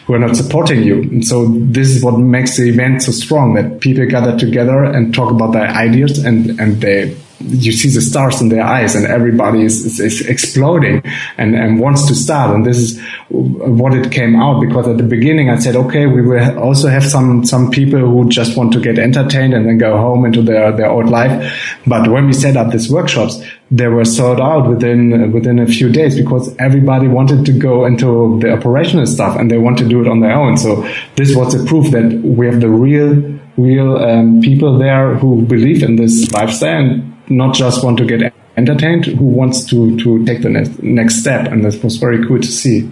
who 0.06 0.14
are 0.14 0.20
not 0.20 0.38
supporting 0.38 0.84
you. 0.84 1.02
And 1.02 1.26
so 1.26 1.48
this 1.48 1.90
is 1.90 2.02
what 2.02 2.18
makes 2.18 2.56
the 2.56 2.70
event 2.70 3.04
so 3.04 3.12
strong 3.12 3.56
that 3.56 3.82
people 3.82 4.06
gather 4.06 4.38
together 4.38 4.86
and 4.86 5.14
talk 5.14 5.30
about 5.30 5.52
their 5.52 5.68
ideas 5.68 6.20
and, 6.20 6.58
and 6.58 6.80
they 6.80 7.18
you 7.40 7.72
see 7.72 7.90
the 7.90 8.02
stars 8.02 8.42
in 8.42 8.50
their 8.50 8.64
eyes 8.64 8.96
and 8.96 9.06
everybody 9.06 9.64
is, 9.64 9.86
is, 9.86 10.00
is, 10.00 10.28
exploding 10.28 11.02
and, 11.38 11.56
and 11.56 11.80
wants 11.80 12.08
to 12.08 12.16
start. 12.16 12.56
And 12.56 12.66
this 12.66 12.78
is 12.78 13.02
what 13.30 13.94
it 13.94 14.12
came 14.12 14.36
out 14.36 14.62
because 14.62 14.88
at 14.88 14.98
the 14.98 15.04
beginning 15.04 15.50
I 15.50 15.58
said, 15.58 15.76
okay, 15.76 16.06
we 16.06 16.22
will 16.22 16.58
also 16.58 16.88
have 16.88 17.04
some, 17.04 17.46
some 17.46 17.72
people 17.72 18.00
who 18.00 18.30
just 18.30 18.58
want 18.58 18.72
to 18.74 18.80
get 18.80 18.98
entertained 18.98 19.54
and 19.54 19.66
then 19.66 19.78
go 19.78 19.98
home 19.98 20.26
into 20.26 20.42
their, 20.42 20.72
their 20.72 20.90
old 20.90 21.10
life. 21.10 21.78
But 21.86 22.10
when 22.10 22.28
we 22.28 22.34
set 22.34 22.56
up 22.56 22.72
these 22.72 22.90
workshops, 22.90 23.42
they 23.70 23.88
were 23.88 24.06
sold 24.06 24.40
out 24.40 24.70
within, 24.70 25.32
within 25.32 25.60
a 25.60 25.68
few 25.68 25.90
days 25.90 26.16
because 26.16 26.56
everybody 26.58 27.08
wanted 27.08 27.46
to 27.46 27.52
go 27.52 27.86
into 27.86 28.40
the 28.40 28.54
operational 28.54 29.06
stuff 29.06 29.38
and 29.38 29.52
they 29.52 29.58
want 29.58 29.78
to 29.80 29.88
do 29.88 30.02
it 30.02 30.08
on 30.08 30.22
their 30.22 30.34
own. 30.34 30.58
So 30.58 30.88
this 31.16 31.36
was 31.36 31.54
a 31.54 31.66
proof 31.66 31.92
that 31.92 32.22
we 32.24 32.46
have 32.46 32.62
the 32.62 32.70
real 32.70 33.36
real 33.58 33.96
um, 33.96 34.42
people 34.42 34.78
there 34.78 35.16
who 35.16 35.42
believe 35.44 35.82
in 35.82 35.96
this 35.96 36.30
lifestyle 36.34 36.84
and 36.84 37.15
not 37.30 37.56
just 37.56 37.84
want 37.84 37.98
to 37.98 38.06
get 38.06 38.34
entertained, 38.58 39.06
who 39.06 39.26
wants 39.26 39.66
to 39.66 39.98
to 40.00 40.26
take 40.26 40.42
the 40.42 40.50
next, 40.50 40.82
next 40.82 41.16
step, 41.16 41.48
and 41.48 41.64
this 41.64 41.82
was 41.84 41.98
very 41.98 42.26
cool 42.28 42.40
to 42.40 42.48
see. 42.48 42.92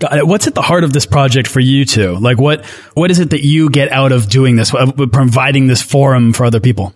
What's 0.00 0.46
at 0.46 0.54
the 0.54 0.62
heart 0.62 0.84
of 0.84 0.92
this 0.92 1.06
project 1.06 1.48
for 1.48 1.60
you 1.60 1.84
two? 1.84 2.16
Like, 2.16 2.38
what 2.38 2.64
what 2.94 3.10
is 3.10 3.20
it 3.20 3.30
that 3.30 3.44
you 3.44 3.70
get 3.70 3.90
out 3.92 4.12
of 4.12 4.28
doing 4.28 4.56
this, 4.56 4.70
providing 4.70 5.66
this 5.66 5.82
forum 5.82 6.32
for 6.32 6.44
other 6.44 6.60
people? 6.60 6.92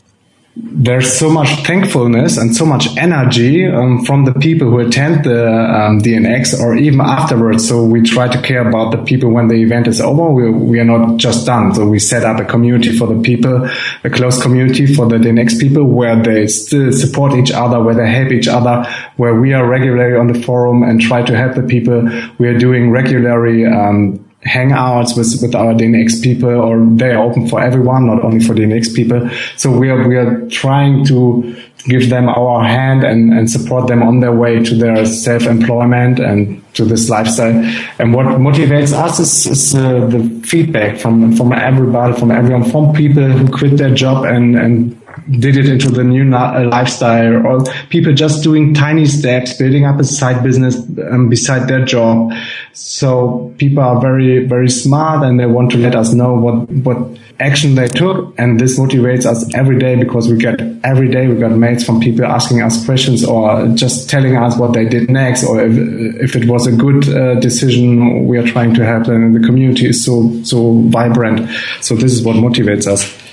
there's 0.61 1.17
so 1.17 1.31
much 1.31 1.49
thankfulness 1.65 2.37
and 2.37 2.55
so 2.55 2.67
much 2.67 2.97
energy 2.97 3.65
um, 3.65 4.05
from 4.05 4.25
the 4.25 4.33
people 4.35 4.69
who 4.69 4.81
attend 4.81 5.25
the 5.25 5.47
um, 5.47 6.01
DNX 6.01 6.59
or 6.59 6.77
even 6.77 7.01
afterwards. 7.01 7.69
So 7.69 7.85
we 7.85 8.03
try 8.03 8.27
to 8.29 8.43
care 8.43 8.69
about 8.69 8.91
the 8.91 8.99
people 9.05 9.31
when 9.31 9.47
the 9.47 9.55
event 9.55 9.87
is 9.87 10.01
over. 10.01 10.31
We, 10.31 10.51
we 10.51 10.81
are 10.81 10.85
not 10.85 11.19
just 11.19 11.47
done. 11.47 11.75
So 11.75 11.87
we 11.87 12.01
set 12.01 12.25
up 12.25 12.41
a 12.41 12.45
community 12.45 12.97
for 12.97 13.07
the 13.07 13.21
people, 13.21 13.69
a 14.05 14.11
close 14.11 14.41
community 14.41 14.87
for 14.93 15.07
the 15.07 15.17
DNX 15.17 15.59
people 15.59 15.85
where 15.85 16.21
they 16.23 16.47
still 16.47 16.93
support 16.93 17.35
each 17.35 17.51
other, 17.51 17.83
where 17.83 17.95
they 17.95 18.09
help 18.11 18.31
each 18.33 18.49
other, 18.49 18.85
where 19.17 19.35
we 19.35 19.53
are 19.53 19.67
regularly 19.67 20.17
on 20.17 20.29
the 20.29 20.43
forum 20.43 20.83
and 20.83 21.01
try 21.01 21.23
to 21.23 21.37
help 21.37 21.55
the 21.55 21.63
people. 21.63 22.09
We 22.39 22.49
are 22.49 22.59
doing 22.59 22.91
regularly, 22.91 23.67
um, 23.67 24.25
hangouts 24.49 25.17
with, 25.17 25.41
with 25.43 25.55
our 25.55 25.75
DNX 25.75 26.23
people 26.23 26.51
or 26.51 26.85
they 26.97 27.11
are 27.11 27.23
open 27.23 27.47
for 27.47 27.61
everyone, 27.61 28.07
not 28.07 28.25
only 28.25 28.45
for 28.45 28.55
DNX 28.55 28.95
people. 28.95 29.29
So 29.57 29.71
we 29.71 29.91
are, 29.91 30.09
we 30.09 30.17
are 30.17 30.49
trying 30.49 31.05
to 31.07 31.57
give 31.85 32.11
them 32.11 32.29
our 32.29 32.65
hand 32.65 33.05
and, 33.05 33.33
and 33.33 33.51
support 33.51 33.87
them 33.87 34.03
on 34.03 34.21
their 34.21 34.33
way 34.33 34.63
to 34.63 34.75
their 34.75 35.07
self-employment 35.07 36.19
and 36.19 36.63
to 36.75 36.85
this 36.85 37.09
lifestyle. 37.09 37.55
And 37.99 38.13
what 38.13 38.27
motivates 38.27 38.93
us 38.93 39.21
is, 39.21 39.47
is 39.47 39.75
uh, 39.75 40.07
the 40.07 40.43
feedback 40.45 40.99
from, 40.99 41.37
from 41.37 41.53
everybody, 41.53 42.19
from 42.19 42.31
everyone, 42.31 42.65
from 42.71 42.93
people 42.93 43.23
who 43.23 43.49
quit 43.49 43.77
their 43.77 43.95
job 43.95 44.25
and, 44.25 44.59
and 44.59 44.98
did 45.31 45.57
it 45.57 45.69
into 45.69 45.91
the 45.91 46.05
new 46.05 46.25
lifestyle 46.25 47.47
or 47.47 47.65
people 47.91 48.13
just 48.15 48.43
doing 48.43 48.75
tiny 48.75 49.07
steps, 49.07 49.57
building 49.57 49.85
up 49.85 50.01
a 50.01 50.05
side 50.05 50.43
business 50.43 50.77
um, 51.11 51.29
beside 51.29 51.69
their 51.69 51.85
job. 51.85 52.33
So 52.73 53.55
people 53.59 53.83
are 53.83 54.01
very, 54.01 54.47
very 54.47 54.71
smart 54.71 55.25
and 55.25 55.39
they 55.39 55.47
want 55.47 55.71
to 55.73 55.79
let 55.79 55.95
us 55.95 56.13
know 56.13 56.35
what, 56.35 56.71
what 56.71 57.19
action 57.41 57.75
they 57.75 57.89
took. 57.89 58.35
And 58.39 58.59
this 58.59 58.79
motivates 58.79 59.27
us 59.27 59.53
every 59.55 59.79
day 59.79 59.97
because 59.97 60.29
we 60.31 60.39
get 60.39 60.61
every 60.83 61.09
day, 61.09 61.29
we 61.29 61.39
got 61.39 61.53
mails 61.53 61.85
from 61.85 62.01
people 62.01 62.25
asking 62.25 62.63
us 62.63 62.85
questions 62.85 63.25
or 63.25 63.69
just 63.75 64.09
telling 64.09 64.37
us 64.37 64.57
what 64.57 64.73
they 64.73 64.87
did 64.87 65.11
next 65.11 65.45
or 65.45 65.61
if, 65.61 65.77
if 65.77 66.37
it 66.37 66.49
was 66.49 66.67
a 66.67 66.73
good 66.73 67.09
uh, 67.09 67.35
decision 67.41 68.27
we 68.27 68.39
are 68.39 68.47
trying 68.47 68.75
to 68.75 68.85
help 68.85 69.07
them. 69.07 69.23
And 69.23 69.35
the 69.35 69.47
community 69.47 69.89
is 69.89 70.05
so, 70.05 70.43
so 70.43 70.81
vibrant. 70.83 71.51
So 71.81 71.95
this 71.95 72.13
is 72.13 72.23
what 72.23 72.37
motivates 72.37 72.87
us. 72.87 73.28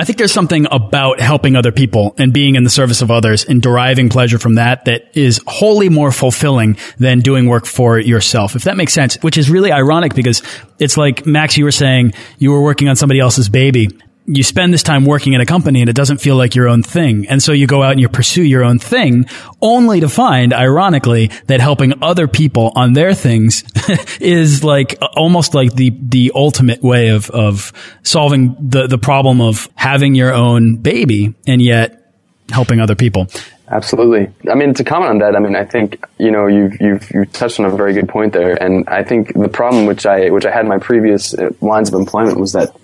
I 0.00 0.04
think 0.04 0.16
there's 0.16 0.32
something 0.32 0.68
about 0.70 1.18
helping 1.18 1.56
other 1.56 1.72
people 1.72 2.14
and 2.18 2.32
being 2.32 2.54
in 2.54 2.62
the 2.62 2.70
service 2.70 3.02
of 3.02 3.10
others 3.10 3.44
and 3.44 3.60
deriving 3.60 4.08
pleasure 4.08 4.38
from 4.38 4.54
that 4.54 4.84
that 4.84 5.10
is 5.16 5.40
wholly 5.44 5.88
more 5.88 6.12
fulfilling 6.12 6.76
than 6.98 7.18
doing 7.18 7.48
work 7.48 7.66
for 7.66 7.98
yourself. 7.98 8.54
If 8.54 8.62
that 8.62 8.76
makes 8.76 8.92
sense, 8.92 9.16
which 9.22 9.36
is 9.36 9.50
really 9.50 9.72
ironic 9.72 10.14
because 10.14 10.40
it's 10.78 10.96
like 10.96 11.26
Max, 11.26 11.56
you 11.58 11.64
were 11.64 11.72
saying 11.72 12.12
you 12.38 12.52
were 12.52 12.62
working 12.62 12.88
on 12.88 12.94
somebody 12.94 13.18
else's 13.18 13.48
baby 13.48 13.88
you 14.28 14.42
spend 14.42 14.74
this 14.74 14.82
time 14.82 15.06
working 15.06 15.34
at 15.34 15.40
a 15.40 15.46
company 15.46 15.80
and 15.80 15.88
it 15.88 15.96
doesn't 15.96 16.18
feel 16.18 16.36
like 16.36 16.54
your 16.54 16.68
own 16.68 16.82
thing. 16.82 17.26
And 17.28 17.42
so 17.42 17.52
you 17.52 17.66
go 17.66 17.82
out 17.82 17.92
and 17.92 18.00
you 18.00 18.08
pursue 18.10 18.42
your 18.42 18.62
own 18.62 18.78
thing 18.78 19.26
only 19.62 20.00
to 20.00 20.08
find, 20.08 20.52
ironically, 20.52 21.30
that 21.46 21.60
helping 21.60 22.02
other 22.02 22.28
people 22.28 22.72
on 22.76 22.92
their 22.92 23.14
things 23.14 23.64
is 24.20 24.62
like 24.62 24.98
almost 25.16 25.54
like 25.54 25.72
the, 25.74 25.90
the 25.98 26.32
ultimate 26.34 26.82
way 26.82 27.08
of, 27.08 27.30
of 27.30 27.72
solving 28.02 28.54
the, 28.60 28.86
the 28.86 28.98
problem 28.98 29.40
of 29.40 29.68
having 29.74 30.14
your 30.14 30.34
own 30.34 30.76
baby 30.76 31.34
and 31.46 31.62
yet 31.62 32.12
helping 32.50 32.80
other 32.80 32.94
people. 32.94 33.28
Absolutely. 33.70 34.30
I 34.50 34.54
mean, 34.54 34.74
to 34.74 34.84
comment 34.84 35.10
on 35.10 35.18
that, 35.18 35.36
I 35.36 35.40
mean, 35.40 35.54
I 35.54 35.64
think 35.64 36.02
you 36.18 36.30
know 36.30 36.46
you've 36.46 36.80
you've 36.80 37.10
you 37.10 37.26
touched 37.26 37.60
on 37.60 37.66
a 37.66 37.70
very 37.70 37.92
good 37.92 38.08
point 38.08 38.32
there, 38.32 38.54
and 38.62 38.88
I 38.88 39.04
think 39.04 39.34
the 39.34 39.48
problem 39.48 39.84
which 39.84 40.06
I 40.06 40.30
which 40.30 40.46
I 40.46 40.50
had 40.50 40.62
in 40.62 40.68
my 40.68 40.78
previous 40.78 41.34
uh, 41.34 41.50
lines 41.60 41.92
of 41.92 42.00
employment 42.00 42.40
was 42.40 42.52
that 42.52 42.74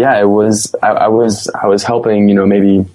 yeah, 0.00 0.18
it 0.18 0.28
was, 0.28 0.74
I, 0.82 0.88
I, 0.88 1.08
was, 1.08 1.50
I 1.50 1.66
was 1.66 1.84
helping, 1.84 2.28
you 2.28 2.34
know, 2.34 2.46
maybe 2.46 2.86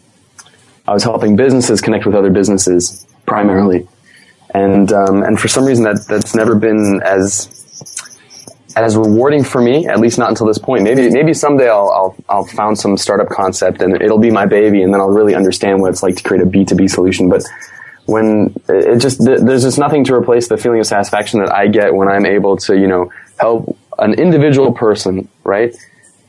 I 0.88 0.94
was 0.94 1.04
helping 1.04 1.36
businesses 1.36 1.82
connect 1.82 2.06
with 2.06 2.16
other 2.16 2.32
businesses 2.32 3.06
primarily. 3.26 3.88
And, 4.54 4.92
um, 4.92 5.24
and 5.24 5.40
for 5.40 5.48
some 5.48 5.66
reason 5.66 5.84
that, 5.84 6.06
that's 6.08 6.36
never 6.36 6.56
been 6.56 7.02
as, 7.04 7.52
as 8.76 8.98
rewarding 8.98 9.44
for 9.44 9.62
me, 9.62 9.88
at 9.88 10.00
least 10.00 10.18
not 10.18 10.30
until 10.30 10.48
this 10.48 10.58
point. 10.58 10.84
Maybe, 10.84 11.10
maybe 11.10 11.34
someday 11.34 11.70
I'll, 11.70 11.92
I'll, 11.92 12.16
I'll 12.28 12.46
found 12.46 12.80
some 12.80 12.98
startup 12.98 13.30
concept 13.30 13.82
and 13.82 14.02
it'll 14.02 14.20
be 14.20 14.32
my 14.32 14.46
baby 14.46 14.82
and 14.82 14.94
then 14.94 15.00
I'll 15.00 15.10
really 15.10 15.36
understand 15.36 15.82
what 15.82 15.92
it's 15.92 16.02
like 16.02 16.16
to 16.18 16.24
create 16.24 16.42
a 16.42 16.48
B2B 16.48 16.90
solution. 16.90 17.30
But 17.30 17.44
when 18.06 18.56
it 18.68 19.00
just, 19.00 19.24
there's 19.24 19.64
just 19.64 19.78
nothing 19.78 20.04
to 20.06 20.14
replace 20.14 20.48
the 20.48 20.58
feeling 20.58 20.80
of 20.80 20.88
satisfaction 20.88 21.40
that 21.40 21.54
I 21.54 21.68
get 21.68 21.94
when 21.94 22.08
I'm 22.08 22.26
able 22.26 22.58
to, 22.58 22.78
you 22.78 22.88
know, 22.88 23.12
help 23.38 23.78
an 24.00 24.14
individual 24.14 24.72
person, 24.72 25.28
right? 25.44 25.76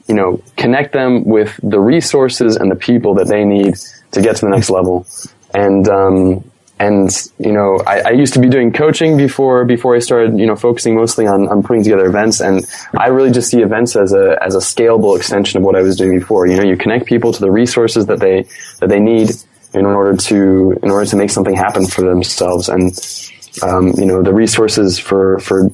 You 0.08 0.14
know, 0.14 0.40
connect 0.56 0.92
them 0.92 1.24
with 1.24 1.58
the 1.62 1.80
resources 1.80 2.56
and 2.56 2.70
the 2.70 2.76
people 2.76 3.14
that 3.14 3.26
they 3.28 3.44
need 3.44 3.76
to 4.12 4.20
get 4.20 4.36
to 4.36 4.46
the 4.46 4.50
next 4.50 4.70
level. 4.70 5.06
And, 5.54 5.88
um, 5.88 6.50
and, 6.78 7.10
you 7.38 7.52
know, 7.52 7.80
I, 7.86 8.00
I, 8.00 8.10
used 8.10 8.34
to 8.34 8.40
be 8.40 8.50
doing 8.50 8.70
coaching 8.70 9.16
before, 9.16 9.64
before 9.64 9.96
I 9.96 9.98
started, 9.98 10.38
you 10.38 10.46
know, 10.46 10.56
focusing 10.56 10.94
mostly 10.94 11.26
on, 11.26 11.48
on 11.48 11.62
putting 11.62 11.82
together 11.82 12.04
events. 12.04 12.40
And 12.40 12.66
I 12.94 13.06
really 13.08 13.30
just 13.30 13.50
see 13.50 13.62
events 13.62 13.96
as 13.96 14.12
a, 14.12 14.36
as 14.42 14.54
a 14.54 14.58
scalable 14.58 15.16
extension 15.16 15.58
of 15.58 15.64
what 15.64 15.74
I 15.74 15.80
was 15.80 15.96
doing 15.96 16.18
before. 16.18 16.46
You 16.46 16.56
know, 16.56 16.64
you 16.64 16.76
connect 16.76 17.06
people 17.06 17.32
to 17.32 17.40
the 17.40 17.50
resources 17.50 18.06
that 18.06 18.20
they, 18.20 18.46
that 18.80 18.90
they 18.90 19.00
need 19.00 19.30
in 19.72 19.86
order 19.86 20.16
to, 20.16 20.78
in 20.82 20.90
order 20.90 21.06
to 21.06 21.16
make 21.16 21.30
something 21.30 21.56
happen 21.56 21.86
for 21.86 22.02
themselves. 22.02 22.68
And, 22.68 22.92
um, 23.62 23.92
you 23.96 24.04
know, 24.04 24.22
the 24.22 24.34
resources 24.34 24.98
for, 24.98 25.38
for 25.38 25.70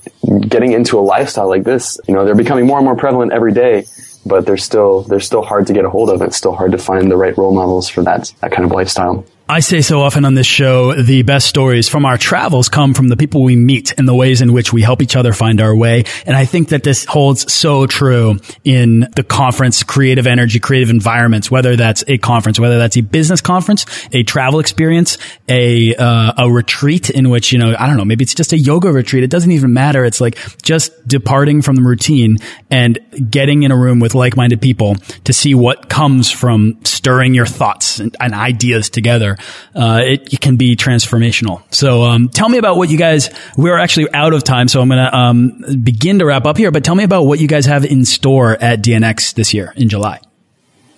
getting 0.47 0.71
into 0.71 1.01
a 1.01 1.03
lifestyle 1.03 1.49
like 1.49 1.65
this, 1.65 1.99
you 2.07 2.15
know, 2.15 2.25
they're 2.25 2.37
becoming 2.37 2.65
more 2.65 2.79
and 2.79 2.85
more 2.85 2.97
prevalent 2.97 3.33
every 3.33 3.53
day 3.53 3.87
but 4.25 4.47
they're 4.47 4.57
still 4.57 5.03
they're 5.03 5.21
still 5.21 5.43
hard 5.43 5.67
to 5.67 5.73
get 5.73 5.85
a 5.85 5.91
hold 5.91 6.11
of. 6.11 6.23
It's 6.23 6.37
still 6.37 6.55
hard 6.55 6.73
to 6.73 6.79
find 6.79 7.11
the 7.11 7.17
right 7.17 7.37
role 7.37 7.55
models 7.55 7.89
for 7.89 8.03
that 8.03 8.33
that 8.41 8.53
kind 8.53 8.65
of 8.65 8.71
lifestyle. 8.71 9.25
I 9.53 9.61
say 9.61 9.83
so 9.83 10.01
often 10.01 10.25
on 10.25 10.33
this 10.33 10.47
show, 10.47 10.95
the 10.95 11.25
best 11.25 11.47
stories 11.47 11.87
from 11.87 12.07
our 12.07 12.17
travels 12.17 12.71
come 12.71 12.95
from 12.95 13.09
the 13.09 13.19
people 13.19 13.43
we 13.43 13.55
meet 13.55 13.93
and 13.99 14.09
the 14.09 14.15
ways 14.15 14.41
in 14.41 14.55
which 14.55 14.73
we 14.73 14.81
help 14.81 15.03
each 15.03 15.15
other 15.15 15.35
find 15.35 15.61
our 15.61 15.77
way. 15.77 16.05
And 16.25 16.35
I 16.35 16.47
think 16.47 16.71
that 16.71 16.85
this 16.85 17.05
holds 17.05 17.53
so 17.53 17.87
true 17.87 18.39
in 18.65 19.01
the 19.15 19.23
conference, 19.23 19.83
creative 19.83 20.27
energy, 20.27 20.59
creative 20.59 20.89
environments, 20.89 21.51
whether 21.51 21.77
that's 21.77 22.03
a 22.09 22.17
conference, 22.17 22.59
whether 22.59 22.79
that's 22.79 22.97
a 22.97 23.03
business 23.03 23.43
conference, 23.43 23.85
a 24.13 24.23
travel 24.23 24.59
experience, 24.59 25.19
a, 25.51 25.95
uh, 25.97 26.33
a 26.39 26.51
retreat 26.51 27.11
in 27.11 27.29
which, 27.29 27.53
you 27.53 27.59
know, 27.59 27.77
I 27.79 27.87
don't 27.87 27.99
know, 27.99 28.07
maybe 28.07 28.23
it's 28.23 28.35
just 28.35 28.55
a 28.55 28.59
yoga 28.59 28.91
retreat. 28.91 29.23
It 29.23 29.31
doesn't 29.31 29.53
even 29.53 29.75
matter. 29.75 30.07
It's 30.07 30.23
like 30.23 30.39
just 30.63 31.07
departing 31.07 31.61
from 31.61 31.77
the 31.77 31.83
routine 31.83 32.39
and 32.71 32.99
getting 33.29 33.65
in 33.65 33.71
a 33.71 33.77
room 33.77 34.01
with 34.01 34.15
like-minded 34.15 34.63
people 34.63 34.95
to 35.25 35.35
see 35.35 35.55
what 35.55 35.91
comes 35.91 36.31
from 36.31 36.83
stirring 36.85 37.35
your 37.35 37.45
thoughts 37.45 38.01
and, 38.01 38.17
and 38.19 38.33
ideas 38.33 38.89
together 38.89 39.37
uh, 39.75 40.01
it, 40.05 40.35
it, 40.35 40.41
can 40.41 40.57
be 40.57 40.77
transformational. 40.77 41.63
So 41.73 42.03
um, 42.03 42.29
tell 42.29 42.49
me 42.49 42.59
about 42.59 42.77
what 42.77 42.89
you 42.89 42.99
guys. 42.99 43.31
We're 43.57 43.79
actually 43.79 44.13
out 44.13 44.33
of 44.35 44.45
time, 44.45 44.69
so 44.69 44.81
I'm 44.81 44.89
going 44.89 45.05
to 45.05 45.17
um, 45.17 45.83
begin 45.83 46.19
to 46.19 46.27
wrap 46.27 46.47
up 46.47 46.57
here. 46.57 46.71
But 46.71 46.85
tell 46.85 46.95
me 46.95 47.05
about 47.05 47.25
what 47.25 47.39
you 47.39 47.49
guys 47.49 47.67
have 47.67 47.85
in 47.85 48.05
store 48.05 48.53
at 48.53 48.83
DNX 48.83 49.35
this 49.35 49.55
year 49.55 49.73
in 49.77 49.89
July. 49.89 50.21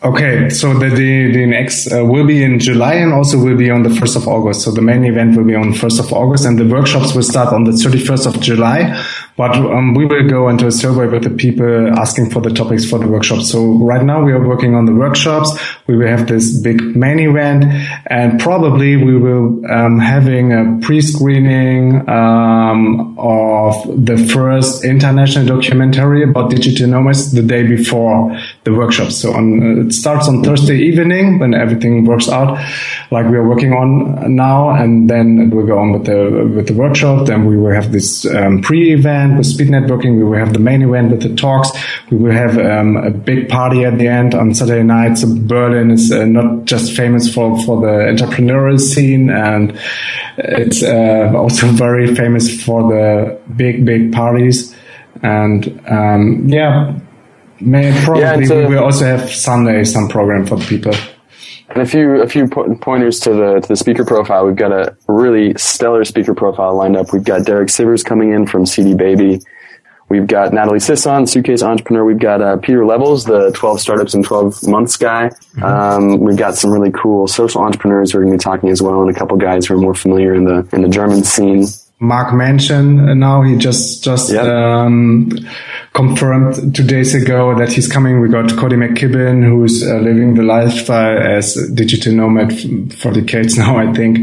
Okay, 0.04 0.50
so 0.50 0.74
the, 0.74 0.90
the, 0.90 1.32
the 1.32 1.46
next 1.46 1.90
uh, 1.90 2.04
will 2.04 2.26
be 2.26 2.42
in 2.42 2.58
July 2.58 2.96
and 2.96 3.14
also 3.14 3.38
will 3.38 3.56
be 3.56 3.70
on 3.70 3.84
the 3.84 3.88
1st 3.88 4.16
of 4.16 4.28
August. 4.28 4.60
So 4.60 4.70
the 4.70 4.82
main 4.82 5.02
event 5.04 5.34
will 5.34 5.44
be 5.44 5.54
on 5.54 5.72
1st 5.72 5.98
of 6.00 6.12
August 6.12 6.44
and 6.44 6.58
the 6.58 6.66
workshops 6.66 7.14
will 7.14 7.22
start 7.22 7.54
on 7.54 7.64
the 7.64 7.70
31st 7.70 8.26
of 8.26 8.38
July 8.38 9.02
but 9.36 9.56
um, 9.56 9.94
we 9.94 10.06
will 10.06 10.28
go 10.28 10.48
into 10.48 10.66
a 10.66 10.72
survey 10.72 11.08
with 11.08 11.24
the 11.24 11.30
people 11.30 11.88
asking 11.98 12.30
for 12.30 12.40
the 12.40 12.50
topics 12.50 12.88
for 12.88 12.98
the 12.98 13.08
workshops. 13.08 13.50
So 13.50 13.64
right 13.78 14.04
now 14.04 14.22
we 14.22 14.32
are 14.32 14.46
working 14.46 14.74
on 14.74 14.86
the 14.86 14.94
workshops. 14.94 15.50
We 15.88 15.96
will 15.96 16.06
have 16.06 16.28
this 16.28 16.56
big 16.60 16.80
main 16.96 17.18
event 17.18 17.64
and 18.06 18.38
probably 18.38 18.96
we 18.96 19.18
will 19.18 19.60
um, 19.70 19.98
having 19.98 20.52
a 20.52 20.78
pre-screening 20.82 22.08
um, 22.08 23.18
of 23.18 23.74
the 24.06 24.16
first 24.32 24.84
international 24.84 25.46
documentary 25.46 26.22
about 26.22 26.50
digital 26.50 26.86
nomads 26.86 27.32
the 27.32 27.42
day 27.42 27.66
before 27.66 28.38
the 28.64 28.72
workshop. 28.72 29.12
So 29.12 29.32
on, 29.32 29.46
uh, 29.62 29.86
it 29.86 29.92
starts 29.92 30.26
on 30.26 30.42
Thursday 30.42 30.78
evening 30.78 31.38
when 31.38 31.52
everything 31.54 32.04
works 32.04 32.28
out 32.28 32.58
like 33.10 33.26
we 33.28 33.36
are 33.36 33.46
working 33.46 33.74
on 33.74 34.34
now. 34.34 34.70
And 34.70 35.08
then 35.08 35.38
it 35.38 35.54
will 35.54 35.66
go 35.66 35.78
on 35.78 35.92
with 35.92 36.06
the, 36.06 36.50
with 36.54 36.68
the 36.68 36.74
workshop. 36.74 37.26
Then 37.26 37.44
we 37.44 37.58
will 37.58 37.72
have 37.72 37.92
this 37.92 38.24
um, 38.26 38.62
pre-event 38.62 39.36
with 39.36 39.46
speed 39.46 39.68
networking. 39.68 40.16
We 40.16 40.24
will 40.24 40.38
have 40.38 40.54
the 40.54 40.58
main 40.58 40.80
event 40.82 41.10
with 41.10 41.22
the 41.22 41.34
talks. 41.34 41.70
We 42.10 42.16
will 42.16 42.32
have 42.32 42.56
um, 42.56 42.96
a 42.96 43.10
big 43.10 43.50
party 43.50 43.84
at 43.84 43.98
the 43.98 44.08
end 44.08 44.34
on 44.34 44.54
Saturday 44.54 44.82
night. 44.82 45.18
So 45.18 45.28
Berlin 45.28 45.90
is 45.90 46.10
uh, 46.10 46.24
not 46.24 46.64
just 46.64 46.96
famous 46.96 47.32
for, 47.32 47.62
for 47.64 47.82
the 47.82 47.86
entrepreneurial 47.86 48.80
scene 48.80 49.28
and 49.28 49.78
it's 50.38 50.82
uh, 50.82 51.32
also 51.36 51.66
very 51.72 52.14
famous 52.14 52.64
for 52.64 52.82
the 52.90 53.38
big, 53.56 53.84
big 53.84 54.12
parties. 54.12 54.74
And 55.22 55.80
um, 55.86 56.48
yeah, 56.48 56.98
may, 57.60 57.92
probably 58.04 58.22
yeah, 58.22 58.36
we 58.36 58.74
will 58.74 58.84
also 58.84 59.04
have 59.04 59.30
Sunday 59.30 59.84
some 59.84 60.08
program 60.08 60.46
for 60.46 60.56
the 60.56 60.64
people. 60.64 60.94
And 61.70 61.82
a 61.82 61.86
few 61.86 62.22
a 62.22 62.28
few 62.28 62.46
pointers 62.46 63.18
to 63.20 63.30
the 63.30 63.60
to 63.60 63.68
the 63.68 63.76
speaker 63.76 64.04
profile. 64.04 64.46
We've 64.46 64.56
got 64.56 64.72
a 64.72 64.96
really 65.08 65.54
stellar 65.56 66.04
speaker 66.04 66.34
profile 66.34 66.76
lined 66.76 66.96
up. 66.96 67.12
We've 67.12 67.24
got 67.24 67.46
Derek 67.46 67.68
Sivers 67.68 68.04
coming 68.04 68.32
in 68.32 68.46
from 68.46 68.66
CD 68.66 68.94
Baby. 68.94 69.40
We've 70.08 70.26
got 70.26 70.52
Natalie 70.52 70.80
Sisson, 70.80 71.26
Suitcase 71.26 71.62
Entrepreneur. 71.62 72.04
We've 72.04 72.18
got 72.18 72.42
uh, 72.42 72.58
Pieter 72.58 72.84
Levels, 72.84 73.24
the 73.24 73.50
12 73.52 73.80
startups 73.80 74.14
in 74.14 74.22
12 74.22 74.68
months 74.68 74.96
guy. 74.96 75.30
Mm-hmm. 75.30 75.64
Um, 75.64 76.20
we've 76.20 76.36
got 76.36 76.54
some 76.54 76.70
really 76.70 76.92
cool 76.92 77.26
social 77.26 77.62
entrepreneurs 77.62 78.12
who 78.12 78.18
are 78.18 78.22
going 78.22 78.32
to 78.32 78.38
be 78.38 78.42
talking 78.42 78.68
as 78.68 78.82
well, 78.82 79.00
and 79.00 79.10
a 79.10 79.18
couple 79.18 79.36
guys 79.38 79.66
who 79.66 79.74
are 79.74 79.78
more 79.78 79.94
familiar 79.94 80.34
in 80.34 80.44
the 80.44 80.68
in 80.72 80.82
the 80.82 80.88
German 80.88 81.24
scene. 81.24 81.64
Mark 82.04 82.34
mentioned 82.34 83.18
now 83.18 83.42
he 83.42 83.56
just 83.56 84.04
just 84.04 84.32
yep. 84.32 84.44
um, 84.44 85.30
confirmed 85.92 86.74
two 86.74 86.84
days 86.84 87.14
ago 87.14 87.56
that 87.58 87.72
he's 87.72 87.88
coming. 87.88 88.20
We 88.20 88.28
got 88.28 88.50
Cody 88.56 88.76
McKibben, 88.76 89.44
who's 89.44 89.82
uh, 89.82 89.96
living 89.96 90.34
the 90.34 90.42
lifestyle 90.42 91.18
as 91.18 91.56
a 91.56 91.72
digital 91.72 92.12
nomad 92.14 92.94
for 92.94 93.12
decades 93.12 93.56
now, 93.58 93.78
I 93.78 93.92
think. 93.92 94.18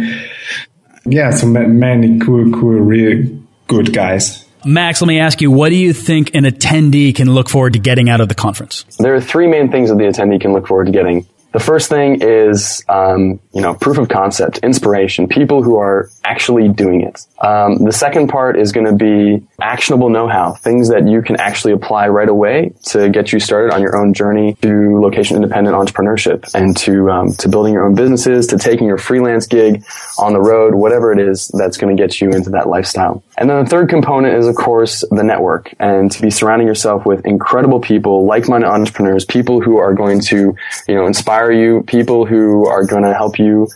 Yeah, 1.06 1.32
so 1.32 1.48
many 1.48 2.20
cool, 2.20 2.52
cool, 2.52 2.80
really 2.80 3.42
good 3.68 3.94
guys. 3.94 4.46
Max, 4.64 5.02
let 5.02 5.08
me 5.08 5.20
ask 5.20 5.42
you, 5.42 5.50
what 5.50 5.70
do 5.70 5.76
you 5.76 5.92
think 5.92 6.36
an 6.36 6.44
attendee 6.44 7.16
can 7.16 7.34
look 7.34 7.50
forward 7.50 7.74
to 7.74 7.80
getting 7.80 8.10
out 8.10 8.22
of 8.22 8.30
the 8.30 8.36
conference? 8.36 8.86
There 9.00 9.16
are 9.16 9.22
three 9.22 9.48
main 9.48 9.72
things 9.72 9.90
that 9.90 9.96
the 9.96 10.04
attendee 10.04 10.40
can 10.40 10.54
look 10.54 10.68
forward 10.68 10.86
to 10.86 10.92
getting. 10.92 11.26
The 11.52 11.60
first 11.60 11.89
thing 11.89 12.22
is, 12.22 12.84
um, 12.88 13.39
you 13.54 13.62
know, 13.62 13.74
proof 13.74 13.97
of 13.97 14.08
concept, 14.08 14.60
inspiration, 14.60 15.28
people 15.28 15.64
who 15.64 15.78
are 15.78 16.10
actually 16.24 16.70
doing 16.70 17.02
it. 17.02 17.20
Um, 17.41 17.84
the 17.84 17.91
second 17.91 18.30
part 18.30 18.58
is 18.58 18.72
going 18.72 18.86
to 18.86 18.93
be 18.93 19.45
actionable 19.62 20.10
know-how, 20.10 20.54
things 20.54 20.89
that 20.89 21.08
you 21.08 21.22
can 21.22 21.39
actually 21.39 21.74
apply 21.74 22.08
right 22.08 22.30
away 22.30 22.74
to 22.86 23.10
get 23.10 23.34
you 23.34 23.39
started 23.39 23.74
on 23.74 23.82
your 23.82 23.97
own 23.97 24.14
journey 24.14 24.56
to 24.62 24.99
location 24.99 25.36
independent 25.36 25.76
entrepreneurship 25.76 26.54
and 26.56 26.78
to 26.78 27.10
um, 27.12 27.34
to 27.34 27.49
building 27.49 27.74
your 27.74 27.86
own 27.86 27.95
businesses, 27.95 28.47
to 28.47 28.58
taking 28.58 28.88
your 28.88 28.97
freelance 28.97 29.45
gig 29.45 29.84
on 30.20 30.32
the 30.34 30.39
road, 30.39 30.74
whatever 30.74 31.12
it 31.12 31.20
is 31.20 31.49
that's 31.49 31.78
going 31.78 31.95
to 31.95 32.02
get 32.02 32.22
you 32.22 32.30
into 32.32 32.52
that 32.52 32.70
lifestyle. 32.70 33.24
And 33.42 33.50
then 33.50 33.64
the 33.64 33.70
third 33.72 33.89
component 33.89 34.36
is, 34.36 34.46
of 34.46 34.54
course, 34.54 35.04
the 35.10 35.24
network 35.24 35.74
and 35.80 36.12
to 36.12 36.22
be 36.22 36.30
surrounding 36.30 36.68
yourself 36.68 37.08
with 37.08 37.26
incredible 37.26 37.80
people, 37.80 38.28
like-minded 38.28 38.68
entrepreneurs, 38.68 39.26
people 39.26 39.62
who 39.62 39.78
are 39.78 39.96
going 39.96 40.22
to, 40.26 40.56
you 40.88 40.94
know, 40.94 41.08
inspire 41.08 41.52
you, 41.52 41.82
people 41.88 42.28
who 42.28 42.68
are 42.68 42.86
going 42.86 43.02
to 43.02 43.16
help 43.16 43.39
you 43.39 43.68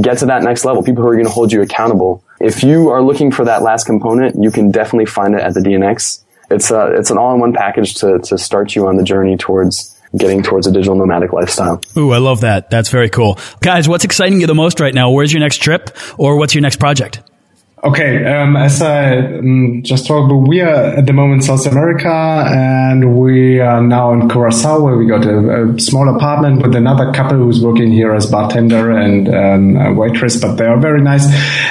get 0.00 0.18
to 0.18 0.26
that 0.26 0.44
next 0.44 0.64
level, 0.64 0.84
people 0.84 1.02
who 1.02 1.08
are 1.08 1.14
going 1.14 1.26
to 1.26 1.32
hold 1.32 1.52
you 1.52 1.62
accountable. 1.62 2.22
If 2.40 2.62
you 2.62 2.90
are 2.90 3.02
looking 3.02 3.32
for 3.32 3.44
that 3.44 3.62
last 3.62 3.86
component, 3.86 4.40
you 4.40 4.52
can 4.52 4.70
definitely 4.70 5.06
find 5.06 5.34
it 5.34 5.40
at 5.40 5.54
the 5.54 5.60
DNX. 5.60 6.22
It's 6.52 6.70
a, 6.70 6.92
it's 6.94 7.10
an 7.10 7.18
all-in-one 7.18 7.54
package 7.54 7.96
to, 7.96 8.20
to 8.20 8.38
start 8.38 8.76
you 8.76 8.86
on 8.86 8.98
the 8.98 9.02
journey 9.02 9.36
towards 9.36 10.00
getting 10.16 10.44
towards 10.44 10.68
a 10.68 10.70
digital 10.70 10.94
nomadic 10.94 11.32
lifestyle. 11.32 11.82
Ooh, 11.96 12.12
I 12.12 12.18
love 12.18 12.42
that. 12.42 12.70
That's 12.70 12.90
very 12.90 13.10
cool. 13.10 13.40
Guys, 13.62 13.88
what's 13.88 14.04
exciting 14.04 14.40
you 14.40 14.46
the 14.46 14.54
most 14.54 14.78
right 14.78 14.94
now? 14.94 15.10
Where's 15.10 15.32
your 15.32 15.40
next 15.40 15.56
trip 15.56 15.90
or 16.18 16.36
what's 16.36 16.54
your 16.54 16.62
next 16.62 16.76
project? 16.76 17.20
Okay, 17.84 18.24
um, 18.24 18.56
as 18.56 18.80
I 18.80 19.16
um, 19.16 19.82
just 19.82 20.06
talked 20.06 20.30
about, 20.30 20.46
we 20.46 20.60
are 20.60 20.98
at 20.98 21.04
the 21.04 21.12
moment 21.12 21.42
South 21.42 21.66
America, 21.66 22.08
and 22.08 23.18
we 23.18 23.58
are 23.58 23.82
now 23.82 24.12
in 24.12 24.28
Curacao, 24.28 24.80
where 24.80 24.96
we 24.96 25.06
got 25.06 25.26
a, 25.26 25.64
a 25.64 25.80
small 25.80 26.08
apartment 26.14 26.62
with 26.62 26.76
another 26.76 27.12
couple 27.12 27.38
who's 27.38 27.60
working 27.60 27.90
here 27.90 28.14
as 28.14 28.30
bartender 28.30 28.92
and 28.92 29.28
um, 29.34 29.96
waitress. 29.96 30.40
But 30.40 30.58
they 30.58 30.64
are 30.64 30.78
very 30.78 31.00
nice. 31.00 31.26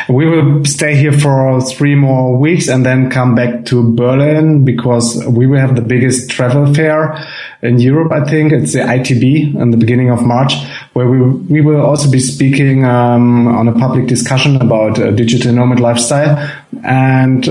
We 0.09 0.26
will 0.26 0.66
stay 0.66 0.95
here 0.95 1.14
for 1.14 1.62
three 1.62 1.95
more 1.95 2.38
weeks 2.38 2.68
and 2.68 2.86
then 2.86 3.09
come 3.09 3.34
back 3.34 3.64
to 3.68 3.95
Berlin 3.95 4.66
because 4.66 5.26
we 5.26 5.47
will 5.47 5.59
have 5.59 5.78
the 5.78 5.82
biggest 5.82 6.30
travel 6.30 6.74
fair 6.74 7.26
in 7.62 7.80
Europe. 7.80 8.12
I 8.12 8.26
think 8.26 8.51
it's 8.51 8.74
the 8.74 8.80
ITB 8.80 9.55
in 9.55 9.72
the 9.72 9.78
beginning 9.78 10.09
of 10.09 10.26
March 10.26 10.53
where 10.93 11.07
we, 11.07 11.22
we 11.22 11.62
will 11.62 11.82
also 11.82 12.09
be 12.09 12.20
speaking 12.20 12.86
um, 12.86 13.47
on 13.47 13.68
a 13.68 13.74
public 13.74 14.07
discussion 14.07 14.55
about 14.57 14.95
digital 15.16 15.53
nomad 15.53 15.80
lifestyle. 15.80 16.38
And 16.84 17.47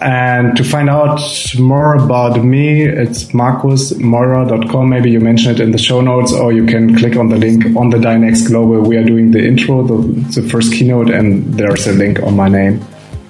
And 0.01 0.57
to 0.57 0.65
find 0.65 0.89
out 0.89 1.21
more 1.59 1.95
about 1.95 2.43
me, 2.43 2.85
it's 2.85 3.25
markusmeurer.com. 3.25 4.89
Maybe 4.89 5.11
you 5.11 5.21
mention 5.21 5.53
it 5.53 5.61
in 5.61 5.73
the 5.73 5.79
show 5.79 6.01
notes, 6.01 6.33
or 6.33 6.53
you 6.53 6.65
can 6.65 6.97
click 6.97 7.17
on 7.17 7.29
the 7.29 7.37
link 7.37 7.65
on 7.77 7.91
the 7.91 7.99
DNX 7.99 8.49
Global. 8.49 8.81
We 8.81 8.97
are 8.97 9.05
doing 9.05 9.31
the 9.31 9.47
intro, 9.47 9.83
the, 9.87 10.41
the 10.41 10.49
first 10.49 10.73
keynote, 10.73 11.11
and 11.11 11.53
there's 11.55 11.87
a 11.87 11.93
link 11.93 12.19
on 12.23 12.35
my 12.35 12.49
name. 12.49 12.83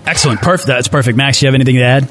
Excellent. 0.07 0.41
Perfect. 0.41 0.69
That's 0.69 0.89
perfect. 0.89 1.17
Max, 1.17 1.43
you 1.43 1.47
have 1.47 1.55
anything 1.55 1.77
to 1.77 1.83
add? 1.83 2.11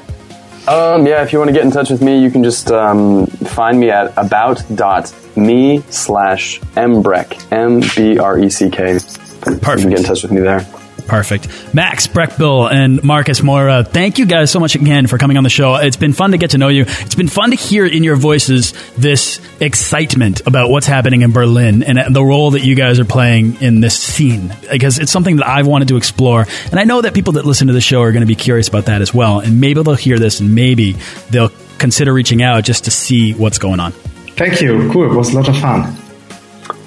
Um, 0.68 1.06
yeah, 1.06 1.22
if 1.22 1.32
you 1.32 1.38
want 1.38 1.48
to 1.48 1.54
get 1.54 1.64
in 1.64 1.70
touch 1.70 1.88
with 1.88 2.02
me, 2.02 2.22
you 2.22 2.30
can 2.30 2.44
just 2.44 2.70
um, 2.70 3.26
find 3.26 3.80
me 3.80 3.90
at 3.90 4.12
about.me 4.18 5.82
slash 5.88 6.60
mbreck, 6.60 7.50
M-B-R-E-C-K. 7.50 8.98
Perfect. 9.40 9.64
You 9.64 9.76
can 9.76 9.90
get 9.90 9.98
in 10.00 10.04
touch 10.04 10.22
with 10.22 10.32
me 10.32 10.42
there. 10.42 10.66
Perfect. 11.10 11.74
Max 11.74 12.06
Breckbill 12.06 12.70
and 12.70 13.02
Marcus 13.02 13.42
Meurer, 13.42 13.82
thank 13.82 14.18
you 14.18 14.26
guys 14.26 14.52
so 14.52 14.60
much 14.60 14.76
again 14.76 15.08
for 15.08 15.18
coming 15.18 15.36
on 15.36 15.42
the 15.42 15.50
show. 15.50 15.74
It's 15.74 15.96
been 15.96 16.12
fun 16.12 16.30
to 16.30 16.38
get 16.38 16.50
to 16.50 16.58
know 16.58 16.68
you. 16.68 16.84
It's 16.86 17.16
been 17.16 17.26
fun 17.26 17.50
to 17.50 17.56
hear 17.56 17.84
in 17.84 18.04
your 18.04 18.14
voices 18.14 18.74
this 18.94 19.40
excitement 19.60 20.46
about 20.46 20.70
what's 20.70 20.86
happening 20.86 21.22
in 21.22 21.32
Berlin 21.32 21.82
and 21.82 22.14
the 22.14 22.24
role 22.24 22.52
that 22.52 22.60
you 22.60 22.76
guys 22.76 23.00
are 23.00 23.04
playing 23.04 23.60
in 23.60 23.80
this 23.80 23.98
scene 23.98 24.54
because 24.70 25.00
it's 25.00 25.10
something 25.10 25.38
that 25.38 25.48
I've 25.48 25.66
wanted 25.66 25.88
to 25.88 25.96
explore. 25.96 26.46
And 26.70 26.78
I 26.78 26.84
know 26.84 27.00
that 27.00 27.12
people 27.12 27.32
that 27.32 27.44
listen 27.44 27.66
to 27.66 27.72
the 27.72 27.80
show 27.80 28.02
are 28.02 28.12
going 28.12 28.22
to 28.22 28.26
be 28.26 28.36
curious 28.36 28.68
about 28.68 28.84
that 28.84 29.02
as 29.02 29.12
well. 29.12 29.40
And 29.40 29.60
maybe 29.60 29.82
they'll 29.82 29.96
hear 29.96 30.20
this 30.20 30.38
and 30.38 30.54
maybe 30.54 30.92
they'll 31.30 31.50
consider 31.78 32.14
reaching 32.14 32.40
out 32.40 32.62
just 32.62 32.84
to 32.84 32.92
see 32.92 33.32
what's 33.32 33.58
going 33.58 33.80
on. 33.80 33.90
Thank 34.36 34.60
you. 34.60 34.88
Cool. 34.92 35.10
It 35.10 35.16
was 35.16 35.34
a 35.34 35.40
lot 35.40 35.48
of 35.48 35.58
fun. 35.58 35.92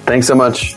Thanks 0.06 0.26
so 0.28 0.34
much. 0.34 0.76